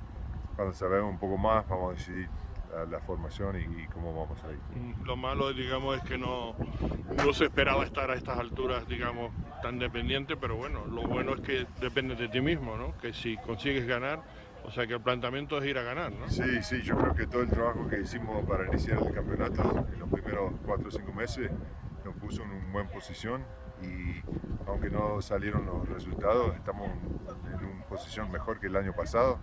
cuando 0.56 0.74
sabemos 0.74 1.10
un 1.10 1.18
poco 1.18 1.38
más, 1.38 1.66
vamos 1.68 1.92
a 1.92 1.94
decidir 1.94 2.28
la, 2.74 2.84
la 2.84 3.00
formación 3.00 3.56
y, 3.56 3.82
y, 3.82 3.86
cómo 3.86 4.14
vamos 4.14 4.38
a 4.44 4.50
ir. 4.50 4.58
Mm, 4.74 5.04
lo 5.04 5.16
malo, 5.16 5.52
digamos, 5.52 5.96
es 5.98 6.02
que 6.04 6.18
no, 6.18 6.54
no 7.24 7.32
se 7.32 7.44
esperaba 7.44 7.84
estar 7.84 8.10
a 8.10 8.14
estas 8.14 8.38
alturas, 8.38 8.86
digamos, 8.88 9.32
tan 9.62 9.78
dependiente, 9.78 10.36
pero 10.36 10.56
bueno, 10.56 10.86
lo 10.86 11.02
bueno 11.02 11.34
es 11.34 11.40
que 11.40 11.66
depende 11.80 12.14
de 12.14 12.28
ti 12.28 12.40
mismo, 12.40 12.76
¿no? 12.76 12.96
Que 12.98 13.12
si 13.12 13.36
consigues 13.38 13.86
ganar, 13.86 14.22
o 14.64 14.70
sea 14.70 14.86
que 14.86 14.94
el 14.94 15.00
planteamiento 15.00 15.58
es 15.58 15.66
ir 15.66 15.78
a 15.78 15.82
ganar, 15.82 16.12
¿no? 16.12 16.28
Sí, 16.28 16.62
sí, 16.62 16.82
yo 16.82 16.96
creo 16.96 17.14
que 17.14 17.26
todo 17.26 17.42
el 17.42 17.48
trabajo 17.48 17.86
que 17.88 18.00
hicimos 18.00 18.44
para 18.46 18.66
iniciar 18.66 18.98
el 18.98 19.12
campeonato 19.12 19.86
en 19.92 20.00
los 20.00 20.08
primeros 20.08 20.52
cuatro 20.64 20.88
o 20.88 20.90
cinco 20.90 21.12
meses 21.12 21.50
nos 22.04 22.14
puso 22.16 22.42
en 22.42 22.50
una 22.50 22.72
buena 22.72 22.90
posición 22.90 23.44
y 23.82 24.22
aunque 24.66 24.90
no 24.90 25.20
salieron 25.20 25.66
los 25.66 25.88
resultados, 25.88 26.54
estamos 26.54 26.88
en 26.88 27.64
una 27.64 27.84
posición 27.88 28.30
mejor 28.30 28.58
que 28.58 28.66
el 28.66 28.76
año 28.76 28.92
pasado, 28.92 29.38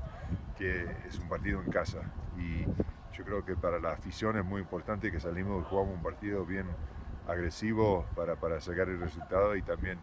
que 0.57 0.85
es 1.07 1.19
un 1.19 1.29
partido 1.29 1.61
en 1.61 1.71
casa. 1.71 2.01
Y 2.37 2.65
yo 3.13 3.23
creo 3.23 3.45
que 3.45 3.55
para 3.55 3.79
la 3.79 3.91
afición 3.93 4.37
es 4.37 4.45
muy 4.45 4.61
importante 4.61 5.11
que 5.11 5.19
salimos 5.19 5.63
y 5.63 5.69
jugamos 5.69 5.95
un 5.95 6.03
partido 6.03 6.45
bien 6.45 6.67
agresivo 7.27 8.05
para, 8.15 8.35
para 8.35 8.59
sacar 8.59 8.89
el 8.89 8.99
resultado 8.99 9.55
y 9.55 9.61
también 9.61 9.99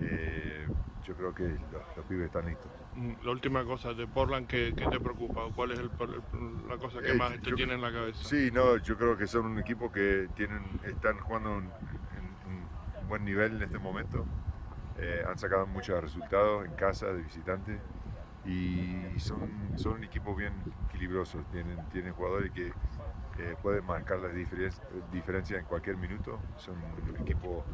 eh, 0.00 0.66
yo 1.04 1.14
creo 1.14 1.34
que 1.34 1.44
los, 1.44 2.06
pibes 2.08 2.26
están 2.26 2.46
listos. 2.46 2.70
Mm, 2.94 3.12
la 3.22 3.30
última 3.30 3.64
cosa, 3.64 3.94
de 3.94 4.06
Portland, 4.06 4.46
¿qué, 4.46 4.72
te 4.72 5.00
preocupa? 5.00 5.42
¿Cuál 5.54 5.72
es 5.72 5.80
la 5.80 6.76
cosa 6.78 7.00
que 7.00 7.12
eh, 7.12 7.14
más 7.14 7.32
te 7.40 7.52
tiene 7.52 7.74
en 7.74 7.82
la 7.82 7.92
cabeza? 7.92 8.24
Sí, 8.24 8.50
no, 8.52 8.76
yo 8.78 8.96
creo 8.96 9.16
que 9.16 9.26
son 9.26 9.46
un 9.46 9.58
equipo 9.58 9.92
que 9.92 10.28
tienen, 10.34 10.62
están 10.84 11.18
jugando 11.18 11.58
en 11.58 11.64
un 11.64 13.08
buen 13.08 13.24
nivel 13.24 13.56
en 13.56 13.62
este 13.62 13.78
momento. 13.78 14.24
Eh, 14.98 15.22
han 15.28 15.38
sacado 15.38 15.66
muchos 15.66 16.00
resultados 16.00 16.64
en 16.64 16.72
casa 16.72 17.06
de 17.06 17.22
visitantes 17.22 17.78
y 18.46 19.18
son, 19.18 19.50
son 19.76 19.94
un 19.94 20.04
equipo 20.04 20.34
bien 20.34 20.52
equilibroso. 20.88 21.38
Tienen, 21.50 21.78
tienen 21.90 22.12
jugadores 22.12 22.52
que 22.52 22.68
eh, 22.68 23.56
pueden 23.60 23.84
marcar 23.84 24.20
las 24.20 24.32
diferencias 24.34 25.60
en 25.60 25.66
cualquier 25.66 25.96
minuto. 25.96 26.38
Son 26.56 26.76
un 26.76 27.16
equipo 27.20 27.64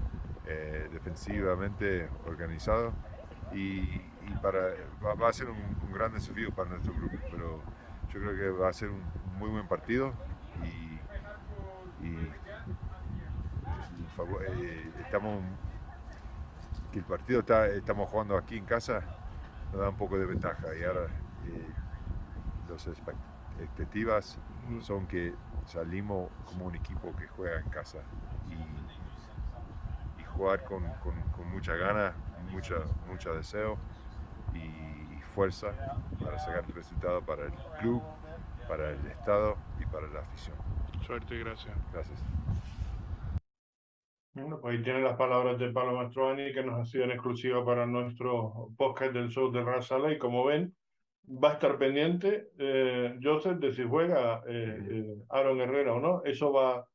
eh, 0.46 0.88
defensivamente 0.92 2.08
organizado 2.26 2.92
y, 3.52 4.00
para, 4.40 4.60
va, 5.04 5.28
a 5.28 5.32
ser 5.32 5.48
un, 5.50 5.92
gran 5.92 6.12
desafío 6.12 6.50
para 6.52 6.70
nuestro 6.70 6.94
grupo. 6.94 7.16
Pero 7.30 7.60
yo 8.12 8.20
creo 8.20 8.36
que 8.36 8.50
va 8.50 8.70
a 8.70 8.72
ser 8.72 8.88
un 8.88 9.02
muy 9.38 9.50
buen 9.50 9.68
partido 9.68 10.14
y, 10.62 12.06
y 12.06 12.32
estamos 15.04 15.42
que 16.90 16.98
el 16.98 17.04
partido 17.04 17.40
estamos 17.74 18.08
jugando 18.10 18.36
aquí 18.36 18.58
en 18.58 18.66
casa 18.66 19.02
nos 19.72 19.80
da 19.80 19.88
un 19.88 19.96
poco 19.96 20.18
de 20.18 20.26
ventaja 20.26 20.74
y 20.78 20.84
ahora 20.84 21.06
eh, 21.46 21.72
las 22.68 22.86
expectativas 22.86 24.38
son 24.82 25.06
que 25.06 25.34
salimos 25.66 26.30
como 26.44 26.66
un 26.66 26.74
equipo 26.74 27.14
que 27.16 27.26
juega 27.28 27.60
en 27.60 27.68
casa 27.70 27.98
y, 28.48 30.20
y 30.20 30.24
jugar 30.24 30.64
con, 30.64 30.82
con, 31.02 31.20
con, 31.34 31.50
mucha 31.50 31.74
gana, 31.76 32.14
mucha, 32.50 32.76
mucho 33.08 33.34
deseo 33.34 33.78
y, 34.54 34.58
y 34.58 35.20
fuerza 35.34 35.72
para 36.22 36.38
sacar 36.38 36.64
el 36.66 36.74
resultado 36.74 37.22
para 37.22 37.44
el 37.44 37.52
club, 37.80 38.02
para 38.68 38.90
el 38.90 39.06
Estado 39.06 39.56
y 39.80 39.86
para 39.86 40.06
la 40.08 40.20
afición. 40.20 40.56
Suerte 41.06 41.34
y 41.34 41.40
gracias. 41.40 41.74
Gracias. 41.92 42.18
Bueno, 44.34 44.58
pues 44.60 44.76
ahí 44.76 44.82
tienen 44.82 45.04
las 45.04 45.16
palabras 45.16 45.58
de 45.58 45.70
Pablo 45.72 45.92
Mastroani 45.92 46.54
que 46.54 46.62
nos 46.62 46.80
ha 46.80 46.84
sido 46.86 47.04
en 47.04 47.10
exclusiva 47.10 47.62
para 47.66 47.84
nuestro 47.84 48.70
podcast 48.78 49.12
del 49.12 49.28
show 49.28 49.52
de 49.52 49.62
Razala 49.62 50.10
y 50.10 50.18
como 50.18 50.46
ven, 50.46 50.74
va 51.28 51.50
a 51.50 51.52
estar 51.54 51.78
pendiente 51.78 52.48
eh, 52.58 53.18
Joseph 53.22 53.58
de 53.58 53.74
si 53.74 53.84
juega 53.84 54.42
eh, 54.48 54.78
eh, 54.90 55.16
Aaron 55.28 55.60
Herrera 55.60 55.92
o 55.92 56.00
no. 56.00 56.22
Eso 56.24 56.50
va 56.50 56.88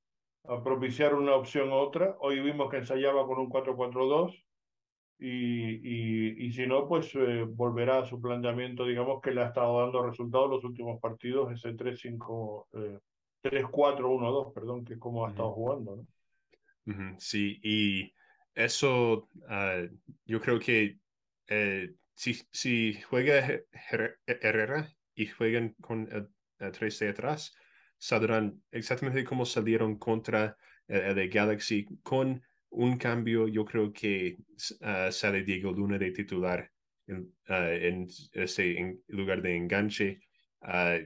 a 0.45 0.63
propiciar 0.63 1.13
una 1.13 1.35
opción 1.35 1.69
u 1.69 1.75
otra. 1.75 2.15
Hoy 2.21 2.39
vimos 2.39 2.71
que 2.71 2.77
ensayaba 2.77 3.27
con 3.27 3.38
un 3.38 3.49
4-4-2 3.49 4.43
y, 5.19 5.27
y, 5.27 6.47
y, 6.47 6.51
si 6.53 6.65
no, 6.65 6.88
pues 6.88 7.11
volverá 7.49 7.99
a 7.99 8.05
su 8.05 8.19
planteamiento, 8.19 8.85
digamos, 8.85 9.21
que 9.21 9.31
le 9.31 9.41
ha 9.41 9.47
estado 9.47 9.79
dando 9.81 10.03
resultados 10.03 10.49
los 10.49 10.63
últimos 10.63 10.99
partidos, 10.99 11.51
ese 11.51 11.75
3-5, 11.75 12.65
3-4-1-2, 13.43 14.53
perdón, 14.53 14.85
que 14.85 14.93
es 14.93 14.99
como 14.99 15.25
ha 15.25 15.29
estado 15.29 15.51
jugando, 15.51 15.97
¿no? 15.97 16.16
Sí, 17.17 17.59
y 17.63 18.13
eso 18.55 19.29
ah, 19.49 19.83
yo 20.25 20.39
creo 20.39 20.59
que 20.59 20.97
eh, 21.47 21.93
si, 22.15 22.33
si 22.51 22.99
juega 23.01 23.61
Herrera 24.25 24.89
y 25.13 25.27
juegan 25.27 25.75
con 25.81 26.09
el, 26.11 26.29
3 26.71 26.99
de 26.99 27.09
atrás, 27.09 27.53
saldrán 27.99 28.63
exactamente 28.71 29.23
como 29.23 29.45
salieron 29.45 29.97
contra 29.97 30.57
el, 30.88 31.13
de 31.13 31.27
Galaxy 31.27 31.85
con 32.01 32.41
un 32.69 32.97
cambio. 32.97 33.47
Yo 33.47 33.63
creo 33.63 33.93
que 33.93 34.38
uh, 34.81 35.11
sale 35.11 35.43
Diego 35.43 35.71
Luna 35.71 35.99
de 35.99 36.11
titular 36.11 36.71
en, 37.05 37.31
ah, 37.49 37.69
en, 37.69 38.07
ese, 38.33 38.77
en 38.77 39.03
lugar 39.09 39.41
de 39.41 39.55
enganche. 39.55 40.19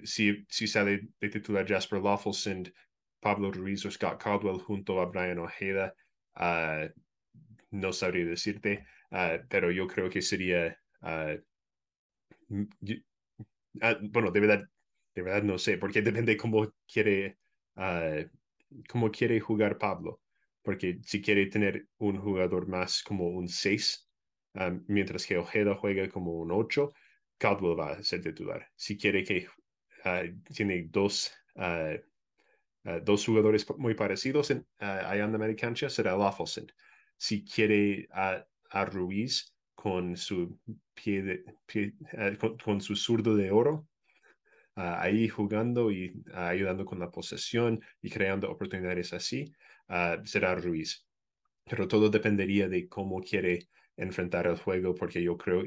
si, 0.03 0.45
si 0.47 0.67
sale 0.67 1.09
de 1.19 1.29
titular 1.29 1.67
Jasper 1.67 1.99
Lawfulsend, 2.01 2.71
Pablo 3.21 3.51
Ruiz 3.51 3.85
o 3.85 3.91
Scott 3.91 4.21
Caldwell 4.21 4.59
junto 4.59 4.99
a 4.99 5.05
Brian 5.05 5.39
Ojeda. 5.39 5.93
Uh, 6.35 6.89
no 7.71 7.93
sabría 7.93 8.25
decirte, 8.25 8.85
uh, 9.11 9.45
pero 9.47 9.71
yo 9.71 9.87
creo 9.87 10.09
que 10.09 10.21
sería. 10.21 10.77
Uh, 11.01 11.37
bueno, 14.11 14.31
de 14.31 14.39
verdad, 14.39 14.63
de 15.15 15.21
verdad 15.21 15.43
no 15.43 15.57
sé, 15.57 15.77
porque 15.77 16.01
depende 16.01 16.35
cómo 16.35 16.73
quiere, 16.91 17.37
cómo 18.89 19.11
quiere 19.11 19.39
jugar 19.39 19.77
Pablo. 19.77 20.21
Porque 20.63 20.99
si 21.03 21.21
quiere 21.21 21.47
tener 21.47 21.87
un 21.97 22.19
jugador 22.19 22.67
más 22.67 23.01
como 23.01 23.29
un 23.29 23.47
6, 23.47 24.07
mientras 24.87 25.25
que 25.25 25.37
Ojeda 25.37 25.75
juega 25.75 26.07
como 26.09 26.33
un 26.33 26.51
8, 26.51 26.91
Caldwell 27.37 27.79
va 27.79 27.93
a 27.93 28.03
ser 28.03 28.21
titular. 28.21 28.67
Si 28.75 28.97
quiere 28.97 29.23
que 29.23 29.47
tiene 30.53 30.87
dos 30.89 31.31
eh, 32.83 33.01
dos 33.03 33.25
jugadores 33.25 33.65
muy 33.77 33.93
parecidos 33.93 34.51
en, 34.51 34.59
uh, 34.81 35.05
allá 35.05 35.23
en 35.25 35.31
la 35.31 35.37
media 35.37 35.55
cancha 35.55 35.89
será 35.89 36.17
Lawfulson. 36.17 36.71
Si 37.17 37.43
quiere 37.43 38.07
a, 38.11 38.43
a 38.71 38.85
Ruiz 38.85 39.53
con 39.75 40.17
su 40.17 40.59
pie, 40.93 41.21
de, 41.21 41.43
pie 41.65 41.93
uh, 42.13 42.57
con, 42.63 42.81
su 42.81 42.95
zurdo 42.95 43.35
de 43.35 43.51
oro, 43.51 43.87
ahí 44.75 45.27
jugando 45.27 45.91
y 45.91 46.23
ayudando 46.33 46.85
con 46.85 46.97
la 46.97 47.11
posesión 47.11 47.81
y 48.01 48.09
creando 48.09 48.49
oportunidades 48.49 49.13
así, 49.13 49.53
será 50.23 50.55
Ruiz. 50.55 51.05
Pero 51.65 51.87
todo 51.87 52.09
dependería 52.09 52.69
de 52.69 52.87
cómo 52.87 53.21
quiere 53.21 53.67
enfrentar 53.97 54.47
el 54.47 54.55
juego, 54.55 54.95
porque 54.95 55.21
yo 55.21 55.37
creo 55.37 55.63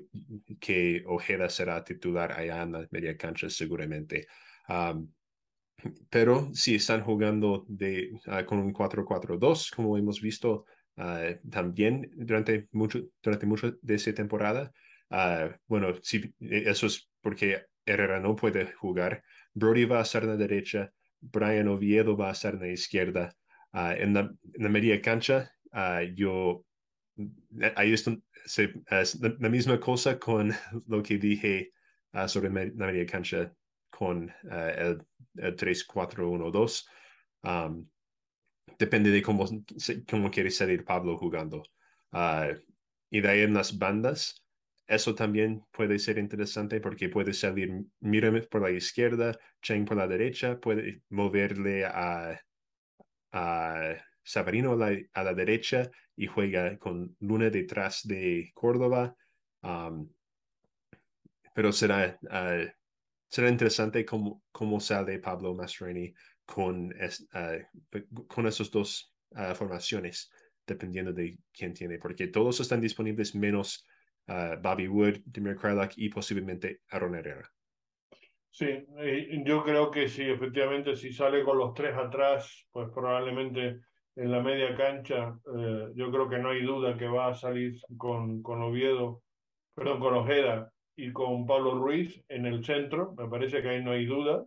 que 0.58 1.04
Ojeda 1.06 1.48
será 1.48 1.84
titular 1.84 2.32
allá 2.32 2.62
en 2.62 2.72
la 2.72 2.88
media 2.90 3.16
cancha 3.16 3.48
seguramente. 3.50 4.26
Pero 6.10 6.50
si 6.54 6.76
están 6.76 7.02
jugando 7.02 7.64
de, 7.68 8.10
uh, 8.26 8.44
con 8.46 8.58
un 8.58 8.72
4-4-2, 8.72 9.70
como 9.74 9.96
hemos 9.98 10.20
visto 10.20 10.66
uh, 10.96 11.48
también 11.50 12.10
durante 12.16 12.68
mucho, 12.72 13.00
durante 13.22 13.46
mucho 13.46 13.72
de 13.82 13.94
esa 13.94 14.12
temporada, 14.12 14.72
uh, 15.10 15.52
bueno, 15.66 15.94
si, 16.02 16.34
eso 16.40 16.86
es 16.86 17.10
porque 17.20 17.64
Herrera 17.84 18.20
no 18.20 18.34
puede 18.36 18.72
jugar. 18.72 19.22
Brody 19.52 19.84
va 19.84 19.98
a 19.98 20.02
estar 20.02 20.22
en 20.22 20.30
la 20.30 20.36
derecha, 20.36 20.90
Brian 21.20 21.68
Oviedo 21.68 22.16
va 22.16 22.28
a 22.28 22.32
estar 22.32 22.54
en 22.54 22.60
la 22.60 22.68
izquierda. 22.68 23.34
en, 23.72 24.14
la, 24.14 24.30
la 24.54 24.68
media 24.68 25.00
cancha, 25.00 25.50
yo, 26.14 26.64
ahí 27.76 27.92
es, 27.92 28.08
es 28.90 29.20
la, 29.20 29.48
misma 29.48 29.80
cosa 29.80 30.18
con 30.18 30.52
lo 30.86 31.02
que 31.02 31.18
dije 31.18 31.72
sobre 32.26 32.48
la 32.50 32.86
media 32.86 33.06
cancha 33.06 33.52
con 33.96 34.32
el 34.50 35.04
el 35.36 35.56
3-4-1-2. 35.56 36.86
depende 38.78 39.10
de 39.10 39.22
cómo, 39.22 39.46
cómo 40.08 40.30
quiere 40.30 40.50
salir 40.50 40.84
Pablo 40.84 41.16
jugando. 41.16 41.62
Ah, 42.12 42.50
y 43.10 43.20
de 43.20 43.28
ahí 43.28 43.40
en 43.40 43.54
las 43.54 43.76
bandas, 43.78 44.44
eso 44.86 45.14
también 45.14 45.64
puede 45.70 45.98
ser 45.98 46.18
interesante 46.18 46.80
porque 46.80 47.08
puede 47.08 47.32
salir 47.32 47.70
Mírame 48.00 48.42
por 48.42 48.62
la 48.62 48.70
izquierda, 48.70 49.38
Cheng 49.62 49.84
por 49.84 49.96
la 49.96 50.06
derecha, 50.06 50.58
puede 50.60 51.02
moverle 51.10 51.84
a, 51.86 52.40
a 53.32 53.94
Sabarino 54.22 54.72
a 54.72 55.22
la, 55.22 55.34
derecha 55.34 55.90
y 56.16 56.26
juega 56.26 56.78
con 56.78 57.16
Luna 57.20 57.50
detrás 57.50 58.06
de 58.06 58.50
Córdoba. 58.54 59.16
pero 61.54 61.72
será 61.72 62.18
uh, 62.22 62.83
será 63.34 63.48
interesante 63.48 64.04
cómo, 64.04 64.44
cómo 64.52 64.78
sale 64.78 65.18
Pablo 65.18 65.56
Mastroeni 65.56 66.14
con, 66.44 66.94
ah, 67.32 67.58
con 68.28 68.46
esas 68.46 68.70
dos 68.70 69.12
ah, 69.34 69.56
formaciones, 69.56 70.30
dependiendo 70.64 71.12
de 71.12 71.36
quién 71.52 71.74
tiene, 71.74 71.98
porque 71.98 72.28
todos 72.28 72.60
están 72.60 72.80
disponibles 72.80 73.34
menos 73.34 73.84
uh, 74.28 74.56
Bobby 74.62 74.86
Wood, 74.86 75.16
Demir 75.24 75.56
Krylak 75.56 75.94
y 75.96 76.10
posiblemente 76.10 76.82
Aaron 76.90 77.16
Herrera. 77.16 77.50
Sí, 78.50 78.86
yo 79.44 79.64
creo 79.64 79.90
que 79.90 80.06
sí, 80.06 80.22
efectivamente, 80.22 80.94
si 80.94 81.12
sale 81.12 81.42
con 81.42 81.58
los 81.58 81.74
tres 81.74 81.96
atrás, 81.96 82.68
pues 82.70 82.88
probablemente 82.94 83.80
en 84.14 84.30
la 84.30 84.40
media 84.40 84.76
cancha, 84.76 85.36
eh, 85.58 85.88
yo 85.96 86.08
creo 86.12 86.28
que 86.28 86.38
no 86.38 86.50
hay 86.50 86.62
duda 86.62 86.96
que 86.96 87.08
va 87.08 87.30
a 87.30 87.34
salir 87.34 87.74
con, 87.96 88.42
con 88.42 88.62
Oviedo, 88.62 89.24
perdón, 89.74 89.98
con 89.98 90.14
Ojeda 90.14 90.70
y 90.96 91.12
con 91.12 91.46
Pablo 91.46 91.74
Ruiz 91.74 92.22
en 92.28 92.46
el 92.46 92.64
centro, 92.64 93.14
me 93.16 93.28
parece 93.28 93.62
que 93.62 93.68
ahí 93.68 93.84
no 93.84 93.92
hay 93.92 94.06
duda. 94.06 94.44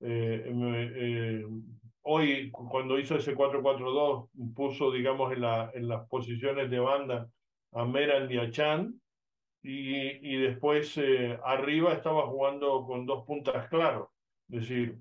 Eh, 0.00 0.44
eh, 0.46 1.46
hoy, 2.02 2.50
cuando 2.50 2.98
hizo 2.98 3.16
ese 3.16 3.34
4-4-2, 3.34 4.28
puso, 4.54 4.92
digamos, 4.92 5.32
en, 5.32 5.40
la, 5.42 5.70
en 5.74 5.88
las 5.88 6.06
posiciones 6.08 6.70
de 6.70 6.78
banda 6.78 7.28
a 7.72 7.84
Meran 7.84 8.30
y 8.30 8.38
a 8.38 8.50
Chan, 8.50 9.00
y, 9.62 10.34
y 10.34 10.36
después 10.36 10.96
eh, 10.96 11.38
arriba 11.44 11.92
estaba 11.92 12.26
jugando 12.26 12.84
con 12.84 13.04
dos 13.04 13.24
puntas 13.26 13.68
claros. 13.68 14.08
Es 14.48 14.60
decir, 14.60 14.98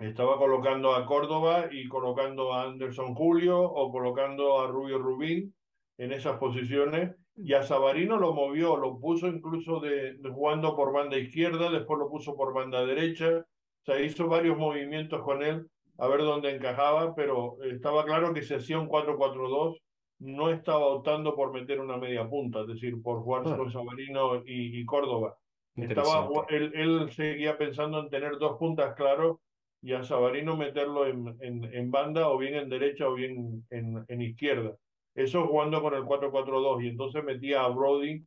estaba 0.00 0.36
colocando 0.36 0.94
a 0.94 1.06
Córdoba 1.06 1.68
y 1.70 1.86
colocando 1.88 2.52
a 2.52 2.64
Anderson 2.64 3.14
Julio 3.14 3.60
o 3.60 3.92
colocando 3.92 4.60
a 4.60 4.66
Rubio 4.66 4.98
Rubín 4.98 5.54
en 5.98 6.12
esas 6.12 6.38
posiciones 6.38 7.14
y 7.36 7.54
a 7.54 7.62
Sabarino 7.62 8.18
lo 8.18 8.32
movió, 8.32 8.76
lo 8.76 8.98
puso 8.98 9.28
incluso 9.28 9.80
de, 9.80 10.18
jugando 10.22 10.76
por 10.76 10.92
banda 10.92 11.18
izquierda, 11.18 11.70
después 11.70 11.98
lo 11.98 12.08
puso 12.08 12.36
por 12.36 12.52
banda 12.52 12.84
derecha, 12.84 13.38
o 13.38 13.84
sea, 13.84 14.00
hizo 14.00 14.28
varios 14.28 14.58
movimientos 14.58 15.22
con 15.22 15.42
él 15.42 15.66
a 15.98 16.08
ver 16.08 16.20
dónde 16.20 16.54
encajaba, 16.54 17.14
pero 17.14 17.56
estaba 17.62 18.04
claro 18.04 18.32
que 18.32 18.42
se 18.42 18.56
hacía 18.56 18.78
un 18.78 18.88
4-4-2 18.88 19.78
no 20.22 20.50
estaba 20.50 20.86
optando 20.86 21.34
por 21.34 21.52
meter 21.52 21.80
una 21.80 21.96
media 21.96 22.28
punta, 22.28 22.60
es 22.60 22.68
decir, 22.68 23.00
por 23.02 23.22
jugar 23.22 23.42
ah. 23.46 23.56
con 23.56 23.72
Sabarino 23.72 24.42
y, 24.46 24.84
Córdoba. 24.84 25.36
Estaba, 25.74 26.28
él, 26.48 26.70
él, 26.74 27.10
seguía 27.10 27.56
pensando 27.58 27.98
en 27.98 28.10
tener 28.10 28.38
dos 28.38 28.58
puntas 28.58 28.94
claros 28.94 29.38
y 29.80 29.94
a 29.94 30.04
Sabarino 30.04 30.56
meterlo 30.56 31.06
en, 31.06 31.36
en, 31.40 31.64
en 31.64 31.90
banda 31.90 32.28
o 32.28 32.38
bien 32.38 32.54
en 32.54 32.68
derecha 32.68 33.08
o 33.08 33.14
bien 33.14 33.66
en, 33.70 34.04
en 34.06 34.22
izquierda. 34.22 34.76
Eso 35.14 35.46
jugando 35.46 35.82
con 35.82 35.94
el 35.94 36.04
4-4-2 36.04 36.84
y 36.84 36.88
entonces 36.88 37.22
metía 37.22 37.64
a 37.64 37.68
Brody 37.68 38.24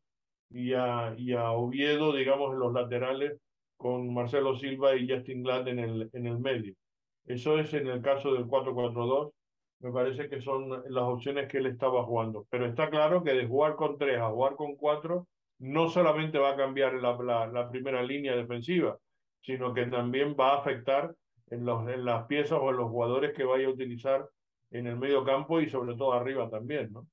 y 0.50 0.74
a, 0.74 1.16
y 1.18 1.34
a 1.34 1.52
Oviedo, 1.52 2.14
digamos, 2.14 2.54
en 2.54 2.60
los 2.60 2.74
laterales 2.74 3.40
con 3.78 4.14
Marcelo 4.14 4.56
Silva 4.56 4.96
y 4.96 5.10
Justin 5.10 5.44
Glad 5.44 5.68
en 5.68 5.80
el, 5.80 6.10
en 6.14 6.28
el 6.28 6.40
medio. 6.40 6.74
Eso 7.26 7.58
es 7.58 7.74
en 7.74 7.88
el 7.88 8.02
caso 8.02 8.34
del 8.34 8.46
4-4-2. 8.46 9.32
Me 9.80 9.92
parece 9.92 10.30
que 10.30 10.42
son 10.42 10.70
las 10.70 11.04
opciones 11.04 11.48
que 11.48 11.58
él 11.58 11.66
estaba 11.66 12.04
jugando. 12.04 12.46
Pero 12.50 12.66
está 12.66 12.90
claro 12.90 13.24
que 13.24 13.34
de 13.34 13.48
jugar 13.48 13.76
con 13.76 13.98
3 13.98 14.20
a 14.20 14.30
jugar 14.30 14.56
con 14.56 14.76
4 14.76 15.28
no 15.60 15.90
solamente 15.90 16.38
va 16.38 16.52
a 16.52 16.56
cambiar 16.56 16.94
la, 16.96 17.18
la, 17.18 17.48
la 17.48 17.70
primera 17.70 18.04
línea 18.04 18.36
defensiva, 18.36 18.98
sino 19.42 19.74
que 19.74 19.86
también 19.86 20.36
va 20.40 20.54
a 20.54 20.58
afectar 20.58 21.14
en, 21.50 21.66
los, 21.66 21.88
en 21.90 22.06
las 22.06 22.26
piezas 22.26 22.60
o 22.62 22.70
en 22.70 22.78
los 22.78 22.90
jugadores 22.90 23.34
que 23.34 23.44
vaya 23.44 23.68
a 23.68 23.72
utilizar 23.72 24.28
en 24.78 24.88
el 24.88 24.98
medio 24.98 25.24
campo 25.24 25.62
y 25.62 25.70
sobre 25.70 25.96
todo 25.96 26.14
arriba 26.14 26.50
también, 26.50 26.92
¿no? 26.92 27.08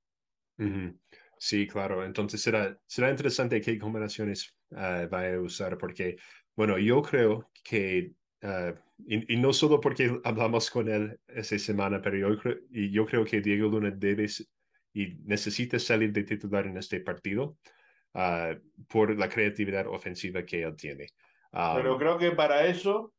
Sí, 1.39 1.67
claro. 1.67 2.05
Entonces 2.05 2.41
será, 2.41 2.79
será 2.87 3.11
interesante 3.11 3.61
qué 3.61 3.79
combinaciones 3.79 4.55
uh, 4.71 5.09
vaya 5.11 5.35
a 5.35 5.41
usar, 5.41 5.77
porque, 5.77 6.17
bueno, 6.55 6.79
yo 6.79 7.03
creo 7.03 7.51
que, 7.65 8.13
uh, 8.43 8.73
y, 9.07 9.37
no 9.37 9.53
solo 9.53 9.81
porque 9.81 10.21
hablamos 10.23 10.71
con 10.71 10.89
él 10.89 11.19
esa 11.27 11.59
semana, 11.59 12.01
pero 12.01 12.17
yo, 12.17 12.39
creo, 12.39 12.59
y 12.71 12.91
yo 12.91 13.07
creo 13.07 13.25
que 13.25 13.41
Diego 13.41 13.69
Luna 13.69 13.91
debe 13.91 14.29
y 14.95 15.15
necesita 15.25 15.79
salir 15.79 16.13
de 16.13 16.23
titular 16.23 16.67
en 16.67 16.77
este 16.77 17.01
partido 17.01 17.57
uh, 18.15 18.55
por 18.87 19.19
la 19.19 19.29
creatividad 19.29 19.89
ofensiva 19.89 20.45
que 20.45 20.63
él 20.63 20.77
tiene. 20.77 21.07
pero 21.51 21.99
creo 21.99 22.19
que 22.19 22.31
para 22.33 22.67
eso 22.67 23.15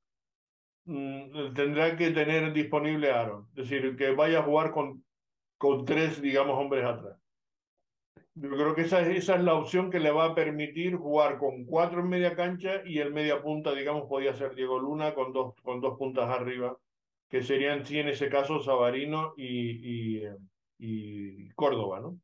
tendrá 0.85 1.95
que 1.95 2.11
tener 2.11 2.51
disponible 2.53 3.11
a 3.11 3.21
Aaron. 3.21 3.47
Es 3.55 3.69
decir, 3.69 3.95
que 3.95 4.11
vaya 4.11 4.39
a 4.39 4.43
jugar 4.43 4.71
con, 4.71 5.03
con 5.57 5.85
tres, 5.85 6.21
digamos, 6.21 6.57
hombres 6.57 6.85
atrás. 6.85 7.17
Yo 8.35 8.49
creo 8.49 8.73
que 8.73 8.81
esa, 8.81 9.01
esa 9.01 9.35
es 9.35 9.43
la 9.43 9.53
opción 9.53 9.91
que 9.91 9.99
le 9.99 10.11
va 10.11 10.25
a 10.25 10.35
permitir 10.35 10.95
jugar 10.95 11.37
con 11.37 11.65
cuatro 11.65 11.99
en 11.99 12.09
media 12.09 12.35
cancha 12.35 12.81
y 12.83 12.97
el 12.99 13.13
media 13.13 13.41
punta, 13.41 13.73
digamos, 13.73 14.07
podía 14.07 14.33
ser 14.33 14.55
Diego 14.55 14.79
Luna 14.79 15.13
con 15.13 15.31
dos, 15.31 15.53
con 15.61 15.81
dos 15.81 15.97
puntas 15.97 16.29
arriba, 16.29 16.77
que 17.29 17.43
serían, 17.43 17.85
sí, 17.85 17.99
en 17.99 18.09
ese 18.09 18.29
caso, 18.29 18.59
Sabarino 18.59 19.33
y, 19.37 20.17
y, 20.19 20.27
y 20.79 21.49
Córdoba, 21.51 21.99
¿no? 21.99 22.19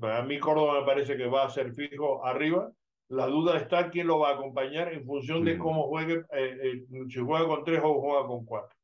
para 0.00 0.22
mí 0.22 0.38
Córdoba 0.38 0.80
me 0.80 0.86
parece 0.86 1.16
que 1.16 1.26
va 1.26 1.44
a 1.44 1.50
ser 1.50 1.72
fijo 1.72 2.24
arriba 2.26 2.70
la 3.12 3.26
duda 3.26 3.58
está 3.58 3.90
quién 3.90 4.06
lo 4.06 4.20
va 4.20 4.30
a 4.30 4.34
acompañar 4.34 4.90
en 4.90 5.04
función 5.04 5.44
de 5.44 5.58
cómo 5.58 5.86
juegue, 5.86 6.24
eh, 6.32 6.58
eh, 6.62 6.84
si 7.10 7.20
juega 7.20 7.46
con 7.46 7.62
tres 7.62 7.80
o 7.84 8.00
juega 8.00 8.26
con 8.26 8.46
cuatro. 8.46 8.74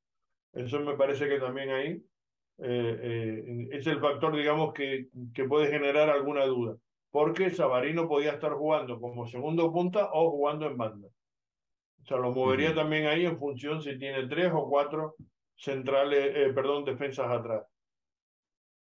Eso 0.52 0.80
me 0.80 0.96
parece 0.96 1.26
que 1.30 1.38
también 1.38 1.70
ahí 1.70 2.02
eh, 2.58 3.68
es 3.72 3.86
el 3.86 4.00
factor, 4.00 4.36
digamos, 4.36 4.74
que, 4.74 5.06
que 5.32 5.44
puede 5.44 5.68
generar 5.68 6.10
alguna 6.10 6.44
duda. 6.44 6.76
Porque 7.10 7.48
Sabarino 7.48 8.06
podía 8.06 8.32
estar 8.32 8.52
jugando 8.52 9.00
como 9.00 9.26
segundo 9.26 9.72
punta 9.72 10.10
o 10.12 10.30
jugando 10.30 10.66
en 10.66 10.76
banda. 10.76 11.08
O 12.02 12.04
sea, 12.04 12.18
lo 12.18 12.30
movería 12.30 12.74
también 12.74 13.06
ahí 13.06 13.24
en 13.24 13.38
función 13.38 13.80
si 13.80 13.98
tiene 13.98 14.28
tres 14.28 14.52
o 14.52 14.68
cuatro 14.68 15.14
centrales, 15.56 16.52
perdón, 16.52 16.84
defensas 16.84 17.30
atrás. 17.30 17.64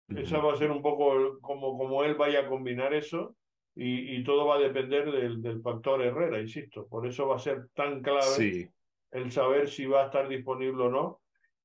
Esa 0.09 0.39
va 0.39 0.55
a 0.55 0.57
ser 0.57 0.73
un 0.73 0.83
poco 0.83 1.39
como, 1.41 1.79
como 1.79 2.03
él 2.03 2.17
vaya 2.17 2.41
a 2.41 2.49
combinar 2.49 2.93
eso 2.95 3.37
y, 3.77 4.17
y, 4.17 4.25
todo 4.25 4.47
va 4.47 4.57
a 4.57 4.61
depender 4.61 5.13
del, 5.13 5.43
del, 5.43 5.61
factor 5.61 6.03
Herrera, 6.03 6.41
insisto. 6.41 6.87
Por 6.89 7.07
eso 7.07 7.29
va 7.29 7.37
a 7.37 7.41
ser 7.41 7.69
tan 7.75 8.03
clave 8.03 8.73
el 9.13 9.31
saber 9.31 9.69
si 9.69 9.85
va 9.85 10.03
a 10.03 10.07
estar 10.07 10.29
disponible 10.29 10.85
o 10.85 10.91
no. 10.91 11.21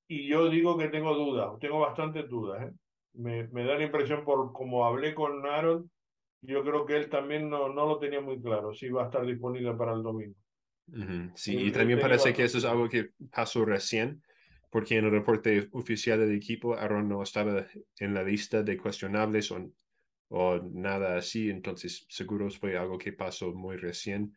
Y 0.09 0.27
yo 0.27 0.49
digo 0.49 0.77
que 0.77 0.89
tengo 0.89 1.15
dudas, 1.15 1.57
tengo 1.61 1.79
bastantes 1.79 2.29
dudas. 2.29 2.67
¿eh? 2.67 2.71
Me, 3.13 3.47
me, 3.47 3.63
da 3.63 3.75
la 3.75 3.85
impresión, 3.85 4.25
por 4.25 4.51
como 4.51 4.85
hablé 4.85 5.15
con 5.15 5.45
Aaron, 5.45 5.89
yo 6.41 6.63
creo 6.63 6.85
que 6.85 6.97
él 6.97 7.09
también 7.09 7.49
no, 7.49 7.69
no 7.69 7.87
lo 7.87 7.97
tenía 7.97 8.19
muy 8.19 8.41
claro, 8.41 8.73
si 8.73 8.89
va 8.89 9.03
a 9.03 9.05
estar 9.05 9.25
disponible 9.25 9.73
para 9.75 9.93
el 9.93 10.03
domingo. 10.03 10.35
Sí, 11.35 11.55
y 11.55 11.71
también 11.71 12.01
parece 12.01 12.33
que 12.33 12.43
eso 12.43 12.57
es 12.57 12.65
algo 12.65 12.89
que 12.89 13.11
pasó 13.33 13.63
recién, 13.63 14.21
porque 14.69 14.97
en 14.97 15.05
el 15.05 15.11
reporte 15.11 15.69
oficial 15.71 16.19
del 16.19 16.35
equipo, 16.35 16.73
Aaron 16.73 17.07
no 17.07 17.23
estaba 17.23 17.65
en 17.99 18.13
la 18.13 18.23
lista 18.23 18.63
de 18.63 18.77
cuestionables 18.77 19.51
o 19.51 19.71
o 20.33 20.61
nada 20.73 21.17
así, 21.17 21.49
entonces 21.49 22.05
seguro 22.07 22.49
fue 22.49 22.77
algo 22.77 22.97
que 22.97 23.11
pasó 23.11 23.53
muy 23.53 23.75
recién. 23.75 24.33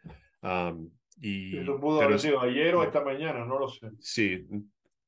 y, 1.21 1.57
Eso 1.57 1.79
pudo 1.81 2.03
haber 2.03 2.19
sido 2.19 2.41
ayer 2.41 2.75
o 2.75 2.83
esta 2.83 3.03
mañana, 3.03 3.45
no 3.45 3.61
lo 3.61 3.69
sé. 3.69 3.91
Sí, 4.01 4.45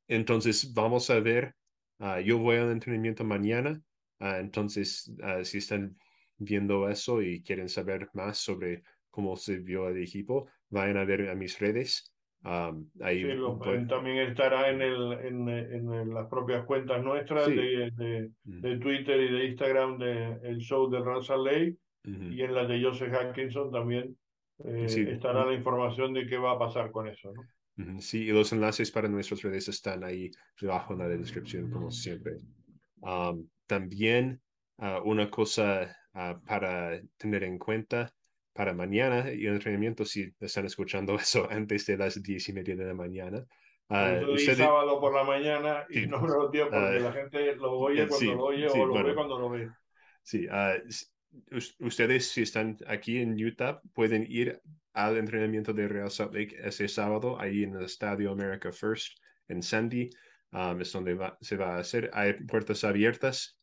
entonces 0.06 0.72
vamos 0.72 1.10
a 1.10 1.18
ver, 1.18 1.56
ah, 1.98 2.20
yo 2.20 2.38
voy 2.38 2.56
al 2.58 2.70
entrenamiento 2.70 3.24
mañana, 3.24 3.82
uh, 4.20 4.38
entonces 4.38 5.12
uh, 5.18 5.44
si 5.44 5.58
están 5.58 5.98
viendo 6.38 6.88
eso 6.88 7.20
y 7.20 7.42
quieren 7.42 7.68
saber 7.68 8.08
más 8.12 8.38
sobre 8.38 8.84
cómo 9.10 9.36
se 9.36 9.58
vio 9.58 9.88
el 9.88 10.00
equipo, 10.00 10.48
vayan 10.70 10.98
a 10.98 11.04
ver 11.04 11.28
a 11.30 11.34
mis 11.34 11.58
redes 11.58 12.14
ahí 12.42 13.26
también 13.88 14.18
estará 14.18 14.70
en, 14.70 14.82
el, 14.82 15.12
en, 15.12 15.48
en, 15.48 16.14
las 16.14 16.26
propias 16.28 16.64
cuentas 16.64 17.02
nuestras 17.02 17.48
de, 17.48 17.90
de, 17.92 18.30
de, 18.44 18.78
Twitter 18.78 19.20
y 19.20 19.32
de 19.32 19.44
Instagram 19.46 19.98
de 19.98 20.38
el 20.44 20.58
show 20.58 20.88
de 20.88 21.00
Ransom 21.00 21.44
Lake 21.44 21.76
y 22.04 22.42
en 22.42 22.54
la 22.54 22.64
de 22.66 22.82
Joseph 22.82 23.12
Atkinson 23.12 23.72
también 23.72 24.16
eh, 24.64 24.86
estará 24.86 25.44
la 25.44 25.54
información 25.54 26.12
de 26.12 26.26
qué 26.26 26.38
va 26.38 26.52
a 26.52 26.58
pasar 26.58 26.90
con 26.92 27.08
eso. 27.08 27.32
¿no? 27.32 28.00
Sí, 28.00 28.24
y 28.24 28.32
los 28.32 28.52
enlaces 28.52 28.90
para 28.90 29.08
nuestras 29.08 29.42
redes 29.42 29.68
están 29.68 30.04
ahí 30.04 30.30
debajo 30.60 30.94
en 30.94 31.00
la 31.00 31.08
descripción, 31.08 31.70
como 31.70 31.90
siempre. 31.90 32.36
también 33.66 34.40
ah, 34.78 35.02
una 35.04 35.30
cosa 35.30 35.94
ah, 36.14 36.40
para 36.46 37.00
tener 37.18 37.44
en 37.44 37.58
cuenta 37.58 38.12
para 38.56 38.74
mañana 38.74 39.30
y 39.32 39.46
el 39.46 39.54
entrenamiento 39.54 40.04
si 40.04 40.32
están 40.40 40.66
escuchando 40.66 41.14
eso 41.20 41.48
antes 41.50 41.86
de 41.86 41.96
las 41.96 42.22
diez 42.22 42.48
y 42.48 42.52
media 42.52 42.76
de 42.76 42.86
la 42.86 42.94
mañana. 42.94 43.46
Uh, 43.88 44.36
sábado 44.36 44.98
por 44.98 45.14
la 45.14 45.22
mañana 45.22 45.86
y 45.88 46.06
no 46.06 46.20
me 46.20 46.26
lo 46.26 46.50
porque 46.50 46.68
ah, 46.72 46.90
la 46.98 47.12
gente 47.12 47.54
lo 47.54 47.70
oye 47.78 48.08
cuando 48.08 48.34
lo 48.34 48.44
oye 48.46 48.66
o 48.66 48.84
lo 48.84 49.04
ve 49.04 49.14
cuando 49.14 49.38
lo 49.38 49.48
ve. 49.48 49.70
Sí, 50.24 50.48
ah, 50.50 50.74
ustedes 51.78 52.28
si 52.28 52.42
están 52.42 52.76
aquí 52.88 53.18
en 53.18 53.34
Utah 53.34 53.80
pueden 53.94 54.26
ir 54.28 54.60
al 54.92 55.18
entrenamiento 55.18 55.72
de 55.72 55.86
Real 55.86 56.10
Salt 56.10 56.34
Lake 56.34 56.56
ese 56.58 56.88
sábado 56.88 57.38
ahí 57.38 57.62
en 57.62 57.76
el 57.76 57.84
Estadio 57.84 58.32
America 58.32 58.72
First 58.72 59.18
en 59.46 59.62
Sandy. 59.62 60.10
Um, 60.52 60.80
es 60.80 60.90
donde 60.92 61.18
se 61.40 61.56
va 61.56 61.76
a 61.76 61.78
hacer. 61.78 62.10
Hay 62.14 62.32
puertas 62.32 62.82
abiertas. 62.82 63.58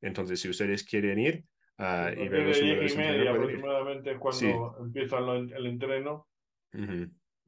Entonces, 0.00 0.40
si 0.40 0.48
ustedes 0.48 0.84
quieren 0.84 1.18
ir, 1.18 1.44
Uh, 1.78 2.08
y 2.18 2.28
vemos 2.28 2.58
diez 2.58 2.94
y 2.94 2.96
media 2.96 3.30
aproximadamente 3.32 4.12
es 4.12 4.18
cuando 4.18 4.76
empieza 4.80 5.18
el 5.18 5.66
entreno. 5.66 6.26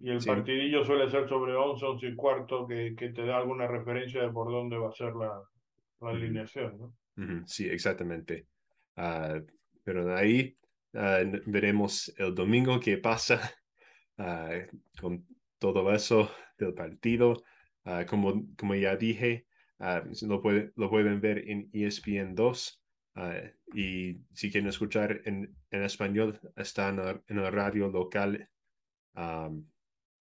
Y 0.01 0.11
el 0.11 0.25
partidillo 0.25 0.85
suele 0.85 1.11
ser 1.11 1.29
sobre 1.29 1.55
11, 1.55 1.85
11 1.85 2.07
y 2.07 2.15
cuarto, 2.15 2.67
que, 2.67 2.95
que, 2.97 3.09
te 3.09 3.25
da 3.25 3.39
alguna 3.39 3.67
referencia 3.67 4.23
de 4.23 4.31
por 4.31 4.51
dónde 4.51 4.77
va 4.77 4.91
a 4.91 4.93
ser 4.93 5.15
la, 5.15 5.43
la 6.01 6.11
alineación. 6.11 6.79
¿no? 6.79 7.47
Sí, 7.47 7.69
exactamente. 7.69 8.47
Uh, 8.97 9.45
pero 9.83 10.05
de 10.05 10.15
ahí 10.15 10.57
uh, 10.93 11.41
veremos 11.47 12.15
el 12.19 12.35
domingo 12.35 12.79
qué 12.81 12.99
pasa 12.99 13.41
con 15.01 15.27
todo 15.59 15.93
eso 15.93 16.31
del 16.59 16.75
partido. 16.75 17.43
como, 18.09 18.45
como 18.57 18.75
ya 18.75 18.97
dije, 18.97 19.47
lo, 20.23 20.43
puede, 20.43 20.73
lo 20.77 20.91
pueden 20.91 21.21
ver 21.21 21.49
en 21.49 21.71
ESPN 21.73 22.35
2. 22.35 22.83
Ah, 23.21 23.35
y 23.75 24.17
si 24.33 24.49
quieren 24.49 24.69
escuchar 24.69 25.23
en, 25.25 25.53
en 25.73 25.83
español, 25.83 26.39
están 26.55 27.01
en 27.27 27.43
la 27.43 27.51
radio 27.51 27.89
local. 27.89 28.49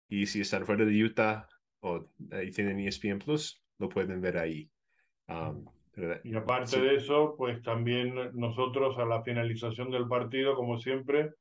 y 0.09 0.25
si 0.25 0.41
están 0.41 0.65
fuera 0.65 0.85
de 0.85 1.03
Utah 1.03 1.47
o 1.81 2.05
tienen 2.55 2.79
ESPN 2.79 3.19
Plus, 3.19 3.63
lo 3.77 3.89
pueden 3.89 4.19
ver 4.21 4.37
ahí. 4.39 4.71
Y 6.23 6.35
aparte 6.35 6.81
de 6.81 6.95
eso, 6.95 7.35
pues 7.37 7.61
también 7.61 8.15
nosotros 8.33 8.97
a 8.97 9.05
la 9.05 9.21
finalización 9.21 9.91
del 9.91 10.07
partido, 10.07 10.55
como 10.55 10.79
siempre, 10.79 11.33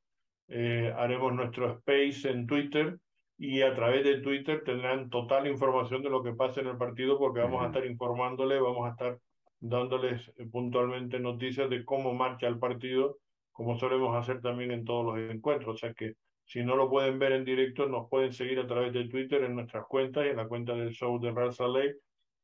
eh, 0.49 0.93
haremos 0.99 1.33
nuestro 1.33 1.73
space 1.79 2.29
en 2.29 2.47
Twitter 2.47 2.99
y 3.39 3.63
a 3.63 3.75
través 3.75 4.05
de 4.05 4.21
Twitter 4.21 4.63
tendrán 4.65 5.09
total 5.09 5.47
información 5.47 6.03
de 6.03 6.11
lo 6.11 6.23
que 6.23 6.33
pasa 6.33 6.61
en 6.61 6.67
el 6.67 6.77
partido 6.77 7.19
porque 7.19 7.41
vamos 7.41 7.63
a 7.63 7.67
estar 7.69 7.87
informándole, 7.87 8.61
vamos 8.61 8.87
a 8.87 8.91
estar 8.91 9.19
dándoles 9.61 10.29
eh, 10.37 10.47
puntualmente 10.51 11.19
noticias 11.19 11.69
de 11.71 11.85
cómo 11.85 12.15
marcha 12.15 12.47
el 12.47 12.59
partido, 12.59 13.19
como 13.53 13.79
solemos 13.79 14.17
hacer 14.17 14.41
también 14.41 14.71
en 14.71 14.85
todos 14.85 15.05
los 15.05 15.31
encuentros. 15.31 15.75
O 15.75 15.79
sea 15.79 15.93
que 15.95 16.15
si 16.45 16.63
no 16.63 16.77
lo 16.77 16.89
pueden 16.89 17.19
ver 17.19 17.33
en 17.33 17.45
directo, 17.45 17.87
nos 17.87 18.09
pueden 18.09 18.33
seguir 18.33 18.59
a 18.61 18.67
través 18.67 18.93
de 18.93 19.09
Twitter 19.09 19.43
en 19.45 19.55
nuestras 19.55 19.87
cuentas 19.87 20.25
y 20.25 20.31
en 20.31 20.37
la 20.37 20.49
cuenta 20.49 20.75
del 20.75 20.93
show 20.93 21.21
de 21.21 21.33
Real 21.33 21.55
Lake 21.73 21.97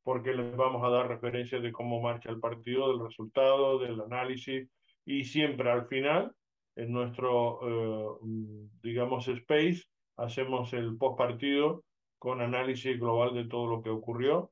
porque 0.05 0.35
les 0.35 0.55
vamos 0.55 0.85
a 0.85 0.91
dar 0.91 1.09
referencias 1.09 1.62
de 1.62 1.73
cómo 1.73 2.01
marcha 2.01 2.31
el 2.31 2.39
partido, 2.39 2.89
del 2.89 3.07
resultado, 3.07 3.79
del 3.79 4.01
análisis 4.01 4.69
y 5.07 5.25
siempre 5.25 5.71
al 5.71 5.87
final 5.89 6.31
en 6.77 6.93
nuestro, 6.93 7.61
eh, 7.62 8.69
digamos, 8.83 9.27
space, 9.29 9.83
hacemos 10.17 10.73
el 10.75 10.97
post 10.99 11.17
partido 11.17 11.85
con 12.19 12.43
análisis 12.43 12.99
global 13.01 13.35
de 13.35 13.47
todo 13.47 13.67
lo 13.67 13.83
que 13.83 13.91
ocurrió 13.91 14.51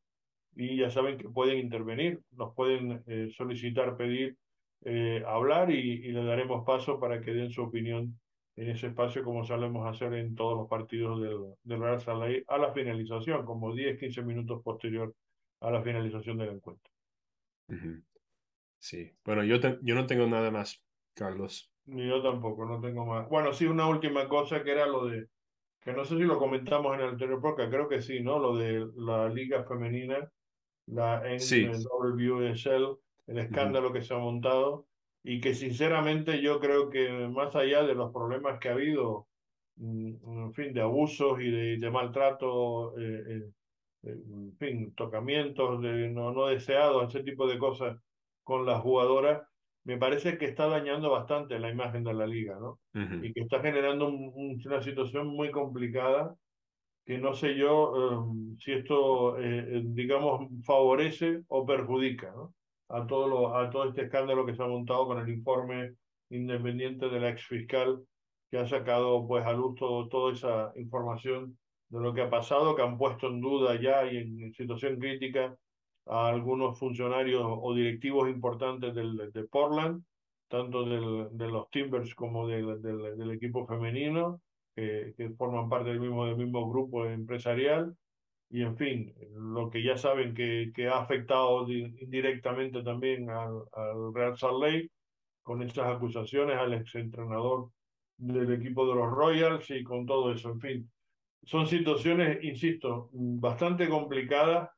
y 0.55 0.77
ya 0.77 0.91
saben 0.91 1.19
que 1.19 1.29
pueden 1.29 1.59
intervenir, 1.59 2.21
nos 2.33 2.55
pueden 2.55 3.03
eh, 3.07 3.31
solicitar, 3.37 3.97
pedir, 3.97 4.37
eh, 4.85 5.23
hablar 5.27 5.71
y, 5.71 5.79
y, 5.79 6.13
le 6.13 6.25
daremos 6.25 6.65
paso 6.65 6.99
para 6.99 7.21
que 7.21 7.33
den 7.33 7.51
su 7.51 7.63
opinión 7.63 8.19
en 8.57 8.71
ese 8.71 8.89
espacio 8.89 9.25
como 9.25 9.45
solemos 9.45 9.87
hacer 9.87 10.13
en 10.15 10.35
todos 10.35 10.57
los 10.57 10.69
partidos 10.69 11.21
del, 11.21 11.55
del 11.63 11.81
Real 11.81 12.45
a 12.47 12.59
la 12.59 12.73
finalización, 12.73 13.47
como 13.47 13.75
10, 13.75 13.99
15 13.99 14.23
minutos 14.23 14.63
posterior 14.63 15.15
a 15.61 15.71
la 15.71 15.83
finalización 15.83 16.39
del 16.39 16.51
encuentro. 16.51 16.93
Sí, 18.79 19.11
bueno, 19.25 19.45
yo, 19.45 19.57
yo 19.83 19.95
no 19.95 20.07
tengo 20.07 20.27
nada 20.27 20.51
más, 20.51 20.83
Carlos. 21.15 21.73
Ni 21.87 22.07
yo 22.07 22.23
tampoco, 22.23 22.67
no 22.67 22.81
tengo 22.81 23.07
más. 23.07 23.29
Bueno, 23.29 23.53
sí, 23.53 23.67
una 23.67 23.89
última 23.89 24.29
cosa 24.29 24.63
que 24.63 24.73
era 24.73 24.87
lo 24.87 25.07
de, 25.07 25.29
que 25.81 25.93
no 25.93 26.05
sé 26.05 26.17
si 26.17 26.23
lo 26.23 26.39
comentamos 26.39 26.95
en 26.95 27.01
el 27.01 27.09
anterior 27.11 27.41
podcast, 27.41 27.71
creo 27.71 27.89
que 27.89 28.03
sí, 28.03 28.21
¿no? 28.21 28.39
Lo 28.39 28.57
de 28.57 28.87
la 28.97 29.29
liga 29.29 29.65
femenina, 29.65 30.31
la 30.93 31.23
NWSL, 31.25 32.99
el 33.27 33.39
escándalo 33.39 33.93
que 33.93 34.03
se 34.03 34.15
ha 34.15 34.19
montado 34.19 34.87
y 35.23 35.41
que 35.41 35.55
sinceramente 35.55 36.43
yo 36.43 36.61
creo 36.61 36.91
que 36.91 37.09
más 37.29 37.55
allá 37.57 37.83
de 37.85 37.95
los 37.95 38.13
problemas 38.13 38.59
que 38.59 38.69
ha 38.69 38.73
habido, 38.73 39.29
mm, 39.77 40.45
en 40.47 40.55
fin, 40.55 40.73
de 40.73 40.81
abusos 40.83 41.41
y 41.41 41.51
de, 41.51 41.79
de 41.79 41.91
maltrato, 41.91 42.99
eh, 42.99 43.23
eh, 43.29 43.51
eh, 44.05 44.17
en 44.33 44.57
fin, 44.59 44.95
tocamientos 44.95 45.81
de 45.81 46.09
no, 46.11 46.33
no 46.33 46.47
deseados, 46.47 47.15
ese 47.15 47.25
tipo 47.25 47.47
de 47.47 47.59
cosas 47.59 47.99
con 48.43 48.67
las 48.67 48.81
jugadoras, 48.81 49.43
me 49.85 49.97
parece 49.99 50.39
que 50.39 50.47
está 50.47 50.67
dañando 50.69 51.11
bastante 51.11 51.59
la 51.59 51.71
imagen 51.71 52.05
de 52.05 52.15
la 52.15 52.27
liga, 52.27 52.57
¿no? 52.61 52.79
Y 52.95 53.33
que 53.33 53.41
está 53.41 53.61
generando 53.61 54.09
una 54.09 54.81
situación 54.81 55.27
muy 55.29 55.51
complicada 55.51 56.37
que 57.05 57.19
no 57.19 57.35
sé 57.35 57.57
yo 57.57 57.95
em, 58.13 58.57
si 58.59 58.73
esto, 58.73 59.39
eh, 59.39 59.79
eh, 59.79 59.83
digamos, 59.85 60.49
favorece 60.65 61.43
o 61.49 61.67
perjudica, 61.67 62.33
¿no? 62.33 62.55
A 62.89 63.07
todo, 63.07 63.27
lo, 63.27 63.57
a 63.57 63.71
todo 63.71 63.89
este 63.89 64.03
escándalo 64.03 64.45
que 64.45 64.55
se 64.55 64.63
ha 64.63 64.67
montado 64.67 65.07
con 65.07 65.19
el 65.19 65.29
informe 65.29 65.95
independiente 66.31 67.09
de 67.09 67.21
la 67.21 67.31
ex 67.31 67.47
fiscal 67.47 68.03
que 68.51 68.59
ha 68.59 68.67
sacado 68.67 69.27
pues 69.27 69.45
a 69.47 69.53
luz 69.53 69.75
todo, 69.77 70.09
toda 70.09 70.33
esa 70.33 70.73
información 70.77 71.59
de 71.89 72.01
lo 72.01 72.13
que 72.13 72.23
ha 72.23 72.31
pasado, 72.31 72.77
que 72.77 72.83
han 72.83 72.99
puesto 72.99 73.29
en 73.29 73.41
duda 73.41 73.81
ya 73.81 74.05
y 74.11 74.19
en 74.19 74.53
situación 74.53 74.99
crítica 74.99 75.57
a 76.07 76.29
algunos 76.29 76.79
funcionarios 76.79 77.43
o 77.45 77.75
directivos 77.75 78.29
importantes 78.29 78.95
del, 78.95 79.31
de 79.33 79.45
Portland, 79.45 80.05
tanto 80.49 80.85
del, 80.85 81.29
de 81.33 81.49
los 81.49 81.71
Timbers 81.71 82.15
como 82.15 82.47
del, 82.47 82.83
del, 82.83 83.17
del 83.17 83.31
equipo 83.31 83.67
femenino, 83.67 84.43
que, 84.75 85.15
forman 85.37 85.69
parte 85.69 85.91
del 85.91 86.01
mismo, 86.01 86.27
del 86.27 86.37
mismo 86.37 86.69
grupo 86.71 87.07
empresarial. 87.07 87.97
Y 88.51 88.63
en 88.63 88.77
fin, 88.77 89.15
lo 89.35 89.71
que 89.71 89.83
ya 89.83 89.97
saben 89.97 90.35
que, 90.35 90.73
que 90.75 90.89
ha 90.89 90.99
afectado 90.99 91.67
indirectamente 91.69 92.83
también 92.83 93.31
al, 93.31 93.63
al 93.73 94.15
Real 94.15 94.37
Salt 94.37 94.63
Lake 94.63 94.91
con 95.43 95.63
estas 95.63 95.87
acusaciones 95.87 96.57
al 96.57 96.75
exentrenador 96.75 97.71
del 98.17 98.53
equipo 98.53 98.87
de 98.87 98.95
los 98.95 99.11
Royals 99.11 99.71
y 99.71 99.83
con 99.83 100.07
todo 100.07 100.33
eso. 100.33 100.51
En 100.51 100.61
fin, 100.61 100.91
son 101.45 101.67
situaciones, 101.67 102.43
insisto, 102.45 103.11
bastante 103.13 103.89
complicadas 103.89 104.71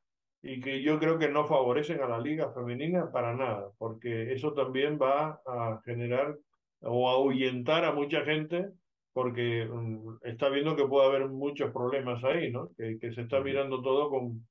y 0.42 0.60
que 0.60 0.82
yo 0.82 0.98
creo 0.98 1.18
que 1.18 1.28
no 1.28 1.46
favorecen 1.46 2.00
a 2.00 2.08
la 2.08 2.18
liga 2.18 2.52
femenina 2.52 3.10
para 3.10 3.34
nada, 3.34 3.70
porque 3.78 4.32
eso 4.32 4.52
también 4.52 4.98
va 5.00 5.40
a 5.46 5.80
generar 5.84 6.36
o 6.80 7.08
a 7.08 7.12
ahuyentar 7.14 7.84
a 7.84 7.92
mucha 7.92 8.24
gente 8.24 8.68
porque 9.14 9.64
mm, 9.64 10.16
está 10.24 10.50
viendo 10.50 10.76
que 10.76 10.86
puede 10.86 11.06
haber 11.06 11.28
muchos 11.28 11.70
problemas 11.70 12.22
ahí, 12.24 12.50
¿no? 12.50 12.68
Que, 12.76 12.98
que 12.98 13.12
se 13.12 13.22
está 13.22 13.40
mirando 13.40 13.80
todo 13.80 14.10
con, 14.10 14.46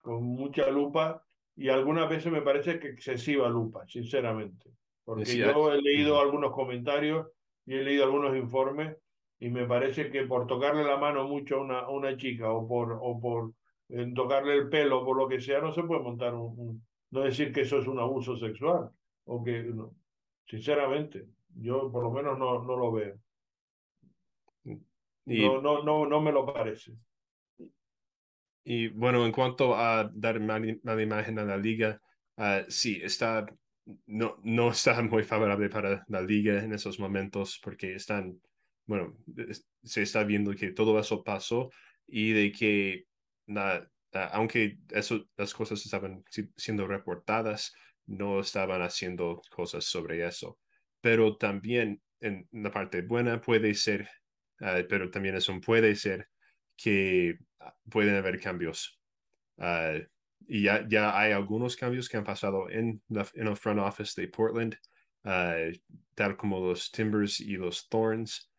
con 0.00 0.24
mucha 0.24 0.68
lupa 0.70 1.22
y 1.54 1.68
algunas 1.68 2.08
veces 2.08 2.32
me 2.32 2.42
parece 2.42 2.80
que 2.80 2.88
excesiva 2.88 3.48
lupa, 3.48 3.86
sinceramente. 3.86 4.70
Porque 5.04 5.36
yo 5.36 5.72
he 5.72 5.80
leído 5.80 6.18
algunos 6.18 6.52
comentarios 6.52 7.28
y 7.64 7.74
he 7.74 7.82
leído 7.84 8.04
algunos 8.04 8.36
informes 8.36 8.96
y 9.38 9.50
me 9.50 9.66
parece 9.66 10.10
que 10.10 10.24
por 10.24 10.46
tocarle 10.46 10.82
la 10.82 10.96
mano 10.96 11.28
mucho 11.28 11.56
a 11.56 11.60
una, 11.60 11.78
a 11.80 11.90
una 11.90 12.16
chica 12.16 12.50
o 12.50 12.66
por, 12.66 12.98
o 13.00 13.20
por 13.20 13.52
tocarle 14.14 14.56
el 14.56 14.68
pelo 14.68 15.04
por 15.04 15.16
lo 15.16 15.28
que 15.28 15.40
sea, 15.40 15.60
no 15.60 15.72
se 15.72 15.82
puede 15.82 16.02
montar 16.02 16.34
un, 16.34 16.82
no 17.10 17.20
decir 17.20 17.52
que 17.52 17.60
eso 17.60 17.78
es 17.78 17.86
un 17.86 17.98
abuso 18.00 18.36
sexual, 18.36 18.90
o 19.24 19.44
que, 19.44 19.62
no, 19.62 19.92
sinceramente, 20.46 21.26
yo 21.54 21.90
por 21.92 22.02
lo 22.02 22.10
menos 22.10 22.38
no, 22.38 22.62
no 22.62 22.76
lo 22.76 22.92
veo. 22.92 23.16
No, 25.26 25.60
no, 25.60 25.82
no, 25.82 26.06
no 26.06 26.20
me 26.20 26.32
lo 26.32 26.46
parece. 26.46 26.92
Y 28.64 28.88
bueno, 28.88 29.24
en 29.24 29.32
cuanto 29.32 29.76
a 29.76 30.10
dar 30.12 30.40
mala, 30.40 31.02
imagen 31.02 31.38
a 31.38 31.44
la 31.44 31.56
liga, 31.56 32.00
uh, 32.36 32.64
sí, 32.68 33.00
está, 33.02 33.46
no, 34.06 34.38
no 34.42 34.70
está 34.70 35.00
muy 35.02 35.22
favorable 35.22 35.68
para 35.68 36.04
la 36.08 36.20
liga 36.20 36.62
en 36.62 36.72
esos 36.72 36.98
momentos 36.98 37.60
porque 37.62 37.94
están, 37.94 38.40
bueno, 38.86 39.16
se 39.82 40.02
está 40.02 40.24
viendo 40.24 40.52
que 40.54 40.72
todo 40.72 40.98
eso 40.98 41.22
pasó 41.22 41.70
y 42.06 42.32
de 42.32 42.52
que 42.52 43.06
aunque 44.12 44.78
eso, 44.90 45.26
las 45.36 45.54
cosas 45.54 45.84
estaban 45.84 46.24
siendo 46.56 46.86
reportadas, 46.86 47.74
no 48.06 48.40
estaban 48.40 48.82
haciendo 48.82 49.42
cosas 49.50 49.84
sobre 49.84 50.26
eso. 50.26 50.58
Pero 51.00 51.36
también 51.36 52.00
en 52.20 52.48
la 52.52 52.70
parte 52.70 53.02
buena 53.02 53.40
puede 53.40 53.74
ser, 53.74 54.08
ah, 54.60 54.82
pero 54.88 55.10
también 55.10 55.36
eso 55.36 55.58
puede 55.60 55.94
ser 55.94 56.28
que 56.76 57.38
ah, 57.60 57.74
pueden 57.90 58.16
haber 58.16 58.40
cambios. 58.40 59.00
Ah, 59.58 59.94
y 60.48 60.62
ya, 60.62 60.86
ya 60.88 61.18
hay 61.18 61.32
algunos 61.32 61.76
cambios 61.76 62.08
que 62.08 62.16
han 62.16 62.24
pasado 62.24 62.68
en, 62.70 63.02
en 63.08 63.46
el 63.46 63.56
front 63.56 63.80
office 63.80 64.20
de 64.20 64.28
Portland, 64.28 64.76
tal 66.14 66.36
como 66.36 66.60
los 66.60 66.92
Timbers 66.92 67.40
y 67.40 67.56
los 67.56 67.88
Thorns, 67.88 68.52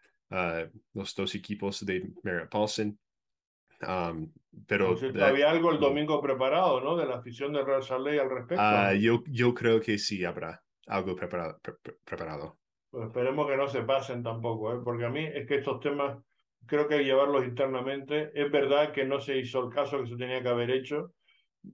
los 0.94 1.16
dos 1.16 1.36
equipos 1.36 1.86
de 1.86 2.12
Merritt 2.24 2.50
Paulson 2.50 3.00
pero 4.66 4.96
había 5.22 5.52
algo 5.52 5.72
el 5.72 5.80
domingo 5.80 6.22
preparado, 6.22 6.82
¿no? 6.82 6.96
De 6.96 7.06
la 7.06 7.18
afición 7.18 7.54
de 7.54 7.64
Real 7.64 7.84
Salt 7.84 8.08
al 8.08 8.30
respecto. 8.30 8.64
Uh, 8.64 8.96
yo, 8.96 9.24
yo 9.28 9.54
creo 9.54 9.80
que 9.80 9.98
sí 9.98 10.26
habrá 10.26 10.64
algo 10.88 11.16
preparado. 11.16 11.60
preparado. 12.04 12.58
Pues 12.90 13.08
esperemos 13.08 13.48
que 13.48 13.58
no 13.58 13.68
se 13.68 13.84
pasen 13.84 14.24
tampoco, 14.24 14.74
¿eh? 14.74 14.80
porque 14.84 15.06
a 15.06 15.10
mí 15.10 15.26
es 15.26 15.46
que 15.48 15.56
estos 15.56 15.80
temas 15.80 16.18
creo 16.66 16.88
que 16.88 16.96
hay 16.96 17.00
que 17.02 17.06
llevarlos 17.08 17.46
internamente. 17.46 18.32
Es 18.34 18.50
verdad 18.52 18.92
que 18.92 19.06
no 19.06 19.20
se 19.20 19.38
hizo 19.38 19.64
el 19.66 19.74
caso 19.74 20.02
que 20.02 20.08
se 20.08 20.18
tenía 20.18 20.42
que 20.42 20.50
haber 20.50 20.72
hecho. 20.72 21.14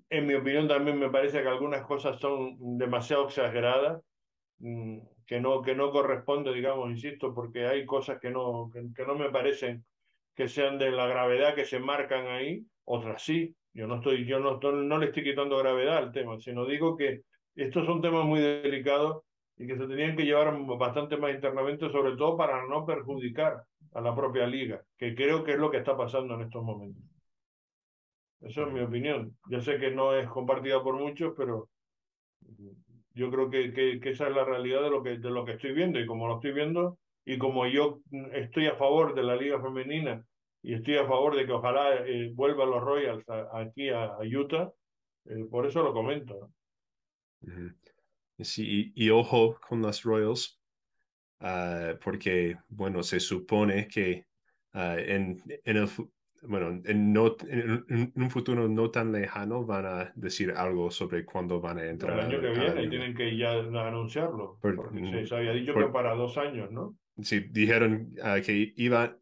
En 0.09 0.25
mi 0.25 0.33
opinión 0.33 0.67
también 0.67 0.97
me 0.99 1.09
parece 1.09 1.41
que 1.41 1.47
algunas 1.47 1.85
cosas 1.85 2.19
son 2.19 2.57
demasiado 2.77 3.25
exageradas, 3.27 4.01
mm, 4.59 4.99
que 5.25 5.39
no, 5.39 5.61
que 5.61 5.75
no 5.75 5.91
corresponde, 5.91 6.53
digamos, 6.53 6.89
insisto, 6.89 7.33
porque 7.33 7.67
hay 7.67 7.85
cosas 7.85 8.19
que 8.19 8.29
no, 8.31 8.69
que 8.73 9.05
no 9.05 9.15
me 9.15 9.29
parecen 9.29 9.85
que 10.35 10.47
sean 10.47 10.77
de 10.79 10.91
la 10.91 11.07
gravedad 11.07 11.55
que 11.55 11.65
se 11.65 11.79
marcan 11.79 12.27
ahí, 12.27 12.65
otras 12.85 13.21
sí. 13.23 13.55
Yo 13.73 13.87
no 13.87 13.95
estoy, 13.95 14.25
yo 14.25 14.39
no, 14.39 14.59
no 14.59 14.97
le 14.97 15.07
estoy 15.07 15.23
quitando 15.23 15.57
gravedad 15.57 15.97
al 15.97 16.11
tema, 16.11 16.39
sino 16.39 16.65
digo 16.65 16.95
que 16.95 17.21
estos 17.55 17.85
son 17.85 18.01
temas 18.01 18.25
muy 18.25 18.39
delicados 18.39 19.23
y 19.57 19.67
que 19.67 19.77
se 19.77 19.87
tenían 19.87 20.15
que 20.15 20.23
llevar 20.23 20.55
bastante 20.77 21.17
más 21.17 21.33
internamente, 21.33 21.91
sobre 21.91 22.15
todo 22.15 22.37
para 22.37 22.65
no 22.67 22.85
perjudicar 22.85 23.63
a 23.93 24.01
la 24.01 24.15
propia 24.15 24.47
liga, 24.47 24.81
que 24.97 25.13
creo 25.15 25.43
que 25.43 25.53
es 25.53 25.59
lo 25.59 25.69
que 25.69 25.77
está 25.77 25.95
pasando 25.95 26.33
en 26.35 26.41
estos 26.41 26.63
momentos. 26.63 27.03
Eso 28.41 28.67
es 28.67 28.73
mi 28.73 28.81
opinión. 28.81 29.37
Ya 29.49 29.61
sé 29.61 29.77
que 29.77 29.91
no 29.91 30.15
es 30.15 30.27
compartida 30.27 30.83
por 30.83 30.95
muchos, 30.95 31.33
pero 31.37 31.69
yo 33.13 33.31
creo 33.31 33.49
que, 33.49 33.73
que, 33.73 33.99
que, 33.99 34.09
esa 34.09 34.27
es 34.27 34.35
la 34.35 34.43
realidad 34.43 34.81
de 34.81 34.89
lo, 34.89 35.01
que, 35.01 35.17
de 35.17 35.29
lo 35.29 35.45
que 35.45 35.53
estoy 35.53 35.73
viendo 35.73 35.99
y 35.99 36.05
como 36.05 36.27
lo 36.27 36.35
estoy 36.35 36.51
viendo, 36.51 36.97
y 37.25 37.37
como 37.37 37.65
yo 37.67 38.01
estoy 38.33 38.67
a 38.67 38.75
favor 38.75 39.15
de 39.15 39.23
la 39.23 39.35
liga 39.35 39.61
femenina 39.61 40.25
y 40.61 40.73
estoy 40.73 40.97
a 40.97 41.07
favor 41.07 41.35
de 41.35 41.45
que 41.45 41.51
ojalá 41.51 42.05
eh, 42.05 42.31
vuelvan 42.33 42.69
los 42.69 42.81
Royals 42.81 43.23
aquí 43.53 43.89
a, 43.89 44.17
Utah, 44.19 44.71
eh, 45.25 45.45
por 45.49 45.65
eso 45.65 45.83
lo 45.83 45.93
comento. 45.93 46.49
Sí, 48.39 48.91
y, 48.95 49.09
ojo 49.09 49.59
con 49.67 49.81
las 49.81 50.03
Royals, 50.03 50.59
ah, 51.39 51.93
porque, 52.03 52.57
bueno, 52.69 53.03
se 53.03 53.19
supone 53.19 53.87
que 53.87 54.25
ah, 54.73 54.95
en, 54.97 55.41
en, 55.63 55.77
el, 55.77 55.87
bueno, 56.43 56.81
en, 56.83 57.13
no, 57.13 57.35
en, 57.47 58.11
un 58.15 58.29
futuro 58.29 58.67
no 58.67 58.91
tan 58.91 59.11
lejano 59.11 59.65
van 59.65 59.85
a 59.85 60.11
decir 60.15 60.51
algo 60.51 60.91
sobre 60.91 61.25
cuándo 61.25 61.61
van 61.61 61.79
a 61.79 61.85
entrar. 61.85 62.19
El 62.19 62.25
año 62.25 62.41
que 62.41 62.59
viene 62.59 62.87
tienen 62.89 63.15
que 63.15 63.37
ya 63.37 63.53
anunciarlo, 63.53 64.57
porque 64.61 65.25
se, 65.25 65.35
había 65.35 65.53
dicho 65.53 65.73
que 65.73 65.85
para 65.87 66.13
dos 66.15 66.37
años, 66.37 66.71
¿no? 66.71 66.97
Sí, 67.21 67.41
dijeron 67.51 68.09
uh, 68.17 68.41
que, 68.43 68.73
iba, 68.75 69.15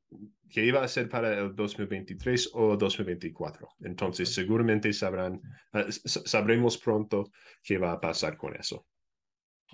que 0.49 0.65
iba 0.65 0.81
a 0.81 0.87
ser 0.87 1.09
para 1.09 1.37
el 1.39 1.55
2023 1.55 2.51
o 2.53 2.77
2024. 2.77 3.67
Entonces, 3.81 4.33
seguramente 4.33 4.93
sabrán, 4.93 5.41
uh, 5.73 5.91
sabremos 5.91 6.77
pronto 6.77 7.31
qué 7.61 7.77
va 7.77 7.91
a 7.91 7.99
pasar 7.99 8.37
con 8.37 8.55
eso. 8.55 8.85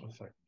Exacto. 0.00 0.38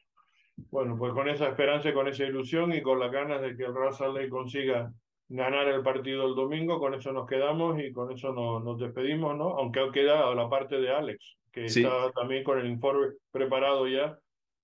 Bueno, 0.70 0.96
pues 0.98 1.12
con 1.12 1.28
esa 1.28 1.48
esperanza 1.48 1.88
y 1.88 1.94
con 1.94 2.08
esa 2.08 2.24
ilusión 2.24 2.72
y 2.74 2.82
con 2.82 2.98
las 2.98 3.10
ganas 3.10 3.40
de 3.40 3.56
que 3.56 3.64
el 3.64 3.74
Real 3.74 4.28
consiga 4.28 4.92
ganar 5.28 5.68
el 5.68 5.82
partido 5.82 6.26
el 6.26 6.34
domingo, 6.34 6.78
con 6.78 6.92
eso 6.94 7.12
nos 7.12 7.26
quedamos 7.26 7.80
y 7.80 7.92
con 7.92 8.12
eso 8.12 8.32
nos, 8.32 8.62
nos 8.64 8.78
despedimos, 8.78 9.36
¿no? 9.36 9.50
Aunque 9.50 9.90
queda 9.92 10.34
la 10.34 10.48
parte 10.50 10.80
de 10.80 10.90
Alex, 10.90 11.38
que 11.52 11.66
está 11.66 12.10
también 12.12 12.44
con 12.44 12.58
el 12.58 12.66
informe 12.66 13.14
preparado 13.30 13.86
ya, 13.86 14.18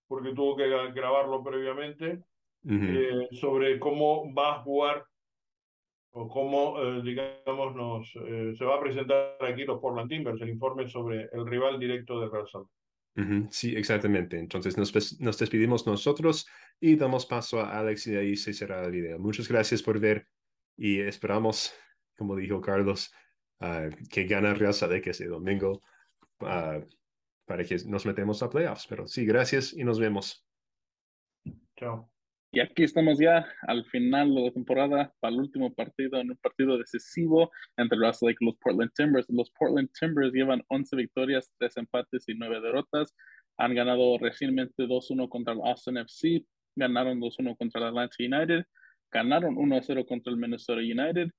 porque 0.09 0.34
tuvo 0.34 0.57
que 0.57 0.66
grabarlo 0.93 1.43
previamente, 1.43 2.20
eh, 2.68 3.28
sobre 3.30 3.78
cómo 3.78 4.34
va 4.34 4.57
a 4.57 4.62
jugar 4.62 5.05
o 6.11 6.28
cómo, 6.28 6.82
eh, 6.82 7.03
digamos, 7.03 7.76
nos, 7.76 8.16
eh, 8.16 8.53
se 8.57 8.64
va 8.64 8.76
a 8.76 8.80
presentar 8.80 9.37
aquí 9.41 9.64
los 9.64 9.80
Portland 9.80 10.09
Timbers, 10.09 10.41
el 10.41 10.49
informe 10.49 10.89
sobre 10.89 11.28
el 11.32 11.47
rival 11.47 11.78
directo 11.78 12.18
de 12.18 12.28
Real 12.28 12.47
Sí, 13.51 13.75
exactamente. 13.75 14.39
Entonces 14.39 14.77
nos, 14.77 14.93
despedimos 15.39 15.87
nosotros 15.87 16.47
y 16.79 16.97
damos 16.97 17.25
paso 17.25 17.61
a 17.61 17.79
Alex 17.79 18.09
y 18.09 18.17
ahí 18.17 18.37
se 18.37 18.53
cerrará 18.53 18.87
el 18.87 18.93
video. 18.93 19.19
Muchas 19.19 19.49
gracias 19.49 19.83
por 19.83 19.99
ver 19.99 20.29
y 20.77 21.01
esperamos, 21.01 21.73
como 22.17 22.37
dijo 22.37 22.61
Carlos, 22.61 23.11
uh, 23.61 23.89
que 24.11 24.25
gane 24.25 24.53
Real 24.55 24.75
que 25.03 25.11
ese 25.11 25.27
domingo 25.27 25.83
uh, 26.41 26.85
para 27.47 27.64
que 27.64 27.79
nos 27.87 28.05
metemos 28.05 28.43
a 28.43 28.51
playoffs. 28.51 28.87
Pero 28.87 29.07
sí, 29.07 29.25
gracias 29.25 29.73
y 29.73 29.83
nos 29.83 29.99
vemos. 29.99 30.47
Chao. 31.77 32.16
Y 32.53 32.61
aquí 32.61 32.85
estamos 32.85 33.19
ya 33.19 33.47
al 33.63 33.85
final 33.87 34.35
de 34.35 34.43
la 34.43 34.51
temporada 34.51 35.13
para 35.21 35.35
el 35.35 35.41
último 35.41 35.75
partido, 35.75 36.19
en 36.21 36.31
un 36.31 36.37
partido 36.37 36.79
decisivo 36.79 37.51
entre 37.77 37.99
los 37.99 38.23
y 38.23 38.35
los 38.41 38.57
Portland 38.57 38.93
Timbers. 38.95 39.27
Los 39.29 39.51
Portland 39.51 39.91
Timbers 39.99 40.33
llevan 40.33 40.63
11 40.69 40.97
victorias, 40.97 41.53
3 41.59 41.77
empates 41.79 42.29
y 42.29 42.35
9 42.35 42.61
derrotas. 42.61 43.15
Han 43.59 43.75
ganado 43.75 44.17
recientemente 44.19 44.85
2-1 44.85 45.29
contra 45.29 45.55
el 45.55 45.61
Austin 45.65 45.99
FC, 45.99 46.47
ganaron 46.77 47.21
2-1 47.21 47.57
contra 47.57 47.81
el 47.81 47.89
Atlanta 47.89 48.17
United, 48.19 48.65
ganaron 49.11 49.57
1-0 49.57 50.07
contra 50.07 50.33
el 50.33 50.39
Minnesota 50.39 50.81
United, 50.81 51.31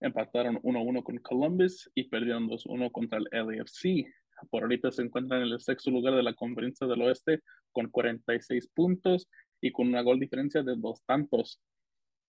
empataron 0.00 0.56
1-1 0.62 1.02
con 1.02 1.18
Columbus 1.18 1.90
y 1.94 2.04
perdieron 2.04 2.48
2-1 2.48 2.90
contra 2.92 3.18
el 3.18 3.28
LAFC. 3.30 4.06
Por 4.50 4.62
ahorita 4.62 4.90
se 4.90 5.02
encuentran 5.02 5.42
en 5.42 5.48
el 5.48 5.60
sexto 5.60 5.90
lugar 5.90 6.14
de 6.14 6.22
la 6.22 6.34
conferencia 6.34 6.86
del 6.86 7.02
oeste 7.02 7.40
con 7.72 7.88
46 7.90 8.68
puntos 8.74 9.28
y 9.62 9.72
con 9.72 9.88
una 9.88 10.02
gol 10.02 10.20
diferencia 10.20 10.62
de 10.62 10.74
dos 10.76 11.02
tantos. 11.06 11.62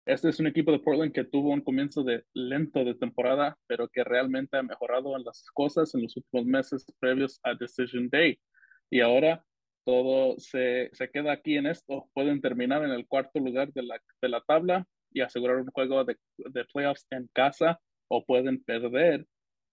Este 0.05 0.29
es 0.29 0.39
un 0.39 0.47
equipo 0.47 0.71
de 0.71 0.79
Portland 0.79 1.11
que 1.13 1.23
tuvo 1.23 1.51
un 1.51 1.61
comienzo 1.61 2.03
de 2.03 2.23
lento 2.33 2.85
de 2.85 2.93
temporada, 2.95 3.57
pero 3.67 3.87
que 3.89 4.03
realmente 4.03 4.57
ha 4.57 4.63
mejorado 4.63 5.17
en 5.17 5.23
las 5.23 5.45
cosas 5.53 5.93
en 5.95 6.03
los 6.03 6.15
últimos 6.15 6.45
meses 6.45 6.85
previos 6.99 7.39
a 7.43 7.55
Decision 7.55 8.09
Day. 8.09 8.39
Y 8.89 8.99
ahora 8.99 9.43
todo 9.85 10.35
se, 10.39 10.89
se 10.93 11.09
queda 11.09 11.31
aquí 11.31 11.55
en 11.57 11.65
esto. 11.67 12.09
Pueden 12.13 12.41
terminar 12.41 12.83
en 12.83 12.91
el 12.91 13.07
cuarto 13.07 13.39
lugar 13.39 13.71
de 13.73 13.83
la, 13.83 13.99
de 14.21 14.29
la 14.29 14.41
tabla 14.41 14.85
y 15.11 15.21
asegurar 15.21 15.57
un 15.57 15.67
juego 15.67 16.03
de, 16.03 16.17
de 16.37 16.65
playoffs 16.65 17.07
en 17.09 17.29
casa 17.33 17.79
o 18.09 18.25
pueden 18.25 18.63
perder 18.63 19.25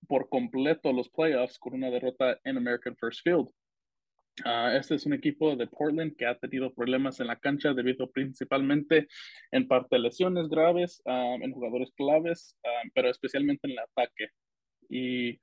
por 0.08 0.28
completo 0.28 0.92
los 0.92 1.10
playoffs 1.10 1.58
con 1.58 1.74
una 1.74 1.90
derrota 1.90 2.38
en 2.44 2.56
American 2.56 2.96
First 2.96 3.20
Field. 3.22 3.48
Uh, 4.44 4.76
este 4.76 4.94
es 4.94 5.04
un 5.06 5.12
equipo 5.12 5.54
de 5.54 5.66
Portland 5.66 6.16
que 6.16 6.24
ha 6.24 6.38
tenido 6.38 6.72
problemas 6.72 7.20
en 7.20 7.26
la 7.26 7.36
cancha 7.38 7.74
debido 7.74 8.10
principalmente 8.10 9.06
en 9.50 9.68
parte 9.68 9.96
de 9.96 10.02
lesiones 10.02 10.48
graves, 10.48 11.02
ah, 11.06 11.36
en 11.40 11.52
jugadores 11.52 11.90
claves, 11.96 12.56
ah, 12.64 12.82
pero 12.94 13.10
especialmente 13.10 13.66
en 13.66 13.72
el 13.72 13.78
ataque. 13.80 14.28
Y, 14.88 15.40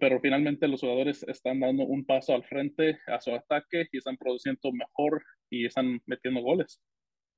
pero 0.00 0.20
finalmente 0.20 0.68
los 0.68 0.80
jugadores 0.80 1.22
están 1.28 1.60
dando 1.60 1.84
un 1.84 2.04
paso 2.04 2.34
al 2.34 2.44
frente 2.44 2.98
a 3.06 3.20
su 3.20 3.34
ataque 3.34 3.86
y 3.90 3.98
están 3.98 4.16
produciendo 4.16 4.72
mejor 4.72 5.22
y 5.50 5.66
están 5.66 6.00
metiendo 6.06 6.42
goles. 6.42 6.80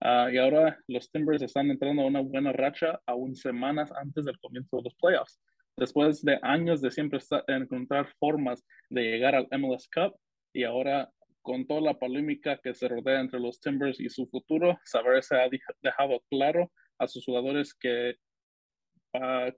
y 0.00 0.36
ahora 0.38 0.78
los 0.88 1.10
Timbers 1.10 1.42
están 1.42 1.70
entrando 1.70 2.02
a 2.02 2.06
una 2.06 2.20
buena 2.20 2.52
racha 2.52 3.00
aún 3.06 3.36
semanas 3.36 3.92
antes 3.92 4.24
del 4.24 4.38
comienzo 4.40 4.78
de 4.78 4.82
los 4.84 4.94
playoffs. 4.96 5.40
Después 5.76 6.22
de 6.22 6.38
años 6.42 6.80
de 6.80 6.90
siempre 6.90 7.20
encontrar 7.46 8.08
formas 8.18 8.64
de 8.90 9.02
llegar 9.02 9.34
al 9.36 9.48
MLS 9.52 9.88
Cup, 9.94 10.16
y 10.52 10.64
ahora 10.64 11.10
con 11.42 11.66
toda 11.66 11.80
la 11.80 11.98
polémica 11.98 12.58
que 12.62 12.74
se 12.74 12.88
rodea 12.88 13.20
entre 13.20 13.40
los 13.40 13.60
Timbers 13.60 14.00
y 14.00 14.08
su 14.10 14.26
futuro, 14.26 14.78
saber 14.84 15.22
se 15.22 15.36
ha 15.36 15.48
dejado 15.82 16.22
claro 16.28 16.70
a 16.98 17.06
sus 17.06 17.24
jugadores 17.24 17.74
que, 17.74 18.16